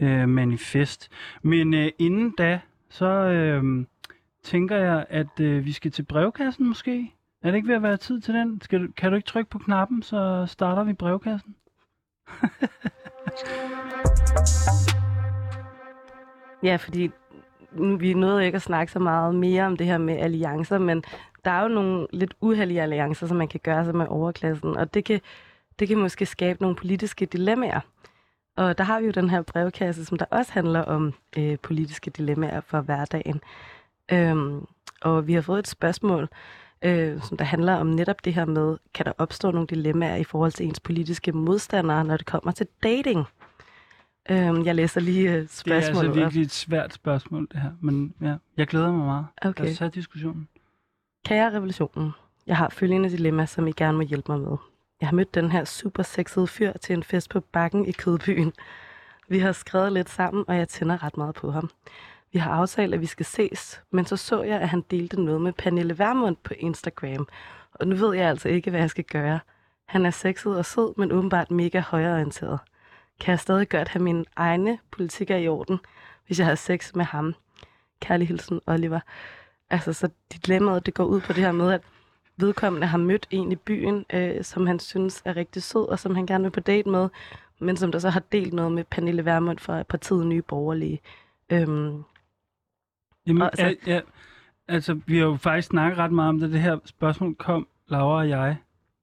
øh, 0.00 0.20
øh, 0.20 0.28
manifest. 0.28 1.08
Men 1.42 1.74
øh, 1.74 1.90
inden 1.98 2.34
da, 2.38 2.60
så 2.90 3.06
øh, 3.06 3.86
tænker 4.42 4.76
jeg, 4.76 5.06
at 5.08 5.40
øh, 5.40 5.64
vi 5.64 5.72
skal 5.72 5.90
til 5.90 6.02
brevkassen 6.02 6.68
måske. 6.68 7.12
Er 7.42 7.50
det 7.50 7.56
ikke 7.56 7.68
ved 7.68 7.76
at 7.76 7.82
være 7.82 7.96
tid 7.96 8.20
til 8.20 8.34
den? 8.34 8.60
Skal, 8.62 8.86
du, 8.86 8.92
kan 8.96 9.10
du 9.10 9.16
ikke 9.16 9.26
trykke 9.26 9.50
på 9.50 9.58
knappen, 9.58 10.02
så 10.02 10.44
starter 10.48 10.84
vi 10.84 10.92
brevkassen? 10.92 11.54
ja, 16.66 16.76
fordi 16.76 17.10
nu, 17.72 17.96
vi 17.96 18.14
nåede 18.14 18.46
ikke 18.46 18.56
at 18.56 18.62
snakke 18.62 18.92
så 18.92 18.98
meget 18.98 19.34
mere 19.34 19.66
om 19.66 19.76
det 19.76 19.86
her 19.86 19.98
med 19.98 20.16
alliancer, 20.18 20.78
men 20.78 21.04
der 21.44 21.50
er 21.50 21.62
jo 21.62 21.68
nogle 21.68 22.06
lidt 22.12 22.34
uheldige 22.40 22.82
alliancer, 22.82 23.26
som 23.26 23.36
man 23.36 23.48
kan 23.48 23.60
gøre 23.62 23.84
sig 23.84 23.96
med 23.96 24.06
overklassen, 24.08 24.76
og 24.76 24.94
det 24.94 25.04
kan, 25.04 25.20
det 25.78 25.88
kan 25.88 25.98
måske 25.98 26.26
skabe 26.26 26.62
nogle 26.62 26.76
politiske 26.76 27.26
dilemmaer. 27.26 27.80
Og 28.56 28.78
der 28.78 28.84
har 28.84 29.00
vi 29.00 29.06
jo 29.06 29.12
den 29.12 29.30
her 29.30 29.42
brevkasse, 29.42 30.04
som 30.04 30.18
der 30.18 30.24
også 30.30 30.52
handler 30.52 30.80
om 30.80 31.12
øh, 31.38 31.58
politiske 31.62 32.10
dilemmaer 32.10 32.60
for 32.60 32.80
hverdagen. 32.80 33.40
Øhm, 34.12 34.66
og 35.02 35.26
vi 35.26 35.34
har 35.34 35.40
fået 35.40 35.58
et 35.58 35.68
spørgsmål, 35.68 36.28
øh, 36.82 37.22
som 37.22 37.36
der 37.36 37.44
handler 37.44 37.74
om 37.74 37.86
netop 37.86 38.24
det 38.24 38.34
her 38.34 38.44
med, 38.44 38.76
kan 38.94 39.06
der 39.06 39.12
opstå 39.18 39.50
nogle 39.50 39.66
dilemmaer 39.66 40.16
i 40.16 40.24
forhold 40.24 40.52
til 40.52 40.66
ens 40.66 40.80
politiske 40.80 41.32
modstandere, 41.32 42.04
når 42.04 42.16
det 42.16 42.26
kommer 42.26 42.52
til 42.52 42.66
dating? 42.82 43.26
Øhm, 44.30 44.64
jeg 44.64 44.74
læser 44.74 45.00
lige 45.00 45.28
øh, 45.30 45.34
Det 45.34 45.42
er 45.42 45.46
spørgsmålet 45.46 46.08
altså 46.08 46.20
virkelig 46.20 46.42
et 46.42 46.50
svært 46.52 46.92
spørgsmål, 46.92 47.48
det 47.52 47.60
her. 47.60 47.70
Men 47.80 48.14
ja, 48.22 48.34
jeg 48.56 48.66
glæder 48.66 48.92
mig 48.92 49.06
meget. 49.06 49.26
Lad 49.42 49.50
Okay. 49.50 49.70
os 49.72 49.78
tage 49.78 49.90
diskussionen. 49.90 50.48
Kære 51.26 51.52
revolutionen, 51.52 52.10
jeg 52.46 52.56
har 52.56 52.68
følgende 52.68 53.10
dilemma, 53.10 53.46
som 53.46 53.66
I 53.68 53.72
gerne 53.72 53.96
må 53.96 54.02
hjælpe 54.02 54.32
mig 54.32 54.40
med. 54.40 54.56
Jeg 55.00 55.08
har 55.08 55.14
mødt 55.16 55.34
den 55.34 55.50
her 55.50 55.64
super 55.64 56.02
sexede 56.02 56.46
fyr 56.46 56.72
til 56.72 56.92
en 56.92 57.02
fest 57.02 57.30
på 57.30 57.40
Bakken 57.40 57.86
i 57.86 57.92
Kødbyen. 57.92 58.52
Vi 59.28 59.38
har 59.38 59.52
skrevet 59.52 59.92
lidt 59.92 60.10
sammen, 60.10 60.44
og 60.48 60.56
jeg 60.56 60.68
tænder 60.68 61.02
ret 61.02 61.16
meget 61.16 61.34
på 61.34 61.50
ham. 61.50 61.70
Vi 62.32 62.38
har 62.38 62.50
aftalt, 62.50 62.94
at 62.94 63.00
vi 63.00 63.06
skal 63.06 63.26
ses, 63.26 63.82
men 63.90 64.04
så 64.04 64.16
så 64.16 64.42
jeg, 64.42 64.60
at 64.60 64.68
han 64.68 64.84
delte 64.90 65.22
noget 65.22 65.40
med 65.40 65.52
Pernille 65.52 65.98
Vermund 65.98 66.36
på 66.44 66.54
Instagram. 66.58 67.28
Og 67.74 67.86
nu 67.88 67.96
ved 67.96 68.14
jeg 68.16 68.28
altså 68.28 68.48
ikke, 68.48 68.70
hvad 68.70 68.80
jeg 68.80 68.90
skal 68.90 69.04
gøre. 69.04 69.40
Han 69.86 70.06
er 70.06 70.10
sexet 70.10 70.56
og 70.58 70.64
sød, 70.64 70.94
men 70.96 71.12
åbenbart 71.12 71.50
mega 71.50 71.80
højreorienteret. 71.80 72.58
Kan 73.20 73.32
jeg 73.32 73.40
stadig 73.40 73.68
godt 73.68 73.88
have 73.88 74.02
mine 74.02 74.24
egne 74.36 74.78
politikker 74.90 75.36
i 75.36 75.48
orden, 75.48 75.78
hvis 76.26 76.38
jeg 76.38 76.46
har 76.46 76.54
sex 76.54 76.94
med 76.94 77.04
ham? 77.04 77.34
Kærlig 78.00 78.28
hilsen, 78.28 78.60
Oliver. 78.66 79.00
Altså, 79.70 79.92
så 79.92 80.08
dilemmaet, 80.32 80.86
det 80.86 80.94
går 80.94 81.04
ud 81.04 81.20
på 81.20 81.32
det 81.32 81.42
her 81.42 81.52
med, 81.52 81.72
at 81.72 81.82
vedkommende 82.36 82.86
har 82.86 82.98
mødt 82.98 83.26
en 83.30 83.52
i 83.52 83.56
byen, 83.56 84.04
øh, 84.12 84.44
som 84.44 84.66
han 84.66 84.78
synes 84.78 85.22
er 85.24 85.36
rigtig 85.36 85.62
sød, 85.62 85.88
og 85.88 85.98
som 85.98 86.14
han 86.14 86.26
gerne 86.26 86.44
vil 86.44 86.50
på 86.50 86.60
date 86.60 86.88
med, 86.88 87.08
men 87.58 87.76
som 87.76 87.92
der 87.92 87.98
så 87.98 88.10
har 88.10 88.22
delt 88.32 88.52
noget 88.52 88.72
med 88.72 88.84
Pernille 88.84 89.24
Vermund 89.24 89.58
fra 89.58 89.82
partiet 89.82 90.26
Nye 90.26 90.42
Borgerlige. 90.42 91.00
Øhm, 91.50 92.04
Jamen, 93.26 93.42
Og 93.42 93.50
altså, 93.58 93.76
ja, 93.86 94.00
altså, 94.68 95.00
vi 95.06 95.18
har 95.18 95.24
jo 95.24 95.36
faktisk 95.36 95.68
snakket 95.68 95.98
ret 95.98 96.12
meget 96.12 96.28
om 96.28 96.40
det. 96.40 96.52
Det 96.52 96.60
her 96.60 96.78
spørgsmål 96.84 97.34
kom 97.34 97.68
Laura 97.88 98.18
og 98.18 98.28
jeg. 98.28 98.56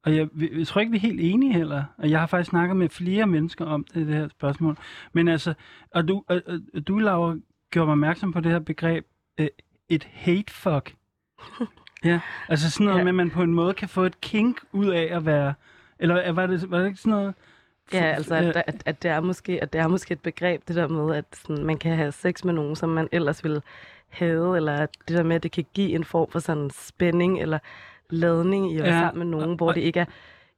Og 0.04 0.16
jeg, 0.16 0.28
jeg 0.58 0.68
tror 0.68 0.82
ikke, 0.82 0.92
vi 0.92 0.98
er 0.98 1.02
helt 1.02 1.20
enige 1.22 1.54
heller. 1.54 1.84
Og 1.98 2.10
jeg 2.10 2.20
har 2.20 2.28
faktisk 2.28 2.50
snakket 2.50 2.78
med 2.78 2.90
flere 2.90 3.28
mennesker 3.28 3.66
om 3.66 3.86
det, 3.94 4.08
det 4.08 4.16
her 4.16 4.28
spørgsmål. 4.28 4.78
Men 5.14 5.28
altså, 5.28 5.54
og 5.92 6.08
du, 6.08 6.24
og, 6.28 6.42
og, 6.74 6.88
du 6.88 6.98
Laura, 6.98 7.36
gjorde 7.72 7.86
mig 7.86 7.92
opmærksom 7.92 8.34
på 8.34 8.40
det 8.40 8.52
her 8.52 8.60
begreb, 8.60 9.06
øh, 9.38 9.48
et 9.90 10.04
hate 10.12 10.54
fuck. 10.54 10.96
ja, 12.06 12.20
altså 12.50 12.72
sådan 12.72 12.86
noget 12.86 13.00
Ja. 13.00 13.04
med, 13.04 13.10
at 13.12 13.16
man 13.16 13.30
på 13.30 13.44
en 13.44 13.54
måde 13.54 13.74
kan 13.74 13.90
få 13.90 14.04
et 14.04 14.22
kink 14.22 14.62
ud 14.72 14.88
af 14.88 15.10
at 15.12 15.26
være... 15.26 15.54
Eller 16.00 16.32
var 16.32 16.48
det, 16.48 16.72
var 16.72 16.80
det 16.80 16.88
ikke 16.88 17.00
sådan 17.00 17.20
noget... 17.20 17.34
ja, 17.94 18.04
altså, 18.04 18.36
at, 18.36 18.64
at, 18.68 18.84
at, 18.86 19.04
det 19.04 19.12
er 19.12 19.20
måske, 19.22 19.62
at 19.64 19.74
det 19.74 19.82
er 19.82 19.88
måske 19.88 20.12
et 20.12 20.20
begreb, 20.20 20.68
det 20.68 20.76
der 20.76 20.88
med, 20.88 21.16
at 21.16 21.26
sådan, 21.34 21.66
man 21.66 21.78
kan 21.78 21.96
have 21.96 22.12
sex 22.12 22.44
med 22.44 22.54
nogen, 22.54 22.76
som 22.76 22.90
man 22.90 23.08
ellers 23.12 23.44
ville 23.44 23.62
have, 24.10 24.58
eller 24.58 24.74
at 24.74 24.90
det 25.08 25.18
der 25.18 25.24
med, 25.24 25.36
at 25.36 25.44
det 25.44 25.52
kan 25.52 25.66
give 25.74 25.90
en 25.92 26.04
form 26.04 26.32
for 26.32 26.40
sådan 26.40 26.70
spænding 26.70 27.42
eller 27.42 27.60
ladning 28.14 28.72
i 28.74 28.78
at 28.78 28.84
være 28.84 28.94
Ja, 28.94 29.00
sammen 29.00 29.20
med 29.20 29.32
nogen, 29.38 29.50
og- 29.50 29.56
hvor 29.56 29.68
og- 29.68 29.76
det 29.76 29.82
ikke 29.82 30.00
er 30.00 30.06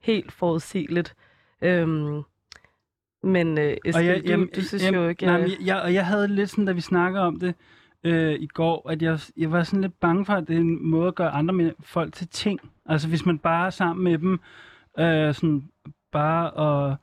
helt 0.01 0.31
forudsigeligt. 0.31 1.15
Øhm, 1.61 2.21
men 3.23 3.57
øh, 3.57 3.77
Eskild, 3.85 4.23
du, 4.23 4.29
jamen, 4.29 4.49
du 4.55 4.61
synes 4.61 4.83
jamen, 4.85 5.01
jo 5.01 5.07
ikke... 5.09 5.25
Nej, 5.25 5.41
øh, 5.41 5.49
jeg, 5.49 5.57
jeg, 5.65 5.81
og 5.81 5.93
jeg 5.93 6.05
havde 6.05 6.27
lidt 6.27 6.49
sådan, 6.49 6.65
da 6.65 6.71
vi 6.71 6.81
snakkede 6.81 7.23
om 7.23 7.39
det 7.39 7.55
øh, 8.03 8.33
i 8.39 8.47
går, 8.47 8.89
at 8.89 9.01
jeg, 9.01 9.19
jeg 9.37 9.51
var 9.51 9.63
sådan 9.63 9.81
lidt 9.81 9.99
bange 9.99 10.25
for, 10.25 10.33
at 10.33 10.47
det 10.47 10.55
er 10.55 10.59
en 10.59 10.85
måde 10.89 11.07
at 11.07 11.15
gøre 11.15 11.29
andre 11.29 11.53
med, 11.53 11.71
folk 11.83 12.13
til 12.13 12.27
ting. 12.27 12.59
Altså 12.85 13.07
hvis 13.07 13.25
man 13.25 13.37
bare 13.39 13.65
er 13.65 13.69
sammen 13.69 14.03
med 14.03 14.17
dem, 14.17 14.39
øh, 14.99 15.33
sådan 15.33 15.69
bare 16.11 16.51
og 16.51 16.95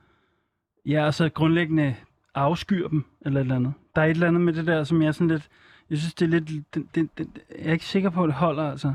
ja, 0.87 1.05
altså 1.05 1.29
grundlæggende 1.29 1.97
afskyr 2.35 2.89
dem, 2.89 3.05
eller 3.27 3.41
et 3.41 3.45
eller 3.45 3.57
andet. 3.57 3.73
Der 3.97 4.03
er 4.03 4.07
et 4.07 4.11
eller 4.11 4.29
andet 4.29 4.41
med 4.43 4.53
det 4.53 4.67
der, 4.67 4.85
som 4.85 5.03
jeg 5.03 5.15
sådan 5.15 5.29
lidt, 5.29 5.49
jeg 5.91 5.99
synes 5.99 6.15
det 6.15 6.25
er 6.27 6.31
lidt, 6.31 6.75
det, 6.75 6.87
det, 6.95 7.19
det, 7.19 7.29
jeg 7.59 7.67
er 7.69 7.73
ikke 7.73 7.85
sikker 7.85 8.11
på, 8.11 8.23
at 8.23 8.29
det 8.29 8.35
holder 8.35 8.71
altså. 8.71 8.95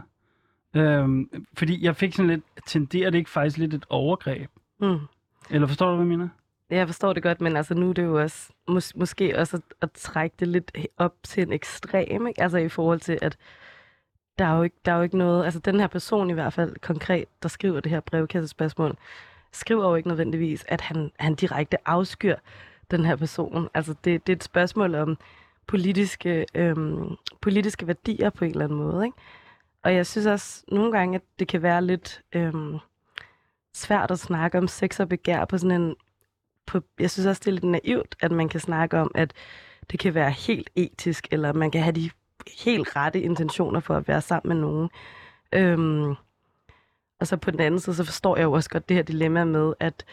Øhm, 0.78 1.30
fordi 1.54 1.86
jeg 1.86 1.96
fik 1.96 2.14
sådan 2.14 2.28
lidt, 2.30 2.44
tenderer 2.66 3.10
det 3.10 3.18
ikke 3.18 3.30
faktisk 3.30 3.58
lidt 3.58 3.74
et 3.74 3.86
overgreb? 3.90 4.50
mm. 4.80 4.98
Eller 5.50 5.68
forstår 5.68 5.90
du, 5.90 5.96
hvad 5.96 6.06
jeg 6.06 6.18
mener? 6.18 6.30
Ja, 6.72 6.76
Jeg 6.78 6.88
forstår 6.88 7.14
det 7.14 7.24
godt, 7.24 7.42
men 7.42 7.58
altså 7.58 7.74
nu 7.74 7.90
er 7.90 7.94
det 7.94 8.04
jo 8.04 8.22
også 8.22 8.50
mås- 8.70 8.92
måske 8.96 9.40
også 9.40 9.58
at, 9.58 9.64
at 9.82 9.92
trække 9.92 10.36
det 10.40 10.48
lidt 10.48 10.78
op 10.98 11.14
til 11.24 11.44
en 11.44 11.54
ekstrem, 11.54 12.28
ikke? 12.28 12.42
Altså 12.42 12.58
i 12.58 12.70
forhold 12.70 13.00
til, 13.00 13.20
at 13.22 13.38
der 14.40 14.46
er, 14.46 14.58
jo 14.58 14.64
ikke, 14.64 14.76
der 14.86 14.92
er 14.92 14.96
jo 14.98 15.04
ikke 15.04 15.18
noget, 15.18 15.46
altså 15.46 15.60
den 15.60 15.80
her 15.80 15.88
person 15.88 16.30
i 16.30 16.34
hvert 16.34 16.54
fald 16.54 16.76
konkret, 16.82 17.26
der 17.44 17.50
skriver 17.50 17.80
det 17.80 17.92
her 17.92 18.00
brevkassespørgsmål, 18.00 18.98
skriver 19.52 19.90
jo 19.90 19.96
ikke 19.96 20.08
nødvendigvis, 20.08 20.66
at 20.68 20.82
han, 20.82 21.12
han 21.20 21.36
direkte 21.36 21.78
afskyr 21.88 22.36
den 22.92 23.06
her 23.06 23.16
person. 23.16 23.70
Altså 23.74 23.96
det, 24.04 24.28
det 24.28 24.34
er 24.34 24.38
et 24.38 24.44
spørgsmål 24.44 24.96
om 24.96 25.18
politiske, 25.68 26.46
øhm, 26.56 27.16
politiske 27.42 27.88
værdier 27.88 28.30
på 28.30 28.46
en 28.46 28.52
eller 28.52 28.66
anden 28.66 28.78
måde, 28.80 29.06
ikke? 29.06 29.18
Og 29.88 29.96
jeg 29.96 30.06
synes 30.06 30.28
også 30.28 30.64
nogle 30.68 30.92
gange, 30.92 31.16
at 31.16 31.22
det 31.40 31.48
kan 31.48 31.62
være 31.62 31.82
lidt 31.86 32.22
øhm, 32.34 32.78
svært 33.74 34.12
at 34.12 34.20
snakke 34.20 34.58
om 34.58 34.68
sex 34.68 35.00
og 35.00 35.10
begær 35.10 35.46
på 35.46 35.58
sådan 35.58 35.82
en 35.82 35.96
på, 36.66 36.82
jeg 37.00 37.12
synes 37.12 37.26
også, 37.26 37.40
det 37.40 37.48
er 37.48 37.52
lidt 37.52 37.64
naivt, 37.64 38.16
at 38.20 38.32
man 38.32 38.50
kan 38.50 38.60
snakke 38.60 38.98
om, 39.00 39.12
at 39.16 39.34
det 39.92 40.00
kan 40.00 40.14
være 40.14 40.32
helt 40.32 40.70
etisk, 40.76 41.28
eller 41.32 41.54
man 41.54 41.72
kan 41.72 41.82
have 41.82 41.92
de 41.92 42.10
helt 42.66 42.96
rette 42.96 43.22
intentioner 43.22 43.80
for 43.80 43.96
at 43.96 44.08
være 44.08 44.22
sammen 44.22 44.50
med 44.50 44.62
nogen. 44.62 44.90
Øhm, 45.54 46.16
og 47.20 47.28
så 47.28 47.38
på 47.38 47.52
den 47.52 47.60
anden 47.60 47.80
side, 47.80 47.96
så 47.96 48.04
forstår 48.04 48.38
jeg 48.38 48.44
jo 48.44 48.52
også 48.52 48.70
godt 48.70 48.90
det 48.90 48.96
her 48.98 49.04
dilemma 49.04 49.46
med, 49.46 49.74
at 49.80 50.06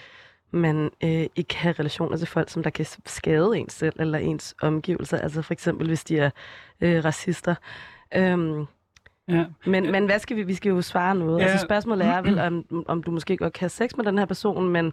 man 0.50 0.90
øh, 1.04 1.26
ikke 1.36 1.48
kan 1.48 1.78
relationer 1.78 2.16
til 2.16 2.26
folk, 2.26 2.50
som 2.50 2.62
der 2.62 2.70
kan 2.70 2.86
skade 3.06 3.58
en 3.58 3.68
selv 3.68 4.00
eller 4.00 4.18
ens 4.18 4.54
omgivelser. 4.62 5.18
Altså 5.18 5.42
for 5.42 5.52
eksempel, 5.52 5.86
hvis 5.86 6.04
de 6.04 6.18
er 6.18 6.30
øh, 6.80 7.04
racister. 7.04 7.54
Øhm, 8.14 8.66
Ja. 9.28 9.44
men, 9.66 9.92
men 9.92 10.06
hvad 10.06 10.18
skal 10.18 10.36
vi? 10.36 10.42
Vi 10.42 10.54
skal 10.54 10.70
jo 10.70 10.82
svare 10.82 11.14
noget. 11.14 11.38
Ja. 11.38 11.44
Ja. 11.44 11.50
Altså 11.50 11.66
spørgsmålet 11.66 12.06
er 12.06 12.22
vel, 12.22 12.38
om, 12.38 12.84
om 12.88 13.02
du 13.02 13.10
måske 13.10 13.36
godt 13.36 13.52
kan 13.52 13.60
have 13.60 13.68
sex 13.70 13.90
med 13.96 14.04
den 14.04 14.18
her 14.18 14.24
person, 14.24 14.68
men 14.68 14.92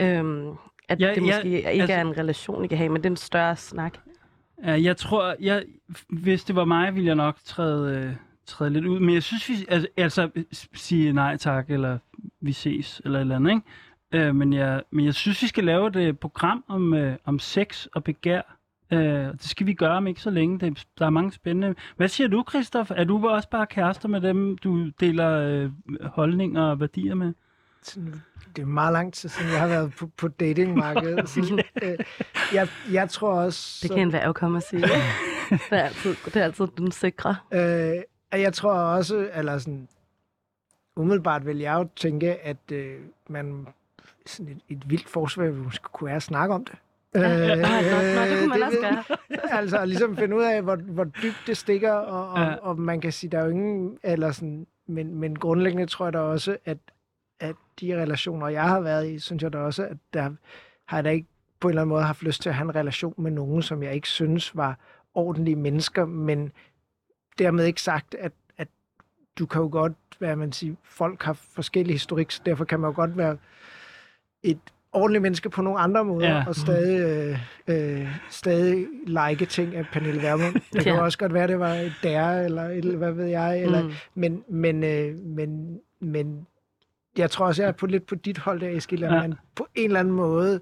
øhm, 0.00 0.48
at 0.88 1.00
Ja, 1.00 1.06
ja, 1.06 1.14
det 1.14 1.16
ja, 1.16 1.20
måske 1.36 1.48
ikke 1.48 1.68
altså- 1.68 1.92
er 1.94 2.00
en 2.00 2.18
relation, 2.18 2.64
I 2.64 2.66
kan 2.68 2.78
have, 2.78 2.88
men 2.88 2.96
det 3.02 3.06
er 3.06 3.10
en 3.10 3.16
større 3.16 3.56
snak. 3.56 3.98
Ja, 4.64 4.82
jeg 4.82 4.96
tror, 4.96 5.34
jeg, 5.40 5.64
hvis 6.08 6.44
det 6.44 6.56
var 6.56 6.64
mig, 6.64 6.94
ville 6.94 7.06
jeg 7.06 7.14
nok 7.14 7.36
træde, 7.44 7.98
øh, 7.98 8.12
træde 8.46 8.70
lidt 8.70 8.84
ud. 8.86 9.00
Men 9.00 9.14
jeg 9.14 9.22
synes, 9.22 9.48
vi 9.48 9.54
altså, 9.68 9.88
altså 9.96 10.28
sige 10.74 11.12
nej 11.12 11.36
tak, 11.36 11.70
eller 11.70 11.98
vi 12.40 12.52
ses, 12.52 13.02
eller 13.04 13.18
et 13.18 13.20
eller 13.20 13.36
andet, 13.36 13.50
ikke? 13.50 14.26
Øh, 14.28 14.34
men, 14.34 14.52
jeg, 14.52 14.82
men 14.90 15.04
jeg 15.04 15.14
synes, 15.14 15.42
vi 15.42 15.46
skal 15.46 15.64
lave 15.64 15.86
et 15.88 15.96
øh, 15.96 16.14
program 16.14 16.64
om, 16.68 16.94
øh, 16.94 17.16
om 17.24 17.38
sex 17.38 17.86
og 17.94 18.04
begær. 18.04 18.53
Øh, 18.92 19.32
det 19.32 19.42
skal 19.42 19.66
vi 19.66 19.74
gøre 19.74 19.96
om 19.96 20.06
ikke 20.06 20.20
så 20.20 20.30
længe. 20.30 20.58
Det, 20.60 20.86
der 20.98 21.06
er 21.06 21.10
mange 21.10 21.32
spændende... 21.32 21.74
Hvad 21.96 22.08
siger 22.08 22.28
du, 22.28 22.44
Christoph? 22.48 22.90
Er 22.96 23.04
du 23.04 23.28
også 23.28 23.48
bare 23.48 23.66
kærester 23.66 24.08
med 24.08 24.20
dem, 24.20 24.58
du 24.58 24.90
deler 25.00 25.30
øh, 25.30 25.70
holdninger 26.04 26.62
og 26.62 26.80
værdier 26.80 27.14
med? 27.14 27.32
Det 28.56 28.62
er 28.62 28.66
meget 28.66 28.92
lang 28.92 29.12
tid 29.14 29.28
siden, 29.28 29.50
jeg 29.50 29.60
har 29.60 29.68
været 29.68 29.94
på, 29.98 30.06
på 30.16 30.28
datingmarkedet. 30.28 31.28
Sådan, 31.28 31.60
øh, 31.82 31.98
jeg, 32.52 32.68
jeg 32.92 33.10
tror 33.10 33.32
også... 33.32 33.78
Det 33.82 33.90
kan 33.90 34.00
en 34.00 34.12
værre 34.12 34.34
komme 34.34 34.58
og 34.58 34.62
sige. 34.62 34.82
det, 35.50 35.60
er 35.70 35.82
altid, 35.82 36.14
det 36.24 36.36
er 36.36 36.44
altid 36.44 36.66
den 36.66 36.92
sikre. 36.92 37.36
Øh, 37.52 38.02
og 38.32 38.40
jeg 38.40 38.52
tror 38.52 38.72
også, 38.72 39.30
eller 39.34 39.58
sådan, 39.58 39.88
umiddelbart 40.96 41.46
vil 41.46 41.58
jeg 41.58 41.74
jo 41.74 41.88
tænke, 41.96 42.34
at 42.34 42.72
øh, 42.72 43.00
man 43.28 43.66
sådan 44.26 44.52
et, 44.52 44.76
et 44.76 44.90
vildt 44.90 45.08
forsvar 45.08 45.44
vil 45.44 45.54
måske 45.54 45.84
kunne 45.92 46.06
være 46.06 46.16
at 46.16 46.22
snakke 46.22 46.54
om 46.54 46.64
det. 46.64 46.78
Øh, 47.16 47.22
Ja, 47.22 47.54
nå, 47.54 47.62
nå, 47.62 48.22
det 48.22 48.38
kunne 48.38 48.48
man 48.48 48.62
også 48.62 48.78
ved- 48.80 48.82
gøre. 48.82 49.04
altså 49.58 49.84
ligesom 49.84 50.16
finde 50.16 50.36
ud 50.36 50.42
af, 50.42 50.62
hvor, 50.62 50.76
hvor 50.76 51.04
dybt 51.04 51.42
det 51.46 51.56
stikker, 51.56 51.92
og, 51.92 52.30
og, 52.32 52.38
ja. 52.40 52.54
og 52.54 52.78
man 52.78 53.00
kan 53.00 53.12
sige, 53.12 53.30
der 53.30 53.38
er 53.38 53.44
jo 53.44 53.50
ingen, 53.50 53.98
eller 54.02 54.32
sådan, 54.32 54.66
men, 54.86 55.14
men 55.14 55.38
grundlæggende 55.38 55.86
tror 55.86 56.06
jeg 56.06 56.12
da 56.12 56.18
også, 56.18 56.56
at, 56.64 56.78
at 57.40 57.56
de 57.80 58.02
relationer, 58.02 58.48
jeg 58.48 58.62
har 58.62 58.80
været 58.80 59.10
i, 59.10 59.18
synes 59.18 59.42
jeg 59.42 59.52
da 59.52 59.58
også, 59.58 59.82
at 59.86 59.96
der 60.14 60.30
har 60.84 60.96
jeg 60.96 61.04
da 61.04 61.10
ikke 61.10 61.26
på 61.60 61.68
en 61.68 61.70
eller 61.70 61.82
anden 61.82 61.88
måde 61.94 62.02
haft 62.02 62.22
lyst 62.22 62.42
til 62.42 62.48
at 62.48 62.54
have 62.54 62.64
en 62.68 62.74
relation 62.74 63.14
med 63.18 63.30
nogen, 63.30 63.62
som 63.62 63.82
jeg 63.82 63.94
ikke 63.94 64.08
synes 64.08 64.56
var 64.56 64.78
ordentlige 65.14 65.56
mennesker, 65.56 66.04
men 66.04 66.52
dermed 67.38 67.64
ikke 67.64 67.82
sagt, 67.82 68.14
at, 68.14 68.32
at 68.58 68.68
du 69.38 69.46
kan 69.46 69.62
jo 69.62 69.68
godt, 69.72 69.92
hvad 70.18 70.36
man 70.36 70.52
siger, 70.52 70.74
folk 70.84 71.22
har 71.22 71.32
forskellige 71.32 71.94
historik, 71.94 72.30
så 72.30 72.42
derfor 72.46 72.64
kan 72.64 72.80
man 72.80 72.90
jo 72.90 72.94
godt 72.96 73.16
være 73.16 73.36
et 74.42 74.58
ordentligt 74.94 75.22
menneske 75.22 75.50
på 75.50 75.62
nogle 75.62 75.78
andre 75.78 76.04
måder, 76.04 76.28
Ja. 76.28 76.34
ja. 76.36 76.44
og 76.48 76.54
stadig, 76.54 77.00
øh, 77.68 78.00
øh, 78.00 78.08
stadig 78.30 78.86
like 79.06 79.46
ting 79.46 79.74
af 79.76 79.86
Pernille 79.92 80.22
Vermund. 80.22 80.54
Det 80.72 80.82
kan 80.84 80.94
Ja. 80.94 81.00
også 81.02 81.18
godt 81.18 81.34
være, 81.34 81.46
det 81.46 81.58
var 81.58 81.74
et 81.74 81.92
der, 82.02 82.30
eller 82.30 82.62
et, 82.62 82.84
hvad 82.84 83.12
ved 83.12 83.26
jeg, 83.26 83.62
eller, 83.62 83.82
Mm. 83.82 83.90
men, 84.14 84.44
men, 84.48 84.84
øh, 84.84 85.14
men, 85.16 85.78
men 86.00 86.46
jeg 87.18 87.30
tror 87.30 87.46
også, 87.46 87.62
jeg 87.62 87.68
er 87.68 87.72
på 87.72 87.86
lidt 87.86 88.06
på 88.06 88.14
dit 88.14 88.38
hold 88.38 88.60
der, 88.60 88.68
Eskild, 88.68 89.00
Ja. 89.04 89.14
ja. 89.14 89.20
man 89.20 89.34
på 89.56 89.66
en 89.74 89.84
eller 89.86 90.00
anden 90.00 90.14
måde, 90.14 90.60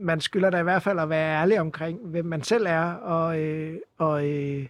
man 0.00 0.20
skylder 0.20 0.50
da 0.50 0.58
i 0.58 0.62
hvert 0.62 0.82
fald 0.82 0.98
at 0.98 1.08
være 1.08 1.40
ærlig 1.40 1.60
omkring, 1.60 1.98
hvem 2.04 2.24
man 2.24 2.42
selv 2.42 2.66
er, 2.68 2.82
og, 2.92 3.40
øh, 3.40 3.76
og, 3.98 4.28
øh, 4.28 4.66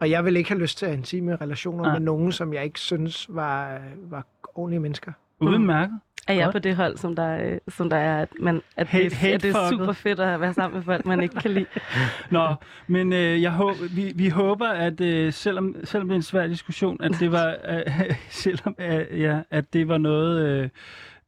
og 0.00 0.10
jeg 0.10 0.24
vil 0.24 0.36
ikke 0.36 0.50
have 0.50 0.60
lyst 0.60 0.78
til 0.78 0.86
at 0.86 0.90
have 0.90 0.96
intime 0.98 1.36
relationer 1.36 1.84
Nej. 1.84 1.92
med 1.92 2.00
nogen, 2.00 2.32
som 2.32 2.52
jeg 2.54 2.64
ikke 2.64 2.80
synes 2.80 3.26
var, 3.28 3.78
var 4.10 4.26
ordentlige 4.54 4.80
mennesker. 4.80 5.12
Udmærket. 5.40 5.98
Er 6.28 6.34
jeg 6.34 6.44
Godt. 6.44 6.52
på 6.52 6.58
det 6.58 6.76
hold, 6.76 6.96
som 6.96 7.16
der, 7.16 7.44
øh, 7.44 7.58
som 7.68 7.90
der 7.90 7.96
er, 7.96 8.22
at, 8.22 8.28
man, 8.40 8.62
at, 8.76 8.86
Hate- 8.86 9.02
det, 9.04 9.24
at 9.24 9.42
det 9.42 9.54
er 9.54 9.70
super 9.70 9.92
fedt 9.92 10.20
at 10.20 10.40
være 10.40 10.54
sammen 10.54 10.76
med 10.76 10.84
folk, 10.84 11.06
man 11.06 11.22
ikke 11.22 11.34
kan 11.34 11.50
lide? 11.50 11.66
Nå, 12.30 12.54
men 12.86 13.12
øh, 13.12 13.42
jeg 13.42 13.52
håber, 13.52 13.94
vi, 13.94 14.12
vi 14.14 14.28
håber, 14.28 14.68
at 14.68 15.00
øh, 15.00 15.32
selvom, 15.32 15.76
selvom 15.84 16.08
det 16.08 16.14
er 16.14 16.16
en 16.16 16.22
svær 16.22 16.46
diskussion, 16.46 17.02
at 17.02 17.12
det 17.20 17.32
var, 17.32 17.56
øh, 17.70 18.14
selvom, 18.30 18.76
øh, 18.78 19.20
ja, 19.20 19.40
at 19.50 19.72
det 19.72 19.88
var 19.88 19.98
noget, 19.98 20.46
øh, 20.48 20.68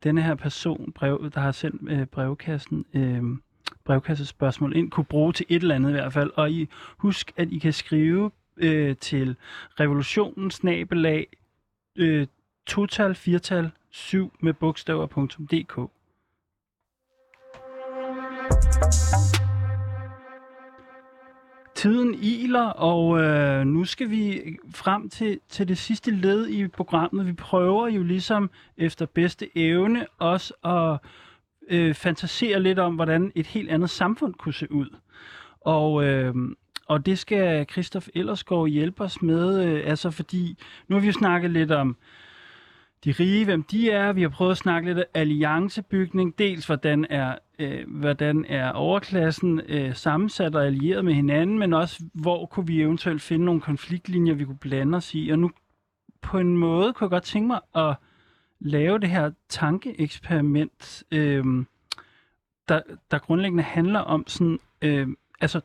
denne 0.04 0.22
her 0.22 0.34
person, 0.34 0.92
brev, 0.92 1.30
der 1.34 1.40
har 1.40 1.52
sendt 1.52 1.90
øh, 1.90 2.06
brevkassen, 2.06 2.84
øh, 2.94 3.22
brevkassespørgsmål 3.84 4.76
ind, 4.76 4.90
kunne 4.90 5.04
bruge 5.04 5.32
til 5.32 5.46
et 5.48 5.62
eller 5.62 5.74
andet 5.74 5.90
i 5.90 5.92
hvert 5.92 6.12
fald. 6.12 6.30
Og 6.34 6.50
I, 6.50 6.68
husk, 6.96 7.32
at 7.36 7.48
I 7.50 7.58
kan 7.58 7.72
skrive 7.72 8.30
øh, 8.56 8.96
til 8.96 9.36
revolutionen 9.80 10.50
snabelag 10.50 11.26
øh, 11.96 12.26
total, 12.66 13.14
firtal, 13.14 13.70
7 13.90 14.32
med 14.40 14.52
bogstaver.dk. 14.54 15.90
Tiden 21.74 22.14
iler, 22.14 22.66
og 22.66 23.20
øh, 23.20 23.66
nu 23.66 23.84
skal 23.84 24.10
vi 24.10 24.42
frem 24.74 25.08
til, 25.08 25.40
til 25.48 25.68
det 25.68 25.78
sidste 25.78 26.10
led 26.10 26.48
i 26.48 26.68
programmet. 26.68 27.26
Vi 27.26 27.32
prøver 27.32 27.88
jo 27.88 28.02
ligesom 28.02 28.50
efter 28.76 29.06
bedste 29.06 29.58
evne 29.58 30.06
også 30.18 30.54
at 30.64 30.98
øh, 31.70 31.94
fantasere 31.94 32.60
lidt 32.60 32.78
om, 32.78 32.94
hvordan 32.94 33.32
et 33.34 33.46
helt 33.46 33.70
andet 33.70 33.90
samfund 33.90 34.34
kunne 34.34 34.54
se 34.54 34.72
ud. 34.72 34.96
Og, 35.60 36.04
øh, 36.04 36.34
og 36.86 37.06
det 37.06 37.18
skal 37.18 37.66
Christoph 37.72 38.06
Ellersgaard 38.14 38.68
hjælpe 38.68 39.02
os 39.02 39.22
med, 39.22 39.64
øh, 39.64 39.82
altså 39.86 40.10
fordi 40.10 40.58
nu 40.88 40.96
har 40.96 41.00
vi 41.00 41.06
jo 41.06 41.12
snakket 41.12 41.50
lidt 41.50 41.70
om 41.70 41.96
de 43.04 43.12
rige, 43.12 43.44
hvem 43.44 43.62
de 43.62 43.90
er. 43.90 44.12
Vi 44.12 44.22
har 44.22 44.28
prøvet 44.28 44.50
at 44.50 44.56
snakke 44.56 44.94
lidt 44.94 45.04
alliancebygning. 45.14 46.38
Dels 46.38 46.66
hvordan 46.66 47.06
er, 47.10 47.38
øh, 47.58 47.84
hvordan 47.86 48.44
er 48.48 48.72
overklassen 48.72 49.60
øh, 49.60 49.94
sammensat 49.94 50.56
og 50.56 50.66
allieret 50.66 51.04
med 51.04 51.14
hinanden, 51.14 51.58
men 51.58 51.72
også 51.72 52.04
hvor 52.14 52.46
kunne 52.46 52.66
vi 52.66 52.82
eventuelt 52.82 53.22
finde 53.22 53.44
nogle 53.44 53.60
konfliktlinjer, 53.60 54.34
vi 54.34 54.44
kunne 54.44 54.58
blande 54.58 54.96
os 54.96 55.14
i. 55.14 55.28
Og 55.28 55.38
nu 55.38 55.50
på 56.22 56.38
en 56.38 56.56
måde 56.56 56.92
kunne 56.92 57.04
jeg 57.04 57.10
godt 57.10 57.24
tænke 57.24 57.46
mig 57.46 57.60
at 57.74 57.96
lave 58.60 58.98
det 58.98 59.08
her 59.08 59.30
tankeeksperiment, 59.48 61.04
øh, 61.10 61.44
der, 62.68 62.80
der 63.10 63.18
grundlæggende 63.18 63.62
handler 63.62 64.00
om 64.00 64.24
sådan, 64.26 64.58
øh, 64.82 65.08
altså 65.40 65.60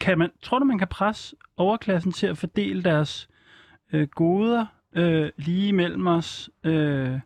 kan 0.00 0.18
man, 0.18 0.30
tror 0.42 0.58
du, 0.58 0.64
man 0.64 0.78
kan 0.78 0.88
presse 0.88 1.36
overklassen 1.56 2.12
til 2.12 2.26
at 2.26 2.38
fordele 2.38 2.82
deres 2.82 3.28
øh, 3.92 4.08
goder 4.08 4.66
øh, 4.92 5.30
lige 5.36 5.72
mellem 5.72 6.06
os? 6.06 6.50
Øh, 6.64 7.20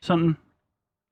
sådan? 0.00 0.36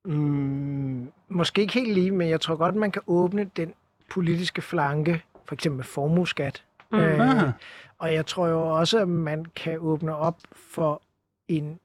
Mm, 0.04 1.12
måske 1.28 1.60
ikke 1.60 1.74
helt 1.74 1.94
lige, 1.94 2.10
men 2.10 2.28
jeg 2.28 2.40
tror 2.40 2.56
godt, 2.56 2.74
man 2.74 2.90
kan 2.90 3.02
åbne 3.06 3.50
den 3.56 3.74
politiske 4.10 4.62
flanke, 4.62 5.22
for 5.44 5.54
eksempel 5.54 5.76
med 5.76 5.84
formueskat. 5.84 6.64
Mm. 6.90 6.98
Øh, 6.98 7.52
og 7.98 8.14
jeg 8.14 8.26
tror 8.26 8.46
jo 8.46 8.68
også, 8.68 8.98
at 8.98 9.08
man 9.08 9.44
kan 9.44 9.78
åbne 9.78 10.16
op 10.16 10.38
for 10.52 11.02
en 11.48 11.80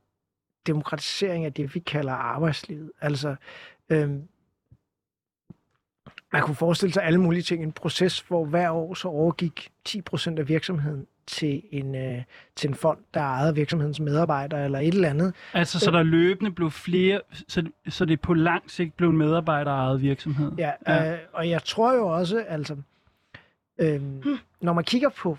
demokratisering 0.67 1.45
af 1.45 1.53
det, 1.53 1.75
vi 1.75 1.79
kalder 1.79 2.13
arbejdslivet. 2.13 2.91
Altså, 3.01 3.35
øh, 3.89 4.09
man 6.33 6.41
kunne 6.41 6.55
forestille 6.55 6.93
sig 6.93 7.03
alle 7.03 7.21
mulige 7.21 7.43
ting. 7.43 7.63
En 7.63 7.71
proces, 7.71 8.19
hvor 8.19 8.45
hver 8.45 8.69
år 8.71 8.93
så 8.93 9.07
overgik 9.07 9.71
10% 9.89 10.39
af 10.39 10.47
virksomheden 10.47 11.07
til 11.29 11.61
en, 11.71 11.95
øh, 11.95 12.23
til 12.55 12.67
en 12.67 12.75
fond, 12.75 12.97
der 13.13 13.21
ejede 13.21 13.55
virksomhedens 13.55 13.99
medarbejdere 13.99 14.65
eller 14.65 14.79
et 14.79 14.93
eller 14.93 15.09
andet. 15.09 15.33
Altså, 15.53 15.79
så 15.79 15.91
der 15.91 16.03
løbende 16.03 16.51
blev 16.51 16.71
flere, 16.71 17.21
så, 17.47 17.69
så 17.89 18.05
det 18.05 18.21
på 18.21 18.33
lang 18.33 18.71
sigt 18.71 18.97
blev 18.97 19.09
en 19.09 19.17
medarbejder 19.17 19.71
ejet 19.71 20.01
virksomhed? 20.01 20.51
Ja, 20.57 20.71
ja. 20.87 21.13
Øh, 21.13 21.19
og 21.33 21.49
jeg 21.49 21.63
tror 21.63 21.93
jo 21.93 22.07
også, 22.07 22.43
altså, 22.47 22.75
øh, 23.77 24.01
hmm. 24.01 24.37
når 24.61 24.73
man 24.73 24.83
kigger 24.83 25.09
på 25.09 25.37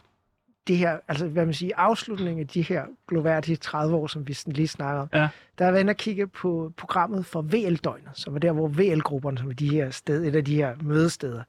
det 0.66 0.78
her, 0.78 0.98
altså 1.08 1.28
hvad 1.28 1.44
man 1.44 1.54
siger, 1.54 1.76
afslutningen 1.76 2.40
af 2.40 2.48
de 2.48 2.62
her 2.62 2.84
gloværdige 3.08 3.56
30 3.56 3.96
år, 3.96 4.06
som 4.06 4.28
vi 4.28 4.36
lige 4.46 4.68
snakker 4.68 5.02
om, 5.02 5.08
ja. 5.14 5.28
der 5.58 5.66
er 5.66 5.72
været 5.72 5.90
at 5.90 5.96
kigge 5.96 6.26
på 6.26 6.72
programmet 6.76 7.26
for 7.26 7.42
VL-døgnet, 7.42 8.10
som 8.14 8.34
er 8.34 8.38
der, 8.38 8.52
hvor 8.52 8.68
VL-grupperne, 8.68 9.38
som 9.38 9.50
er 9.50 9.54
de 9.54 9.70
her 9.70 9.90
sted, 9.90 10.24
et 10.24 10.34
af 10.34 10.44
de 10.44 10.54
her 10.54 10.74
mødesteder, 10.82 11.42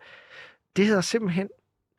det 0.75 0.85
hedder 0.85 1.01
simpelthen, 1.01 1.49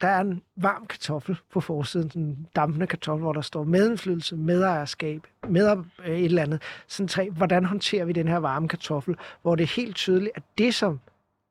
der 0.03 0.09
er 0.09 0.21
en 0.21 0.43
varm 0.57 0.87
kartoffel 0.87 1.37
på 1.53 1.61
forsiden, 1.61 2.11
en 2.23 2.47
dampende 2.57 2.87
kartoffel, 2.87 3.23
hvor 3.23 3.33
der 3.33 3.41
står 3.41 3.65
medindflydelse, 3.65 4.37
medejerskab, 4.37 5.27
med 5.49 5.77
øh, 6.07 6.19
et 6.19 6.25
eller 6.25 6.43
andet. 6.43 6.63
Sådan 6.89 7.09
tre, 7.09 7.31
hvordan 7.31 7.65
håndterer 7.65 8.05
vi 8.05 8.13
den 8.13 8.29
her 8.29 8.37
varme 8.37 8.69
kartoffel, 8.69 9.17
hvor 9.43 9.55
det 9.55 9.63
er 9.63 9.77
helt 9.77 9.97
tydeligt, 9.97 10.33
at 10.35 10.43
det, 10.59 10.75
som 10.75 11.01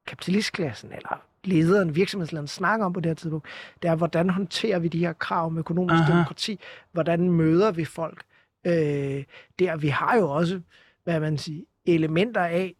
kapitalistklassen 0.07 0.91
eller 0.91 1.21
lederen, 1.43 1.95
virksomhedslederen 1.95 2.47
snakker 2.47 2.85
om 2.85 2.93
på 2.93 2.99
det 2.99 3.09
her 3.09 3.13
tidspunkt, 3.13 3.47
det 3.81 3.89
er, 3.89 3.95
hvordan 3.95 4.29
håndterer 4.29 4.79
vi 4.79 4.87
de 4.87 4.99
her 4.99 5.13
krav 5.13 5.45
om 5.45 5.57
økonomisk 5.57 6.01
Aha. 6.01 6.11
demokrati? 6.11 6.59
Hvordan 6.91 7.29
møder 7.29 7.71
vi 7.71 7.85
folk? 7.85 8.23
Øh, 8.67 9.23
der, 9.59 9.77
vi 9.77 9.87
har 9.87 10.17
jo 10.17 10.29
også, 10.29 10.61
hvad 11.03 11.19
man 11.19 11.37
siger, 11.37 11.63
elementer 11.85 12.41
af, 12.41 12.75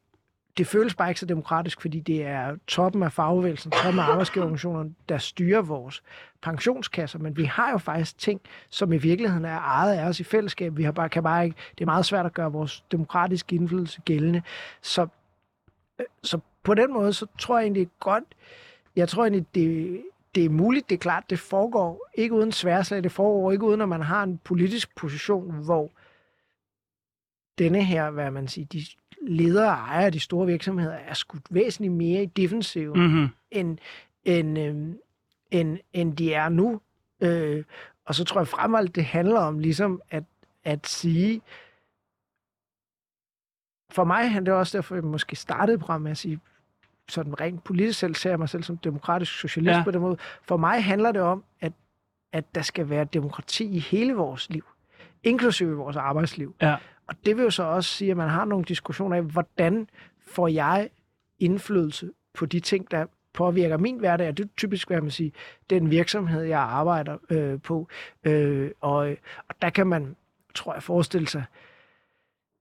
det 0.61 0.67
føles 0.67 0.95
bare 0.95 1.09
ikke 1.09 1.19
så 1.19 1.25
demokratisk, 1.25 1.81
fordi 1.81 1.99
det 1.99 2.25
er 2.25 2.55
toppen 2.67 3.03
af 3.03 3.11
fagbevægelsen, 3.11 3.71
toppen 3.71 3.99
af 3.99 4.03
arbejdsgiverorganisationerne, 4.03 4.93
der 5.09 5.17
styrer 5.17 5.61
vores 5.61 6.03
pensionskasser, 6.41 7.19
men 7.19 7.37
vi 7.37 7.43
har 7.43 7.71
jo 7.71 7.77
faktisk 7.77 8.17
ting, 8.17 8.41
som 8.69 8.93
i 8.93 8.97
virkeligheden 8.97 9.45
er 9.45 9.59
ejet 9.59 9.97
af 9.97 10.05
os 10.05 10.19
i 10.19 10.23
fællesskab. 10.23 10.77
Vi 10.77 10.83
har 10.83 10.91
bare, 10.91 11.09
kan 11.09 11.23
bare 11.23 11.45
ikke, 11.45 11.57
det 11.77 11.81
er 11.81 11.85
meget 11.85 12.05
svært 12.05 12.25
at 12.25 12.33
gøre 12.33 12.51
vores 12.51 12.83
demokratiske 12.91 13.55
indflydelse 13.55 14.01
gældende. 14.01 14.41
Så, 14.81 15.07
øh, 15.99 16.05
så 16.23 16.39
på 16.63 16.73
den 16.73 16.93
måde, 16.93 17.13
så 17.13 17.25
tror 17.39 17.57
jeg 17.57 17.65
egentlig 17.65 17.89
godt, 17.99 18.23
jeg 18.95 19.09
tror 19.09 19.23
egentlig, 19.23 19.45
det, 19.55 20.01
det 20.35 20.45
er 20.45 20.49
muligt, 20.49 20.89
det 20.89 20.95
er 20.95 20.99
klart, 20.99 21.29
det 21.29 21.39
foregår 21.39 22.09
ikke 22.13 22.35
uden 22.35 22.51
sværslag, 22.51 23.03
det 23.03 23.11
foregår 23.11 23.51
ikke 23.51 23.65
uden, 23.65 23.81
at 23.81 23.89
man 23.89 24.01
har 24.01 24.23
en 24.23 24.37
politisk 24.37 24.95
position, 24.95 25.63
hvor 25.63 25.91
denne 27.57 27.83
her, 27.83 28.09
hvad 28.09 28.31
man 28.31 28.47
siger, 28.47 28.65
de 28.65 28.85
ledere 29.27 29.67
og 29.67 29.73
ejere 29.73 30.05
af 30.05 30.11
de 30.11 30.19
store 30.19 30.47
virksomheder 30.47 30.93
er 30.93 31.13
skudt 31.13 31.43
væsentligt 31.49 31.93
mere 31.93 32.23
i 32.23 32.25
defensiv, 32.25 32.95
mm-hmm. 32.95 33.27
end, 33.51 33.77
end, 34.23 34.59
øh, 34.59 34.75
end, 35.51 35.77
end 35.93 36.17
de 36.17 36.33
er 36.33 36.49
nu. 36.49 36.81
Øh, 37.21 37.63
og 38.05 38.15
så 38.15 38.23
tror 38.23 38.41
jeg 38.41 38.47
fremholdt, 38.47 38.95
det 38.95 39.05
handler 39.05 39.39
om 39.39 39.59
ligesom 39.59 40.01
at, 40.09 40.23
at 40.63 40.87
sige, 40.87 41.41
for 43.91 44.03
mig 44.03 44.31
handler 44.31 44.51
det 44.51 44.59
også 44.59 44.77
derfor, 44.77 44.95
jeg 44.95 45.03
måske 45.03 45.35
startede 45.35 45.77
programmet 45.77 46.03
med 46.03 46.11
at 46.11 46.17
sige, 46.17 46.39
sådan 47.09 47.41
rent 47.41 47.63
politisk 47.63 47.99
selv 47.99 48.15
ser 48.15 48.29
jeg 48.29 48.39
mig 48.39 48.49
selv 48.49 48.63
som 48.63 48.77
demokratisk 48.77 49.39
socialist 49.39 49.77
ja. 49.77 49.83
på 49.83 49.91
den 49.91 50.01
måde. 50.01 50.17
For 50.41 50.57
mig 50.57 50.83
handler 50.83 51.11
det 51.11 51.21
om, 51.21 51.43
at, 51.59 51.73
at 52.33 52.55
der 52.55 52.61
skal 52.61 52.89
være 52.89 53.05
demokrati 53.05 53.75
i 53.75 53.79
hele 53.79 54.13
vores 54.13 54.49
liv, 54.49 54.65
inklusive 55.23 55.75
vores 55.75 55.95
arbejdsliv. 55.95 56.55
Ja. 56.61 56.75
Og 57.11 57.17
det 57.25 57.37
vil 57.37 57.43
jo 57.43 57.49
så 57.49 57.63
også 57.63 57.89
sige, 57.89 58.11
at 58.11 58.17
man 58.17 58.29
har 58.29 58.45
nogle 58.45 58.65
diskussioner 58.65 59.15
af, 59.15 59.23
hvordan 59.23 59.89
får 60.27 60.47
jeg 60.47 60.89
indflydelse 61.39 62.11
på 62.33 62.45
de 62.45 62.59
ting, 62.59 62.91
der 62.91 63.05
påvirker 63.33 63.77
min 63.77 63.99
hverdag, 63.99 64.27
og 64.27 64.37
det 64.37 64.43
er 64.43 64.49
typisk, 64.57 64.87
hvad 64.87 65.01
man 65.01 65.11
siger, 65.11 65.31
den 65.69 65.91
virksomhed, 65.91 66.43
jeg 66.43 66.59
arbejder 66.59 67.17
øh, 67.29 67.61
på. 67.61 67.87
Øh, 68.23 68.71
og, 68.81 68.97
og 69.49 69.55
der 69.61 69.69
kan 69.69 69.87
man, 69.87 70.15
tror 70.55 70.73
jeg, 70.73 70.83
forestille 70.83 71.27
sig, 71.27 71.43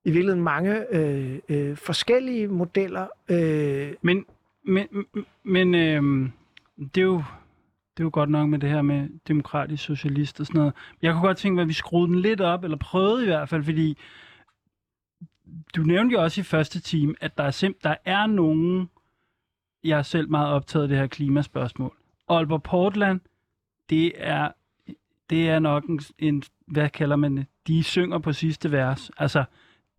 i 0.04 0.10
virkeligheden 0.10 0.44
mange 0.44 0.94
øh, 0.94 1.38
øh, 1.48 1.76
forskellige 1.76 2.48
modeller. 2.48 3.06
Øh. 3.28 3.94
Men, 4.02 4.24
men, 4.64 4.88
men 5.42 5.74
øh, 5.74 6.30
det 6.94 7.00
er 7.00 7.04
jo 7.04 7.22
det 7.96 8.02
er 8.02 8.06
jo 8.06 8.10
godt 8.12 8.30
nok 8.30 8.48
med 8.48 8.58
det 8.58 8.68
her 8.70 8.82
med 8.82 9.08
demokratisk 9.28 9.84
socialist 9.84 10.40
og 10.40 10.46
sådan 10.46 10.58
noget. 10.58 10.74
Jeg 11.02 11.12
kunne 11.12 11.22
godt 11.22 11.38
tænke 11.38 11.54
mig, 11.54 11.62
at 11.62 11.68
vi 11.68 11.72
skruede 11.72 12.08
den 12.08 12.18
lidt 12.20 12.40
op, 12.40 12.64
eller 12.64 12.76
prøvede 12.76 13.22
i 13.22 13.26
hvert 13.26 13.48
fald, 13.48 13.64
fordi 13.64 13.98
du 15.76 15.82
nævnte 15.82 16.12
jo 16.12 16.22
også 16.22 16.40
i 16.40 16.44
første 16.44 16.80
time, 16.80 17.14
at 17.20 17.38
der 17.38 17.44
er, 17.44 17.50
simp- 17.50 17.80
der 17.84 17.94
er 18.04 18.26
nogen, 18.26 18.90
jeg 19.84 19.98
er 19.98 20.02
selv 20.02 20.30
meget 20.30 20.48
optaget 20.48 20.82
af 20.82 20.88
det 20.88 20.98
her 20.98 21.06
klimaspørgsmål. 21.06 21.96
Aalborg 22.28 22.62
Portland, 22.62 23.20
det 23.90 24.12
er, 24.16 24.50
det 25.30 25.48
er 25.48 25.58
nok 25.58 25.84
en, 25.84 26.00
en, 26.18 26.42
hvad 26.66 26.88
kalder 26.88 27.16
man 27.16 27.36
det, 27.36 27.46
de 27.66 27.82
synger 27.82 28.18
på 28.18 28.32
sidste 28.32 28.72
vers. 28.72 29.10
Altså, 29.18 29.44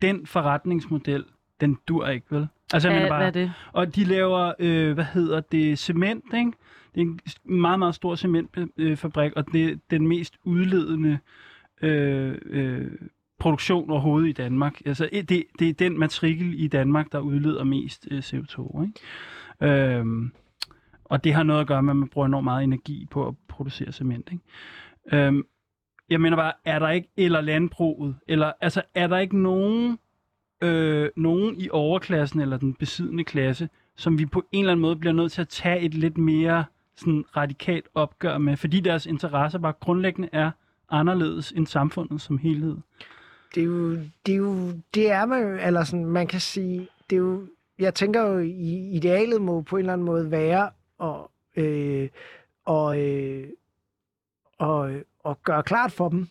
den 0.02 0.26
forretningsmodel, 0.26 1.24
den 1.60 1.78
dur 1.88 2.06
ikke, 2.06 2.26
vel? 2.30 2.48
Altså, 2.72 2.90
jeg 2.90 3.08
bare, 3.08 3.18
hvad 3.18 3.26
er 3.26 3.30
det? 3.30 3.52
Og 3.72 3.96
de 3.96 4.04
laver, 4.04 4.52
øh, 4.58 4.92
hvad 4.92 5.04
hedder 5.04 5.40
det, 5.40 5.78
cement, 5.78 6.24
ikke? 6.34 6.52
Det 6.94 7.00
er 7.00 7.04
en 7.04 7.20
meget, 7.44 7.78
meget 7.78 7.94
stor 7.94 8.14
cementfabrik, 8.14 9.32
og 9.32 9.52
det 9.52 9.70
er 9.70 9.76
den 9.90 10.06
mest 10.08 10.34
udledende 10.44 11.18
øh, 11.82 12.38
øh, 12.44 12.90
produktion 13.42 13.90
overhovedet 13.90 14.28
i 14.28 14.32
Danmark. 14.32 14.80
Altså, 14.86 15.08
det, 15.12 15.44
det 15.58 15.68
er 15.68 15.72
den 15.72 15.98
matrikel 15.98 16.60
i 16.60 16.68
Danmark, 16.68 17.12
der 17.12 17.18
udleder 17.18 17.64
mest 17.64 18.08
øh, 18.10 18.18
CO2. 18.18 18.82
Ikke? 18.82 19.98
Øhm, 19.98 20.32
og 21.04 21.24
det 21.24 21.34
har 21.34 21.42
noget 21.42 21.60
at 21.60 21.66
gøre 21.66 21.82
med, 21.82 21.92
at 21.92 21.96
man 21.96 22.08
bruger 22.08 22.26
enormt 22.26 22.44
meget 22.44 22.64
energi 22.64 23.06
på 23.10 23.28
at 23.28 23.34
producere 23.48 23.92
cement. 23.92 24.28
Ikke? 24.32 25.26
Øhm, 25.26 25.46
jeg 26.10 26.20
mener 26.20 26.36
bare, 26.36 26.52
er 26.64 26.78
der 26.78 26.88
ikke, 26.88 27.08
eller 27.16 27.40
landbruget, 27.40 28.16
eller 28.28 28.52
altså, 28.60 28.82
er 28.94 29.06
der 29.06 29.18
ikke 29.18 29.42
nogen, 29.42 29.98
øh, 30.62 31.10
nogen 31.16 31.60
i 31.60 31.68
overklassen, 31.70 32.40
eller 32.40 32.56
den 32.56 32.74
besiddende 32.74 33.24
klasse, 33.24 33.68
som 33.96 34.18
vi 34.18 34.26
på 34.26 34.44
en 34.52 34.60
eller 34.60 34.72
anden 34.72 34.82
måde 34.82 34.96
bliver 34.96 35.12
nødt 35.12 35.32
til 35.32 35.40
at 35.40 35.48
tage 35.48 35.80
et 35.80 35.94
lidt 35.94 36.18
mere 36.18 36.64
sådan 36.96 37.24
radikalt 37.36 37.86
opgør 37.94 38.38
med, 38.38 38.56
fordi 38.56 38.80
deres 38.80 39.06
interesser 39.06 39.58
bare 39.58 39.74
grundlæggende 39.80 40.28
er 40.32 40.50
anderledes 40.90 41.52
end 41.52 41.66
samfundet 41.66 42.20
som 42.20 42.38
helhed. 42.38 42.76
Det 43.54 43.60
er 43.60 43.64
jo, 43.64 43.92
det 44.26 44.32
er 44.32 44.36
jo, 44.36 44.72
det 44.94 45.10
er 45.10 45.24
man 45.24 45.60
eller 45.60 45.84
sådan, 45.84 46.06
man 46.06 46.26
kan 46.26 46.40
sige, 46.40 46.88
det 47.10 47.16
er 47.16 47.20
jo, 47.20 47.46
jeg 47.78 47.94
tænker 47.94 48.22
jo, 48.22 48.38
i 48.38 48.90
idealet 48.90 49.40
må 49.40 49.60
på 49.60 49.76
en 49.76 49.80
eller 49.80 49.92
anden 49.92 50.04
måde 50.04 50.30
være 50.30 50.70
at, 51.00 51.62
øh, 51.62 52.08
og, 52.64 53.00
øh, 53.00 53.48
og, 54.58 54.92
og 55.20 55.42
gøre 55.42 55.62
klart 55.62 55.92
for 55.92 56.08
dem, 56.08 56.28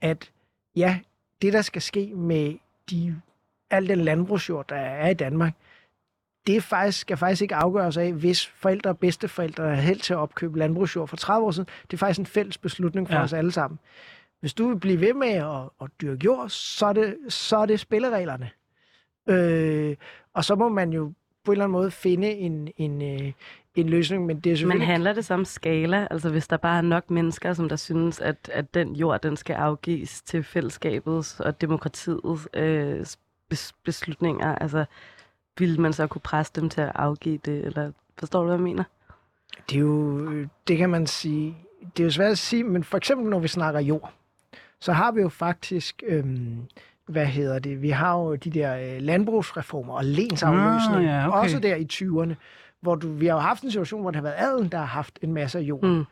at 0.00 0.32
ja, 0.76 1.00
det 1.42 1.52
der 1.52 1.62
skal 1.62 1.82
ske 1.82 2.12
med 2.14 2.54
de, 2.90 3.20
al 3.70 3.88
den 3.88 4.00
landbrugsjord, 4.00 4.68
der 4.68 4.76
er 4.76 5.08
i 5.08 5.14
Danmark, 5.14 5.52
det 6.46 6.62
faktisk, 6.62 7.00
skal 7.00 7.16
faktisk 7.16 7.42
ikke 7.42 7.54
afgøres 7.54 7.96
af, 7.96 8.12
hvis 8.12 8.46
forældre 8.46 8.90
og 8.90 8.98
bedsteforældre 8.98 9.64
er 9.64 9.74
helt 9.74 10.02
til 10.02 10.12
at 10.12 10.18
opkøbe 10.18 10.58
landbrugsjord 10.58 11.08
for 11.08 11.16
30 11.16 11.46
år 11.46 11.50
siden. 11.50 11.68
Det 11.82 11.92
er 11.92 11.98
faktisk 11.98 12.20
en 12.20 12.26
fælles 12.26 12.58
beslutning 12.58 13.08
for 13.08 13.14
ja. 13.14 13.22
os 13.22 13.32
alle 13.32 13.52
sammen. 13.52 13.78
Hvis 14.40 14.54
du 14.54 14.68
vil 14.68 14.80
blive 14.80 15.00
ved 15.00 15.14
med 15.14 15.28
at, 15.28 15.70
at 15.80 15.90
dyrke 16.00 16.24
jord, 16.24 16.48
så 16.48 16.86
er 16.86 16.92
det, 16.92 17.16
så 17.28 17.56
er 17.56 17.66
det 17.66 17.80
spillereglerne. 17.80 18.50
Øh, 19.28 19.96
og 20.34 20.44
så 20.44 20.54
må 20.54 20.68
man 20.68 20.92
jo 20.92 21.12
på 21.44 21.52
en 21.52 21.54
eller 21.54 21.64
anden 21.64 21.72
måde 21.72 21.90
finde 21.90 22.30
en, 22.30 22.68
en, 22.76 23.02
øh, 23.02 23.32
en 23.74 23.88
løsning, 23.88 24.26
men 24.26 24.40
det 24.40 24.52
er 24.52 24.56
selvfølgelig... 24.56 24.86
Men 24.86 24.92
handler 24.92 25.12
det 25.12 25.24
så 25.24 25.34
om 25.34 25.44
skala? 25.44 26.08
Altså 26.10 26.30
hvis 26.30 26.48
der 26.48 26.56
bare 26.56 26.78
er 26.78 26.82
nok 26.82 27.10
mennesker, 27.10 27.52
som 27.52 27.68
der 27.68 27.76
synes, 27.76 28.20
at, 28.20 28.50
at 28.52 28.74
den 28.74 28.96
jord, 28.96 29.22
den 29.22 29.36
skal 29.36 29.54
afgives 29.54 30.22
til 30.22 30.44
fællesskabets 30.44 31.40
og 31.40 31.60
demokratiets 31.60 32.48
øh, 32.54 33.06
beslutninger, 33.84 34.54
altså 34.54 34.84
vil 35.58 35.80
man 35.80 35.92
så 35.92 36.06
kunne 36.06 36.20
presse 36.20 36.52
dem 36.56 36.68
til 36.68 36.80
at 36.80 36.92
afgive 36.94 37.38
det, 37.38 37.64
eller 37.64 37.92
forstår 38.18 38.40
du, 38.40 38.46
hvad 38.46 38.56
jeg 38.56 38.62
mener? 38.62 38.84
Det 39.70 39.76
er 39.76 39.80
jo, 39.80 40.28
det 40.68 40.78
kan 40.78 40.90
man 40.90 41.06
sige, 41.06 41.56
det 41.96 42.02
er 42.02 42.04
jo 42.04 42.10
svært 42.10 42.30
at 42.30 42.38
sige, 42.38 42.64
men 42.64 42.84
for 42.84 42.96
eksempel 42.96 43.30
når 43.30 43.38
vi 43.38 43.48
snakker 43.48 43.80
jord, 43.80 44.12
så 44.80 44.92
har 44.92 45.12
vi 45.12 45.20
jo 45.20 45.28
faktisk, 45.28 46.02
øhm, 46.06 46.66
hvad 47.08 47.26
hedder 47.26 47.58
det, 47.58 47.82
vi 47.82 47.90
har 47.90 48.18
jo 48.18 48.34
de 48.34 48.50
der 48.50 48.76
øh, 48.76 49.02
landbrugsreformer 49.02 49.94
og 49.94 50.04
lensafløsning, 50.04 50.96
ah, 50.96 51.04
ja, 51.04 51.28
okay. 51.28 51.38
også 51.38 51.58
der 51.58 51.74
i 51.76 51.86
20'erne, 51.92 52.34
hvor 52.80 52.94
du, 52.94 53.08
vi 53.12 53.26
har 53.26 53.34
jo 53.34 53.40
haft 53.40 53.62
en 53.62 53.70
situation, 53.70 54.00
hvor 54.00 54.10
det 54.10 54.16
har 54.16 54.22
været 54.22 54.38
adelen, 54.38 54.72
der 54.72 54.78
har 54.78 54.84
haft 54.86 55.18
en 55.22 55.32
masse 55.32 55.58
jord. 55.58 55.84
Mm. 55.84 56.04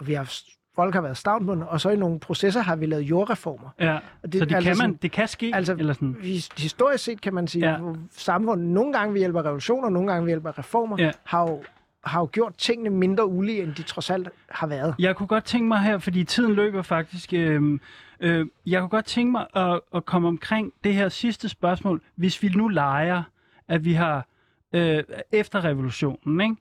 Og 0.00 0.06
vi 0.06 0.12
har 0.14 0.32
folk 0.76 0.94
har 0.94 1.00
været 1.00 1.16
stavnbundne, 1.16 1.68
og 1.68 1.80
så 1.80 1.90
i 1.90 1.96
nogle 1.96 2.20
processer 2.20 2.60
har 2.60 2.76
vi 2.76 2.86
lavet 2.86 3.02
jordreformer. 3.02 3.68
Ja, 3.80 3.98
og 4.22 4.32
det, 4.32 4.38
så 4.38 4.44
det, 4.44 4.54
altså, 4.54 4.70
kan 4.70 4.78
man, 4.78 4.98
det 5.02 5.12
kan 5.12 5.28
ske? 5.28 5.52
Altså, 5.54 5.72
eller 5.78 5.92
sådan. 5.92 6.16
historisk 6.56 7.04
set 7.04 7.20
kan 7.20 7.34
man 7.34 7.46
sige, 7.46 7.70
ja. 7.70 7.74
at 7.74 7.96
samfundet 8.10 8.66
nogle 8.66 8.92
gange 8.92 9.14
ved 9.14 9.20
hjælp 9.20 9.36
af 9.36 9.42
revolutioner, 9.42 9.88
nogle 9.88 10.08
gange 10.08 10.22
ved 10.24 10.30
hjælp 10.30 10.46
af 10.46 10.58
reformer, 10.58 10.96
ja. 10.98 11.10
har 11.24 11.42
jo 11.42 11.62
har 12.04 12.20
jo 12.20 12.28
gjort 12.32 12.54
tingene 12.54 12.90
mindre 12.90 13.26
ulige, 13.26 13.62
end 13.62 13.74
de 13.74 13.82
trods 13.82 14.10
alt 14.10 14.28
har 14.50 14.66
været. 14.66 14.94
Jeg 14.98 15.16
kunne 15.16 15.26
godt 15.26 15.44
tænke 15.44 15.68
mig 15.68 15.78
her, 15.78 15.98
fordi 15.98 16.24
tiden 16.24 16.54
løber 16.54 16.82
faktisk, 16.82 17.32
øh, 17.32 17.78
øh, 18.20 18.46
jeg 18.66 18.80
kunne 18.80 18.88
godt 18.88 19.04
tænke 19.04 19.32
mig 19.32 19.46
at, 19.54 19.80
at 19.94 20.04
komme 20.04 20.28
omkring 20.28 20.72
det 20.84 20.94
her 20.94 21.08
sidste 21.08 21.48
spørgsmål. 21.48 22.02
Hvis 22.14 22.42
vi 22.42 22.48
nu 22.48 22.68
leger, 22.68 23.22
at 23.68 23.84
vi 23.84 23.92
har 23.92 24.26
øh, 24.72 25.02
efter 25.32 25.64
revolutionen, 25.64 26.40
ikke? 26.40 26.56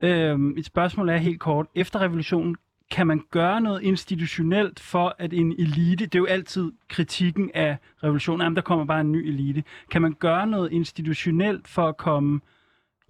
Øh, 0.00 0.38
et 0.56 0.66
spørgsmål 0.66 1.08
er 1.08 1.16
helt 1.16 1.40
kort. 1.40 1.66
Efter 1.74 2.00
revolutionen, 2.00 2.56
kan 2.90 3.06
man 3.06 3.22
gøre 3.30 3.60
noget 3.60 3.82
institutionelt 3.82 4.80
for, 4.80 5.16
at 5.18 5.32
en 5.32 5.52
elite, 5.52 6.04
det 6.06 6.14
er 6.14 6.18
jo 6.18 6.26
altid 6.26 6.72
kritikken 6.88 7.50
af 7.54 7.76
revolutionen, 8.02 8.42
jamen 8.42 8.56
der 8.56 8.62
kommer 8.62 8.84
bare 8.84 9.00
en 9.00 9.12
ny 9.12 9.28
elite, 9.28 9.64
kan 9.90 10.02
man 10.02 10.12
gøre 10.12 10.46
noget 10.46 10.72
institutionelt 10.72 11.68
for 11.68 11.88
at 11.88 11.96
komme 11.96 12.40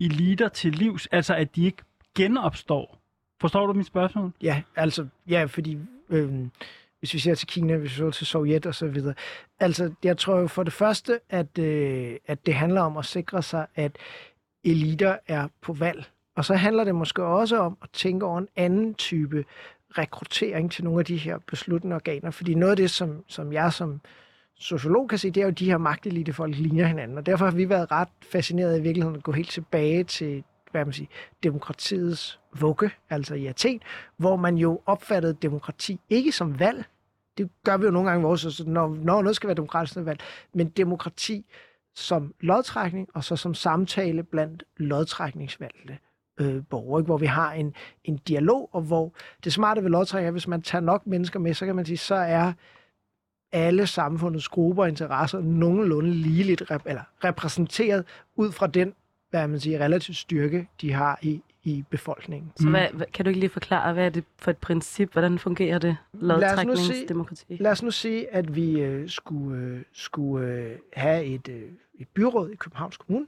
eliter 0.01 0.49
til 0.49 0.73
livs, 0.73 1.07
altså 1.07 1.35
at 1.35 1.57
de 1.57 1.65
ikke 1.65 1.83
genopstår? 2.17 2.99
Forstår 3.41 3.67
du 3.67 3.73
mit 3.73 3.87
spørgsmål? 3.87 4.33
Ja, 4.43 4.63
altså, 4.77 5.07
ja, 5.29 5.45
fordi 5.45 5.79
øh, 6.11 6.47
hvis 6.99 7.15
vi 7.15 7.19
ser 7.19 7.35
til 7.35 7.49
Kina, 7.49 7.77
hvis 7.77 7.91
vi 7.91 7.97
ser 7.97 8.11
til 8.11 8.27
Sovjet 8.27 8.67
og 8.67 8.75
så 8.75 8.87
videre. 8.87 9.15
Altså, 9.61 9.93
jeg 10.05 10.19
tror 10.19 10.39
jo 10.39 10.47
for 10.47 10.63
det 10.63 10.73
første, 10.73 11.21
at, 11.31 11.59
øh, 11.59 12.17
at 12.27 12.47
det 12.47 12.55
handler 12.55 12.81
om 12.81 12.97
at 12.97 13.05
sikre 13.05 13.43
sig, 13.43 13.67
at 13.75 13.97
eliter 14.65 15.17
er 15.27 15.49
på 15.61 15.73
valg. 15.73 16.05
Og 16.37 16.45
så 16.45 16.55
handler 16.55 16.85
det 16.85 16.95
måske 16.95 17.25
også 17.25 17.57
om 17.57 17.79
at 17.83 17.89
tænke 17.93 18.27
over 18.27 18.39
en 18.39 18.49
anden 18.57 18.95
type 18.95 19.45
rekruttering 19.99 20.73
til 20.73 20.85
nogle 20.85 20.99
af 20.99 21.05
de 21.05 21.17
her 21.17 21.39
besluttende 21.39 21.97
organer. 21.97 22.31
Fordi 22.31 22.55
noget 22.55 22.71
af 22.71 22.77
det, 22.77 22.91
som, 22.91 23.25
som 23.29 23.53
jeg 23.53 23.73
som 23.73 24.01
sociolog 24.59 25.09
kan 25.09 25.19
se, 25.19 25.31
det 25.31 25.41
er 25.41 25.45
jo, 25.45 25.51
at 25.51 25.59
de 25.59 25.65
her 25.65 25.79
magtelite 25.79 26.33
folk 26.33 26.57
ligner 26.57 26.87
hinanden. 26.87 27.19
Og 27.19 27.27
derfor 27.27 27.45
har 27.45 27.53
vi 27.53 27.69
været 27.69 27.91
ret 27.91 28.09
fascineret 28.23 28.79
i 28.79 28.83
virkeligheden 28.83 29.17
at 29.17 29.23
gå 29.23 29.33
helt 29.33 29.51
tilbage 29.51 30.05
til 30.05 30.45
hvad 30.75 30.85
man 30.85 30.93
siger, 30.93 31.09
demokratiets 31.43 32.41
vugge, 32.61 32.91
altså 33.11 33.35
i 33.35 33.47
Athen, 33.47 33.81
hvor 34.17 34.37
man 34.37 34.57
jo 34.57 34.81
opfattede 34.87 35.35
demokrati 35.43 36.01
ikke 36.09 36.33
som 36.33 36.61
valg. 36.61 36.85
Det 37.39 37.51
gør 37.65 37.77
vi 37.77 37.85
jo 37.85 37.91
nogle 37.91 38.11
gange 38.11 38.23
i 38.23 38.25
vores, 38.25 38.45
altså, 38.45 38.65
når, 38.69 38.89
når 38.89 39.23
noget 39.23 39.37
skal 39.37 39.47
være 39.49 39.55
demokratisk 39.55 39.97
valg, 39.97 40.21
men 40.55 40.69
demokrati 40.69 41.47
som 41.95 42.35
lodtrækning, 42.41 43.09
og 43.15 43.25
så 43.25 43.37
som 43.37 43.55
samtale 43.55 44.23
blandt 44.23 44.65
lodtrækningsvalgte 44.77 45.99
øh, 46.41 46.63
borgere, 46.71 47.01
ikke? 47.01 47.07
hvor 47.07 47.19
vi 47.19 47.27
har 47.27 47.53
en, 47.53 47.75
en 48.05 48.17
dialog, 48.17 48.71
og 48.73 48.83
hvor 48.83 49.15
det 49.45 49.53
smarte 49.53 49.83
ved 49.83 49.91
lodtrækning 49.91 50.27
er, 50.27 50.33
hvis 50.33 50.49
man 50.49 50.63
tager 50.63 50.83
nok 50.83 51.07
mennesker 51.07 51.39
med, 51.39 51.55
så 51.55 51.67
kan 51.67 51.77
man 51.77 51.85
sige, 51.85 51.99
så 51.99 52.15
er 52.15 52.53
alle 53.55 53.87
samfundets 53.87 54.49
grupper 54.49 54.83
og 54.83 54.89
interesser 54.89 55.41
nogenlunde 55.41 56.11
ligeligt 56.11 56.63
rep- 56.71 56.87
eller 56.87 57.03
repræsenteret 57.25 58.05
ud 58.37 58.53
fra 58.53 58.67
den, 58.67 58.95
hvad 59.31 59.49
man 59.49 59.61
siger, 59.61 59.79
relativt 59.79 60.17
styrke, 60.17 60.69
de 60.81 60.93
har 60.93 61.19
i, 61.23 61.43
i 61.65 61.85
befolkningen. 61.91 62.53
Så 62.57 62.71
hvad, 62.71 62.89
hvad, 62.93 63.07
kan 63.07 63.25
du 63.25 63.29
ikke 63.29 63.41
lige 63.41 63.51
forklare, 63.51 63.93
hvad 63.93 64.05
er 64.05 64.11
det 64.11 64.25
for 64.39 64.51
et 64.51 64.59
princip? 64.59 65.13
Hvordan 65.13 65.39
fungerer 65.39 65.79
det, 65.79 65.97
lodtrækningsdemokrati? 66.13 67.57
Lad 67.61 67.71
os 67.71 67.83
nu 67.83 67.91
sige, 67.91 68.35
at 68.35 68.57
vi 68.57 68.81
øh, 68.81 69.09
skulle, 69.09 69.61
øh, 69.61 69.83
skulle 69.93 70.47
øh, 70.47 70.79
have 70.93 71.25
et, 71.25 71.49
øh, 71.49 71.63
et 71.95 72.09
byråd 72.09 72.51
i 72.51 72.57
Københavns 72.57 72.97
Kommune, 72.97 73.27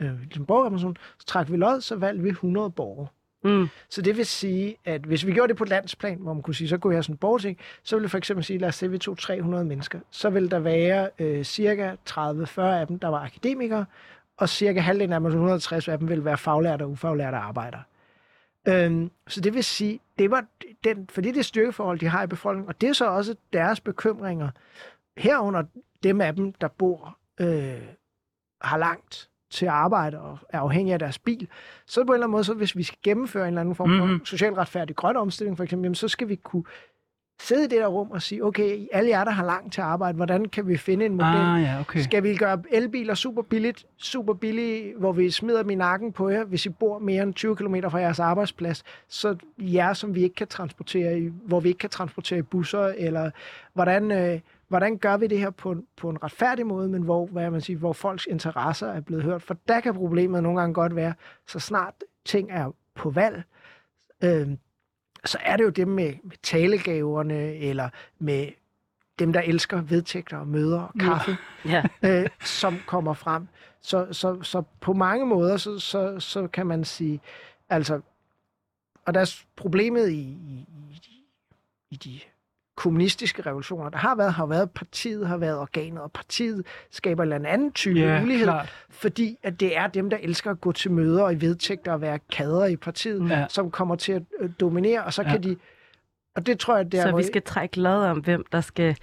øh, 0.00 0.10
som 0.34 0.46
borgerrepræsentation, 0.46 0.96
så 1.18 1.26
trak 1.26 1.50
vi 1.50 1.56
lod, 1.56 1.80
så 1.80 1.96
valgte 1.96 2.22
vi 2.22 2.28
100 2.28 2.70
borgere. 2.70 3.06
Mm. 3.44 3.68
Så 3.88 4.02
det 4.02 4.16
vil 4.16 4.26
sige, 4.26 4.76
at 4.84 5.00
hvis 5.00 5.26
vi 5.26 5.32
gjorde 5.32 5.48
det 5.48 5.56
på 5.56 5.64
landsplan, 5.64 6.18
hvor 6.18 6.32
man 6.32 6.42
kunne 6.42 6.54
sige, 6.54 6.68
så 6.68 6.78
kunne 6.78 6.94
jeg 6.94 7.04
sådan 7.04 7.14
en 7.14 7.18
borgerting, 7.18 7.58
så 7.82 7.96
ville 7.96 8.08
for 8.08 8.18
eksempel 8.18 8.44
sige, 8.44 8.58
lad 8.58 8.68
os 8.68 8.74
se, 8.74 8.90
vi 8.90 8.98
tog 8.98 9.18
300 9.18 9.64
mennesker. 9.64 10.00
Så 10.10 10.30
vil 10.30 10.50
der 10.50 10.58
være 10.58 11.10
øh, 11.18 11.44
cirka 11.44 11.94
30-40 12.10 12.60
af 12.60 12.86
dem, 12.86 12.98
der 12.98 13.08
var 13.08 13.20
akademikere, 13.20 13.84
og 14.36 14.48
cirka 14.48 14.80
halvdelen 14.80 15.12
af 15.12 15.20
dem, 15.20 15.26
160 15.26 15.88
af 15.88 15.98
dem, 15.98 16.08
ville 16.08 16.24
være 16.24 16.38
faglærte 16.38 16.82
og 16.82 16.90
ufaglærte 16.90 17.36
arbejdere. 17.36 17.82
Øhm, 18.68 19.10
så 19.28 19.40
det 19.40 19.54
vil 19.54 19.64
sige, 19.64 20.00
det 20.18 20.30
var 20.30 20.44
den, 20.84 21.08
fordi 21.10 21.28
det 21.28 21.38
er 21.38 21.42
styrkeforhold, 21.42 21.98
de 21.98 22.08
har 22.08 22.22
i 22.22 22.26
befolkningen, 22.26 22.68
og 22.68 22.80
det 22.80 22.88
er 22.88 22.92
så 22.92 23.06
også 23.06 23.34
deres 23.52 23.80
bekymringer, 23.80 24.50
herunder 25.16 25.62
dem 26.02 26.20
af 26.20 26.34
dem, 26.36 26.52
der 26.52 26.68
bor 26.68 27.18
øh, 27.40 27.82
har 28.60 28.76
langt 28.76 29.28
til 29.52 29.66
at 29.66 29.72
arbejde 29.72 30.20
og 30.20 30.38
er 30.48 30.60
afhængige 30.60 30.92
af 30.92 30.98
deres 30.98 31.18
bil, 31.18 31.48
så 31.86 32.04
på 32.04 32.12
en 32.12 32.14
eller 32.14 32.26
anden 32.26 32.32
måde, 32.32 32.44
så 32.44 32.54
hvis 32.54 32.76
vi 32.76 32.82
skal 32.82 32.98
gennemføre 33.02 33.42
en 33.42 33.48
eller 33.48 33.60
anden 33.60 33.74
form 33.74 33.90
for 33.98 34.04
mm-hmm. 34.04 34.24
socialt 34.24 34.58
retfærdig 34.58 34.96
grøn 34.96 35.16
omstilling, 35.16 35.56
for 35.56 35.64
eksempel, 35.64 35.84
jamen, 35.84 35.94
så 35.94 36.08
skal 36.08 36.28
vi 36.28 36.36
kunne 36.36 36.64
sidde 37.40 37.64
i 37.64 37.68
det 37.68 37.78
der 37.78 37.86
rum 37.86 38.10
og 38.10 38.22
sige, 38.22 38.44
okay, 38.44 38.86
alle 38.92 39.10
jer, 39.10 39.24
der 39.24 39.30
har 39.30 39.44
langt 39.44 39.72
til 39.72 39.80
arbejde, 39.80 40.16
hvordan 40.16 40.44
kan 40.44 40.68
vi 40.68 40.76
finde 40.76 41.06
en 41.06 41.12
model? 41.12 41.26
Ah, 41.26 41.62
ja, 41.62 41.80
okay. 41.80 42.00
Skal 42.00 42.22
vi 42.22 42.36
gøre 42.36 42.62
elbiler 42.70 43.14
super 43.14 43.42
billigt, 43.42 43.86
super 43.98 44.34
billige, 44.34 44.94
hvor 44.98 45.12
vi 45.12 45.30
smider 45.30 45.64
min 45.64 45.78
nakken 45.78 46.12
på 46.12 46.28
jer, 46.28 46.44
hvis 46.44 46.66
I 46.66 46.68
bor 46.68 46.98
mere 46.98 47.22
end 47.22 47.34
20 47.34 47.56
km 47.56 47.74
fra 47.88 47.98
jeres 47.98 48.20
arbejdsplads, 48.20 48.84
så 49.08 49.36
jer, 49.58 49.92
som 49.92 50.14
vi 50.14 50.22
ikke 50.22 50.34
kan 50.34 50.46
transportere 50.46 51.18
i, 51.18 51.30
hvor 51.46 51.60
vi 51.60 51.68
ikke 51.68 51.78
kan 51.78 51.90
transportere 51.90 52.38
i 52.38 52.42
busser, 52.42 52.92
eller 52.98 53.30
hvordan, 53.74 54.10
øh, 54.10 54.40
hvordan 54.72 54.98
gør 54.98 55.16
vi 55.16 55.26
det 55.26 55.38
her 55.38 55.50
på, 55.50 55.76
på 55.96 56.10
en 56.10 56.22
retfærdig 56.22 56.66
måde, 56.66 56.88
men 56.88 57.02
hvor, 57.02 57.26
hvad 57.26 57.50
man 57.50 57.60
siger, 57.60 57.78
hvor 57.78 57.92
folks 57.92 58.26
interesser 58.26 58.88
er 58.88 59.00
blevet 59.00 59.24
hørt. 59.24 59.42
For 59.42 59.56
der 59.68 59.80
kan 59.80 59.94
problemet 59.94 60.42
nogle 60.42 60.60
gange 60.60 60.74
godt 60.74 60.96
være, 60.96 61.14
så 61.46 61.58
snart 61.58 61.94
ting 62.24 62.50
er 62.50 62.72
på 62.94 63.10
valg, 63.10 63.42
øh, 64.24 64.48
så 65.24 65.38
er 65.40 65.56
det 65.56 65.64
jo 65.64 65.70
dem 65.70 65.88
med, 65.88 66.14
med 66.22 66.36
talegaverne, 66.42 67.54
eller 67.54 67.88
med 68.18 68.48
dem, 69.18 69.32
der 69.32 69.40
elsker 69.40 69.80
vedtægter 69.80 70.36
og 70.36 70.48
møder 70.48 70.80
og 70.80 70.94
kaffe, 71.00 71.36
ja. 71.64 71.82
øh, 72.02 72.28
som 72.40 72.78
kommer 72.86 73.14
frem. 73.14 73.48
Så, 73.80 74.12
så, 74.12 74.42
så 74.42 74.62
på 74.80 74.92
mange 74.92 75.26
måder, 75.26 75.56
så, 75.56 75.78
så, 75.78 76.20
så 76.20 76.46
kan 76.46 76.66
man 76.66 76.84
sige, 76.84 77.20
altså, 77.68 78.00
og 79.04 79.14
der 79.14 79.20
er 79.20 79.40
problemet 79.56 80.10
i, 80.10 80.20
i, 80.20 80.66
i 81.90 81.96
de 81.96 82.20
kommunistiske 82.76 83.42
revolutioner, 83.42 83.90
der 83.90 83.98
har 83.98 84.14
været, 84.14 84.32
har 84.32 84.46
været, 84.46 84.70
partiet 84.70 85.26
har 85.28 85.36
været 85.36 85.58
organet, 85.58 86.02
og 86.02 86.12
partiet 86.12 86.66
skaber 86.90 87.22
en 87.22 87.46
anden 87.46 87.72
type 87.72 88.00
ja, 88.00 88.20
mulighed, 88.20 88.46
klart. 88.46 88.86
fordi 88.90 89.36
at 89.42 89.60
det 89.60 89.76
er 89.76 89.86
dem, 89.86 90.10
der 90.10 90.16
elsker 90.20 90.50
at 90.50 90.60
gå 90.60 90.72
til 90.72 90.90
møder 90.90 91.22
og 91.22 91.32
i 91.32 91.40
vedtægter 91.40 91.92
og 91.92 92.00
være 92.00 92.18
kader 92.32 92.66
i 92.66 92.76
partiet, 92.76 93.30
ja. 93.30 93.46
som 93.48 93.70
kommer 93.70 93.96
til 93.96 94.12
at 94.12 94.22
øh, 94.40 94.50
dominere, 94.60 95.04
og 95.04 95.12
så 95.12 95.22
ja. 95.22 95.30
kan 95.30 95.42
de 95.42 95.56
og 96.34 96.46
det 96.46 96.58
tror 96.58 96.76
jeg, 96.76 96.92
det 96.92 97.00
er... 97.00 97.10
Så 97.10 97.16
vi 97.16 97.22
skal 97.22 97.42
trække 97.42 97.80
lod 97.80 98.04
om, 98.04 98.18
hvem 98.18 98.44
der 98.52 98.60
skal 98.60 98.96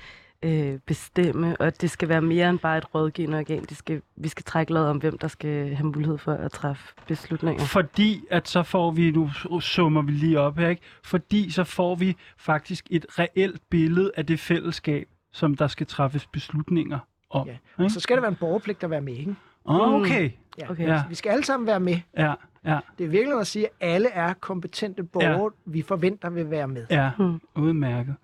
øh, 0.44 0.80
bestemme, 0.86 1.58
og 1.62 1.82
det 1.82 1.92
skal 1.92 2.10
være 2.10 2.22
mere 2.22 2.50
end 2.50 2.60
bare 2.60 2.78
et 2.78 2.96
rådgivende 2.96 3.38
organ. 3.38 3.64
Det 3.64 3.78
skal, 3.78 4.02
vi 4.16 4.28
skal 4.28 4.44
trække 4.44 4.74
lod 4.74 4.86
om, 4.86 4.98
hvem 4.98 5.18
der 5.18 5.28
skal 5.28 5.76
have 5.76 5.88
mulighed 5.88 6.18
for 6.18 6.34
at 6.34 6.52
træffe 6.52 6.94
beslutninger. 7.08 7.64
Fordi 7.66 8.24
at 8.30 8.48
så 8.48 8.64
får 8.64 8.92
vi, 8.92 9.12
nu 9.12 9.30
summer 9.60 10.02
vi 10.02 10.12
lige 10.12 10.40
op 10.40 10.58
her, 10.58 10.70
ikke? 10.70 10.82
fordi 11.04 11.52
så 11.52 11.64
får 11.64 11.96
vi 11.96 12.16
faktisk 12.38 12.88
et 12.90 13.06
reelt 13.20 13.62
billede 13.70 14.12
af 14.18 14.26
det 14.26 14.40
fællesskab, 14.40 15.08
som 15.32 15.56
der 15.56 15.68
skal 15.68 15.88
træffes 15.88 16.26
beslutninger 16.28 17.00
om. 17.30 17.48
Ja. 17.48 17.84
Og 17.84 17.92
så 17.92 18.00
skal 18.00 18.16
der 18.16 18.22
være 18.22 18.32
en 18.32 18.38
borgerpligt 18.40 18.84
at 18.84 18.90
være 18.90 19.02
med, 19.02 19.14
ikke? 19.14 19.36
Oh, 19.66 19.94
okay. 19.94 20.32
Ja. 20.60 20.72
Okay. 20.72 20.88
Ja. 20.88 20.98
Så 20.98 21.04
vi 21.10 21.16
skal 21.16 21.30
alle 21.30 21.44
sammen 21.46 21.68
være 21.68 21.80
med. 21.80 22.00
Ja, 22.18 22.34
ja, 22.66 22.80
Det 22.98 23.04
er 23.04 23.10
virkelig 23.10 23.40
at 23.40 23.48
sige, 23.48 23.66
at 23.66 23.72
alle 23.80 24.10
er 24.10 24.34
kompetente 24.34 25.04
borgere, 25.04 25.44
ja. 25.44 25.72
vi 25.72 25.82
forventer 25.82 26.30
vil 26.30 26.50
være 26.50 26.68
med. 26.68 26.86
ja. 26.90 27.12
Hmm. 27.18 27.42
Udmærket. 27.56 28.16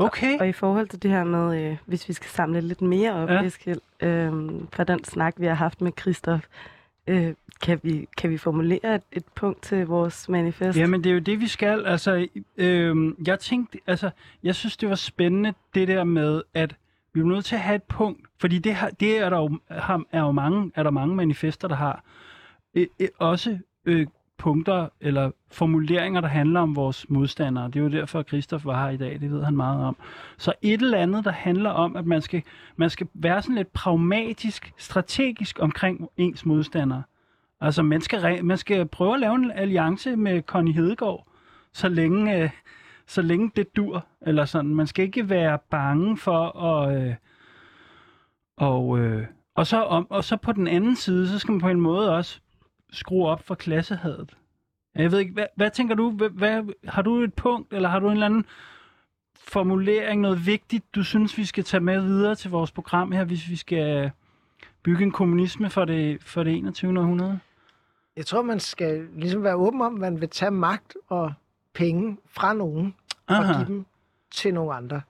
Okay. 0.00 0.38
Og 0.40 0.48
i 0.48 0.52
forhold 0.52 0.88
til 0.88 1.02
det 1.02 1.10
her 1.10 1.24
med, 1.24 1.64
øh, 1.64 1.76
hvis 1.86 2.08
vi 2.08 2.12
skal 2.12 2.30
samle 2.30 2.60
lidt 2.60 2.82
mere 2.82 3.12
op, 3.12 3.28
ja. 3.28 3.42
Eskild, 3.42 3.80
øh, 4.00 4.32
fra 4.72 4.84
den 4.84 5.04
snak, 5.04 5.34
vi 5.36 5.46
har 5.46 5.54
haft 5.54 5.80
med 5.80 5.92
Christoph, 6.00 6.42
øh, 7.06 7.34
kan, 7.62 7.80
vi, 7.82 8.08
kan 8.16 8.30
vi 8.30 8.38
formulere 8.38 8.94
et, 8.94 9.02
et 9.12 9.24
punkt 9.34 9.62
til 9.62 9.86
vores 9.86 10.28
manifest? 10.28 10.78
Jamen, 10.78 11.04
det 11.04 11.10
er 11.10 11.14
jo 11.14 11.20
det, 11.20 11.40
vi 11.40 11.46
skal. 11.46 11.86
Altså, 11.86 12.26
øh, 12.56 13.14
jeg 13.26 13.38
tænkte, 13.38 13.78
altså, 13.86 14.10
jeg 14.42 14.54
synes, 14.54 14.76
det 14.76 14.88
var 14.88 14.94
spændende, 14.94 15.54
det 15.74 15.88
der 15.88 16.04
med, 16.04 16.42
at 16.54 16.74
vi 17.14 17.20
er 17.20 17.24
nødt 17.24 17.44
til 17.44 17.54
at 17.54 17.60
have 17.60 17.76
et 17.76 17.82
punkt, 17.82 18.20
fordi 18.40 18.58
det, 18.58 18.74
har, 18.74 18.90
det 18.90 19.18
er 19.18 19.30
der 19.30 19.36
jo, 19.36 19.58
har, 19.68 20.02
er 20.12 20.20
jo 20.20 20.32
mange, 20.32 20.72
er 20.74 20.82
der 20.82 20.90
mange 20.90 21.14
manifester, 21.14 21.68
der 21.68 21.76
har. 21.76 22.04
Øh, 22.74 22.86
øh, 23.00 23.08
også 23.18 23.58
øh, 23.84 24.06
punkter 24.40 24.88
eller 25.00 25.30
formuleringer, 25.50 26.20
der 26.20 26.28
handler 26.28 26.60
om 26.60 26.76
vores 26.76 27.06
modstandere. 27.08 27.66
Det 27.66 27.76
er 27.76 27.80
jo 27.80 27.88
derfor, 27.88 28.18
at 28.18 28.28
Christoph 28.28 28.64
var 28.64 28.84
her 28.84 28.90
i 28.90 28.96
dag. 28.96 29.20
Det 29.20 29.30
ved 29.30 29.44
han 29.44 29.56
meget 29.56 29.84
om. 29.84 29.96
Så 30.38 30.52
et 30.62 30.82
eller 30.82 30.98
andet, 30.98 31.24
der 31.24 31.30
handler 31.30 31.70
om, 31.70 31.96
at 31.96 32.06
man 32.06 32.22
skal, 32.22 32.42
man 32.76 32.90
skal 32.90 33.06
være 33.14 33.42
sådan 33.42 33.56
lidt 33.56 33.72
pragmatisk, 33.72 34.72
strategisk 34.76 35.58
omkring 35.60 36.08
ens 36.16 36.46
modstandere. 36.46 37.02
Altså, 37.60 37.82
man 37.82 38.00
skal, 38.00 38.44
man 38.44 38.58
skal 38.58 38.86
prøve 38.86 39.14
at 39.14 39.20
lave 39.20 39.34
en 39.34 39.50
alliance 39.50 40.16
med 40.16 40.42
Connie 40.42 40.74
Hedegaard, 40.74 41.26
så 41.72 41.88
længe, 41.88 42.42
øh, 42.42 42.50
så 43.06 43.22
længe 43.22 43.50
det 43.56 43.76
dur. 43.76 44.06
Eller 44.26 44.44
sådan. 44.44 44.74
Man 44.74 44.86
skal 44.86 45.04
ikke 45.04 45.28
være 45.28 45.58
bange 45.70 46.16
for 46.16 46.64
at... 46.64 47.02
Øh, 47.02 47.14
og, 48.56 48.98
øh, 48.98 49.26
og, 49.54 49.66
så 49.66 49.82
om, 49.82 50.06
og 50.10 50.24
så 50.24 50.36
på 50.36 50.52
den 50.52 50.66
anden 50.66 50.96
side, 50.96 51.28
så 51.28 51.38
skal 51.38 51.52
man 51.52 51.60
på 51.60 51.68
en 51.68 51.80
måde 51.80 52.16
også 52.16 52.40
skrue 52.92 53.28
op 53.28 53.46
for 53.46 53.54
klassehadet. 53.54 54.36
Jeg 54.94 55.12
ved 55.12 55.18
ikke, 55.18 55.32
hvad, 55.32 55.46
hvad 55.56 55.70
tænker 55.70 55.94
du? 55.94 56.10
Hvad, 56.10 56.30
hvad, 56.30 56.62
har 56.84 57.02
du 57.02 57.16
et 57.16 57.34
punkt, 57.34 57.72
eller 57.72 57.88
har 57.88 57.98
du 57.98 58.06
en 58.06 58.12
eller 58.12 58.26
anden 58.26 58.46
formulering, 59.48 60.20
noget 60.20 60.46
vigtigt, 60.46 60.94
du 60.94 61.02
synes, 61.02 61.38
vi 61.38 61.44
skal 61.44 61.64
tage 61.64 61.80
med 61.80 62.00
videre 62.00 62.34
til 62.34 62.50
vores 62.50 62.72
program 62.72 63.12
her, 63.12 63.24
hvis 63.24 63.50
vi 63.50 63.56
skal 63.56 64.10
bygge 64.82 65.04
en 65.04 65.10
kommunisme 65.10 65.70
for 65.70 65.84
det, 65.84 66.22
for 66.22 66.42
det 66.42 66.56
21. 66.56 67.00
århundrede? 67.00 67.40
Jeg 68.16 68.26
tror, 68.26 68.42
man 68.42 68.60
skal 68.60 69.08
ligesom 69.16 69.42
være 69.42 69.54
åben 69.54 69.80
om, 69.80 69.94
at 69.94 70.00
man 70.00 70.20
vil 70.20 70.28
tage 70.28 70.50
magt 70.50 70.96
og 71.08 71.32
penge 71.74 72.16
fra 72.26 72.52
nogen 72.52 72.94
og 73.26 73.36
Aha. 73.36 73.52
give 73.52 73.66
dem 73.66 73.86
til 74.30 74.54
nogle 74.54 74.74
andre. 74.74 75.00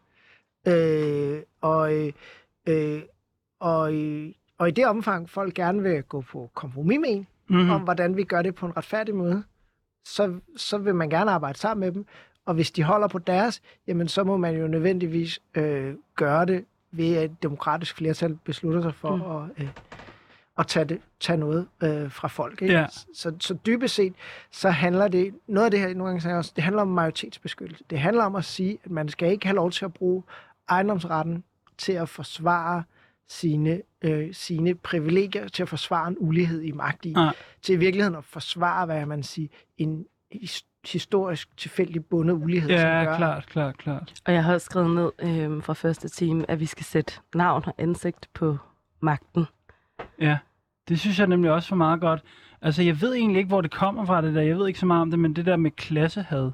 Øh, 0.68 1.42
og, 1.60 1.94
øh, 1.94 2.12
øh, 2.66 3.02
og, 3.60 3.94
øh, 3.94 4.32
og 4.58 4.68
i 4.68 4.70
det 4.70 4.86
omfang, 4.86 5.30
folk 5.30 5.54
gerne 5.54 5.82
vil 5.82 6.02
gå 6.02 6.20
på 6.20 6.50
kompromis 6.54 6.98
med 7.00 7.08
en, 7.08 7.26
Mm-hmm. 7.50 7.64
mm. 7.64 7.70
om 7.70 7.80
hvordan 7.80 8.16
vi 8.16 8.24
gør 8.24 8.42
det 8.42 8.54
på 8.54 8.66
en 8.66 8.76
retfærdig 8.76 9.14
måde, 9.14 9.42
så, 10.04 10.40
så 10.56 10.78
vil 10.78 10.94
man 10.94 11.10
gerne 11.10 11.30
arbejde 11.30 11.58
sammen 11.58 11.80
med 11.86 11.92
dem. 11.92 12.06
Og 12.46 12.54
hvis 12.54 12.70
de 12.70 12.82
holder 12.82 13.08
på 13.08 13.18
deres, 13.18 13.62
jamen 13.86 14.08
så 14.08 14.24
må 14.24 14.36
man 14.36 14.56
jo 14.56 14.66
nødvendigvis 14.66 15.40
øh, 15.54 15.94
gøre 16.16 16.46
det 16.46 16.64
ved, 16.90 17.16
at 17.16 17.24
et 17.24 17.42
demokratisk 17.42 17.96
flertal 17.96 18.38
beslutter 18.44 18.82
sig 18.82 18.94
for 18.94 19.16
mm. 19.16 19.22
at, 19.22 19.64
øh, 19.64 19.68
at 20.58 20.66
tage, 20.66 20.84
det, 20.84 21.00
tage 21.20 21.36
noget 21.36 21.66
øh, 21.82 22.10
fra 22.10 22.28
folk. 22.28 22.62
Ikke? 22.62 22.74
Ja. 22.74 22.86
Så, 23.14 23.32
så 23.40 23.54
dybest 23.66 23.94
set, 23.94 24.14
så 24.50 24.70
handler 24.70 25.08
det, 25.08 25.34
noget 25.46 25.64
af 25.64 25.70
det 25.70 25.80
her, 25.80 25.88
nogle 25.88 26.04
gange 26.04 26.20
siger 26.20 26.30
jeg 26.30 26.38
også, 26.38 26.52
det 26.56 26.64
handler 26.64 26.82
om 26.82 26.88
majoritetsbeskyttelse. 26.88 27.84
Det 27.90 27.98
handler 27.98 28.24
om 28.24 28.34
at 28.36 28.44
sige, 28.44 28.78
at 28.84 28.90
man 28.90 29.08
skal 29.08 29.30
ikke 29.32 29.46
have 29.46 29.56
lov 29.56 29.70
til 29.70 29.84
at 29.84 29.92
bruge 29.92 30.22
ejendomsretten 30.68 31.44
til 31.78 31.92
at 31.92 32.08
forsvare 32.08 32.82
sine, 33.30 33.82
øh, 34.02 34.34
sine 34.34 34.74
privilegier, 34.74 35.48
til 35.48 35.62
at 35.62 35.68
forsvare 35.68 36.08
en 36.08 36.16
ulighed 36.18 36.62
i 36.62 36.72
magt 36.72 37.04
i, 37.04 37.12
Nej. 37.12 37.34
til 37.62 37.72
i 37.74 37.76
virkeligheden 37.78 38.16
at 38.18 38.24
forsvare, 38.24 38.86
hvad 38.86 39.06
man 39.06 39.22
siger, 39.22 39.48
en 39.78 40.06
his- 40.34 40.66
historisk 40.92 41.56
tilfældig 41.56 42.04
bundet 42.04 42.34
ulighed, 42.34 42.68
som 42.70 42.78
Ja, 42.88 43.04
gør, 43.04 43.16
klart, 43.16 43.46
klart, 43.46 43.78
klart. 43.78 44.14
Og 44.26 44.32
jeg 44.32 44.44
har 44.44 44.54
også 44.54 44.64
skrevet 44.64 44.90
ned 44.94 45.10
øh, 45.18 45.62
fra 45.62 45.72
første 45.72 46.08
time, 46.08 46.50
at 46.50 46.60
vi 46.60 46.66
skal 46.66 46.84
sætte 46.84 47.12
navn 47.34 47.62
og 47.66 47.74
ansigt 47.78 48.28
på 48.34 48.56
magten. 49.00 49.44
Ja, 50.20 50.38
det 50.88 51.00
synes 51.00 51.18
jeg 51.18 51.26
nemlig 51.26 51.50
også 51.50 51.70
var 51.70 51.76
meget 51.76 52.00
godt. 52.00 52.22
Altså, 52.62 52.82
jeg 52.82 53.00
ved 53.00 53.14
egentlig 53.14 53.38
ikke, 53.38 53.48
hvor 53.48 53.60
det 53.60 53.70
kommer 53.70 54.04
fra, 54.04 54.20
det 54.22 54.34
der. 54.34 54.42
Jeg 54.42 54.56
ved 54.58 54.66
ikke 54.68 54.78
så 54.80 54.86
meget 54.86 55.02
om 55.02 55.10
det, 55.10 55.18
men 55.18 55.36
det 55.36 55.46
der 55.46 55.56
med 55.56 55.70
klassehad. 55.70 56.50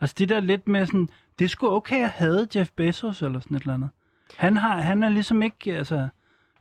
Altså, 0.00 0.14
det 0.18 0.28
der 0.28 0.40
lidt 0.40 0.68
med 0.68 0.86
sådan, 0.86 1.08
det 1.38 1.44
er 1.44 1.48
sgu 1.48 1.68
okay 1.70 2.02
at 2.04 2.10
hade 2.10 2.48
Jeff 2.56 2.70
Bezos 2.76 3.22
eller 3.22 3.40
sådan 3.40 3.56
et 3.56 3.60
eller 3.60 3.74
andet. 3.74 3.90
Han, 4.36 4.56
har, 4.56 4.80
han 4.80 5.02
er 5.02 5.08
ligesom 5.08 5.42
ikke, 5.42 5.76
altså... 5.76 6.08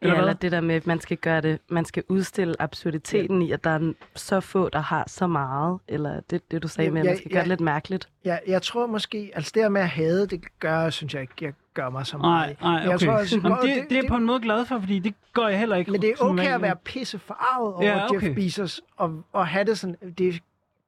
Eller, 0.04 0.14
Eller 0.16 0.22
eller 0.28 0.34
det 0.40 0.52
der 0.52 0.62
med, 0.62 0.76
at 0.76 0.88
man 0.88 1.00
skal 1.00 1.18
gøre 1.18 1.42
det, 1.42 1.60
man 1.70 1.86
skal 1.86 2.04
udstille 2.10 2.62
absurditeten 2.62 3.42
i, 3.42 3.52
at 3.52 3.64
der 3.64 3.70
er 3.70 3.94
så 4.16 4.40
få, 4.40 4.70
der 4.70 4.80
har 4.80 5.04
så 5.08 5.28
meget. 5.28 5.80
Eller 5.88 6.20
det, 6.30 6.52
det 6.52 6.64
du 6.64 6.68
sagde 6.68 6.86
Jamen, 6.86 6.94
med, 6.94 7.02
at 7.02 7.08
man 7.08 7.18
skal 7.18 7.32
gøre 7.32 7.36
jeg- 7.38 7.44
det 7.44 7.50
lidt 7.50 7.60
mærkeligt. 7.60 8.10
Jeg, 8.26 8.42
jeg 8.48 8.62
tror 8.62 8.88
måske, 8.88 9.32
altså 9.36 9.52
det 9.56 9.62
her 9.64 9.70
med 9.70 9.82
at 9.82 9.90
hade, 9.90 10.28
det 10.28 10.42
gør, 10.60 10.90
synes 10.90 11.14
jeg 11.14 11.22
ikke, 11.22 11.34
jeg 11.42 11.54
gør 11.74 11.90
mig 11.90 12.06
så 12.06 12.18
meget. 12.18 12.62
nej, 12.62 12.76
okay. 12.78 12.90
jeg 12.90 13.00
tror, 13.00 13.12
altså, 13.14 13.36
Jamen, 13.36 13.52
og 13.52 13.58
det, 13.62 13.76
det, 13.90 13.98
er 13.98 14.02
jeg 14.02 14.10
på 14.10 14.16
en 14.16 14.24
måde 14.26 14.40
glad 14.40 14.66
for, 14.66 14.80
fordi 14.80 15.00
det 15.00 15.14
gør 15.34 15.48
jeg 15.48 15.60
heller 15.60 15.76
ikke. 15.76 15.92
Men 15.92 16.02
det 16.02 16.10
er 16.10 16.24
okay 16.24 16.54
at 16.54 16.62
være 16.62 16.76
pisse 16.76 17.20
forarvet 17.20 17.74
over 17.74 17.84
Ja, 17.86 17.98
ja, 17.98 18.06
okay. 18.06 18.28
Jeff 18.28 18.36
Bezos, 18.36 18.82
og, 18.98 19.24
og 19.34 19.48
have 19.48 19.64
det 19.66 19.80
sådan, 19.80 19.96
det, 20.18 20.40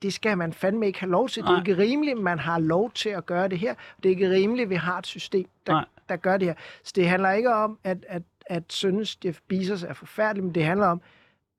det 0.01 0.13
skal 0.13 0.37
man 0.37 0.53
fandme 0.53 0.87
ikke 0.87 0.99
have 0.99 1.11
lov 1.11 1.29
til. 1.29 1.43
Det 1.43 1.49
Nej. 1.49 1.55
er 1.55 1.59
ikke 1.59 1.77
rimeligt, 1.77 2.21
man 2.21 2.39
har 2.39 2.59
lov 2.59 2.91
til 2.91 3.09
at 3.09 3.25
gøre 3.25 3.47
det 3.47 3.59
her. 3.59 3.73
Det 3.97 4.05
er 4.05 4.09
ikke 4.09 4.29
rimeligt, 4.31 4.69
vi 4.69 4.75
har 4.75 4.97
et 4.97 5.07
system, 5.07 5.45
Nej. 5.67 5.85
Der, 6.15 6.21
gør 6.21 6.37
det 6.37 6.47
her. 6.47 6.55
Så 6.83 6.93
det 6.95 7.09
handler 7.09 7.31
ikke 7.31 7.53
om, 7.53 7.79
at, 7.83 8.05
at, 8.09 8.21
at 8.45 8.63
synes 8.69 9.17
Jeff 9.25 9.39
Bezos 9.47 9.83
er 9.83 9.93
forfærdelig, 9.93 10.43
men 10.43 10.55
det 10.55 10.65
handler 10.65 10.87
om, 10.87 11.01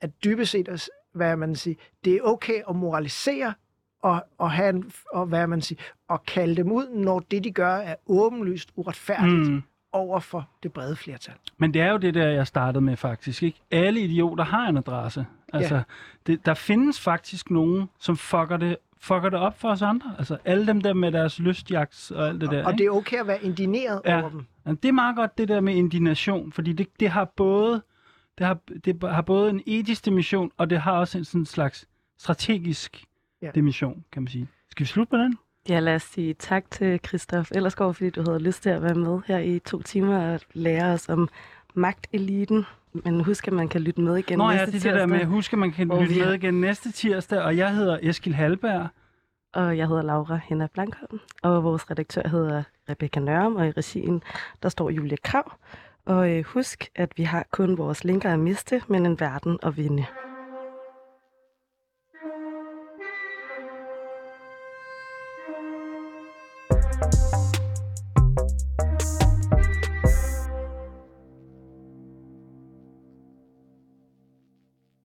at 0.01 0.11
dybest 0.25 0.51
set, 0.51 0.89
hvad 1.13 1.37
man 1.37 1.57
siger, 1.57 1.77
det 2.05 2.13
er 2.15 2.21
okay 2.23 2.61
at 2.69 2.77
moralisere, 2.77 3.55
og, 4.03 4.25
og, 4.39 4.51
have 4.51 4.69
en, 4.69 4.93
og 5.13 5.27
hvad 5.27 5.47
man 5.47 5.61
siger, 5.61 5.83
og 6.09 6.25
kalde 6.27 6.57
dem 6.57 6.73
ud, 6.73 6.89
når 6.89 7.21
det, 7.21 7.45
de 7.45 7.51
gør, 7.51 7.77
er 7.77 7.95
åbenlyst 8.07 8.71
uretfærdigt. 8.77 9.51
Mm. 9.51 9.63
over 9.93 10.21
for 10.21 10.49
det 10.63 10.73
brede 10.73 10.97
flertal. 10.97 11.35
Men 11.59 11.75
det 11.75 11.83
er 11.83 11.91
jo 11.91 11.97
det 11.97 12.15
der, 12.15 12.29
jeg 12.29 12.47
startede 12.47 12.81
med 12.85 12.97
faktisk. 12.97 13.43
Ikke? 13.43 13.61
Alle 13.71 14.01
idioter 14.01 14.45
har 14.45 14.69
en 14.69 14.77
adresse. 14.77 15.27
Altså, 15.53 15.75
Ja. 15.75 15.83
det, 16.27 16.47
der 16.47 16.55
findes 16.55 17.01
faktisk 17.01 17.51
nogen, 17.51 17.91
som 17.99 18.17
fucker 18.17 18.57
det, 18.57 18.77
fucker 19.05 19.29
det 19.29 19.39
op 19.39 19.59
for 19.61 19.69
os 19.69 19.83
andre. 19.83 20.15
Altså, 20.19 20.39
alle 20.45 20.67
dem 20.67 20.81
der 20.81 20.93
med 20.95 21.13
deres 21.13 21.39
lystjagt 21.39 22.13
og 22.15 22.29
alt 22.29 22.41
det 22.41 22.51
der. 22.51 22.65
Og 22.65 22.73
ikke? 22.73 22.79
det 22.83 22.87
er 22.87 22.91
okay 22.91 23.17
at 23.21 23.27
være 23.27 23.43
indineret 23.45 24.01
Ja. 24.05 24.21
over 24.21 24.31
dem. 24.31 24.45
Jamen, 24.67 24.79
det 24.83 24.89
er 24.89 24.93
meget 24.93 25.17
godt, 25.17 25.39
det 25.39 25.49
der 25.49 25.61
med 25.61 25.75
indignation, 25.75 26.53
fordi 26.53 26.73
det, 26.73 26.87
det 27.01 27.09
har 27.11 27.25
både 27.37 27.83
det 28.39 28.47
har, 28.47 28.59
det 28.85 29.03
har 29.03 29.23
både 29.23 29.51
en 29.51 29.61
etisk 29.67 30.05
dimension, 30.05 30.51
og 30.57 30.71
det 30.71 30.81
har 30.81 30.93
også 30.93 31.19
en 31.19 31.25
sådan 31.25 31.47
slags 31.47 31.87
strategisk 32.19 33.05
Ja. 33.43 33.47
ja. 33.47 33.53
dimension, 33.55 34.05
kan 34.13 34.23
man 34.23 34.29
sige. 34.29 34.49
Skal 34.71 34.85
vi 34.85 34.89
slutte 34.89 35.11
på 35.11 35.17
den? 35.17 35.39
Ja, 35.69 35.81
lad 35.81 35.95
os 35.95 36.03
sige 36.03 36.35
tak 36.35 36.71
til 36.71 37.01
Christoph 37.07 37.49
Ellersgaard, 37.55 37.95
fordi 37.95 38.11
du 38.11 38.23
havde 38.27 38.39
lyst 38.39 38.63
til 38.63 38.71
at 38.71 38.83
være 38.83 38.95
med 38.95 39.21
her 39.27 39.39
i 39.39 39.59
to 39.59 39.83
timer 39.83 40.33
og 40.33 40.41
lære 40.55 40.93
os 40.93 41.09
om 41.09 41.29
magteliten. 41.75 42.65
Men 43.05 43.21
husk, 43.21 43.47
at 43.49 43.53
man 43.55 43.69
kan 43.69 43.81
lytte 43.81 44.01
med 44.01 44.17
igen 44.17 44.39
Nå 44.39 44.51
ja, 44.51 44.57
næste 44.57 44.73
det 44.73 44.87
er 44.87 44.91
det 44.93 45.01
der 45.01 45.07
med, 45.07 45.15
tirsdag. 45.19 45.29
husk 45.29 45.53
at 45.53 45.59
man 45.59 45.73
kan 45.73 45.89
lytte 45.89 46.15
har- 46.21 46.27
med 46.27 46.35
igen 46.35 46.61
næste 46.61 46.93
tirsdag, 46.93 47.43
og 47.43 47.57
jeg 47.57 47.75
hedder 47.75 47.99
Eskil 48.03 48.35
Halberg. 48.35 48.89
Og 49.55 49.79
jeg 49.79 49.89
hedder 49.89 50.03
Laura 50.03 50.41
Henna 50.45 50.67
Blankholm, 50.67 51.21
og 51.43 51.65
vores 51.65 51.91
redaktør 51.91 52.29
hedder 52.29 52.63
Rebecca 52.89 53.21
Nørum, 53.21 53.57
og 53.57 53.67
i 53.67 53.71
regien, 53.71 54.23
der 54.63 54.69
står 54.69 54.91
Julia 54.91 55.17
Krav. 55.25 55.53
Og 56.07 56.31
øh, 56.31 56.45
husk, 56.45 56.89
at 56.95 57.13
vi 57.17 57.23
har 57.23 57.47
kun 57.51 57.79
vores 57.79 58.05
linker 58.05 58.33
at 58.33 58.39
miste, 58.39 58.83
men 58.89 59.07
en 59.07 59.21
verden 59.21 59.59
at 59.63 59.77
vinde. 59.77 60.05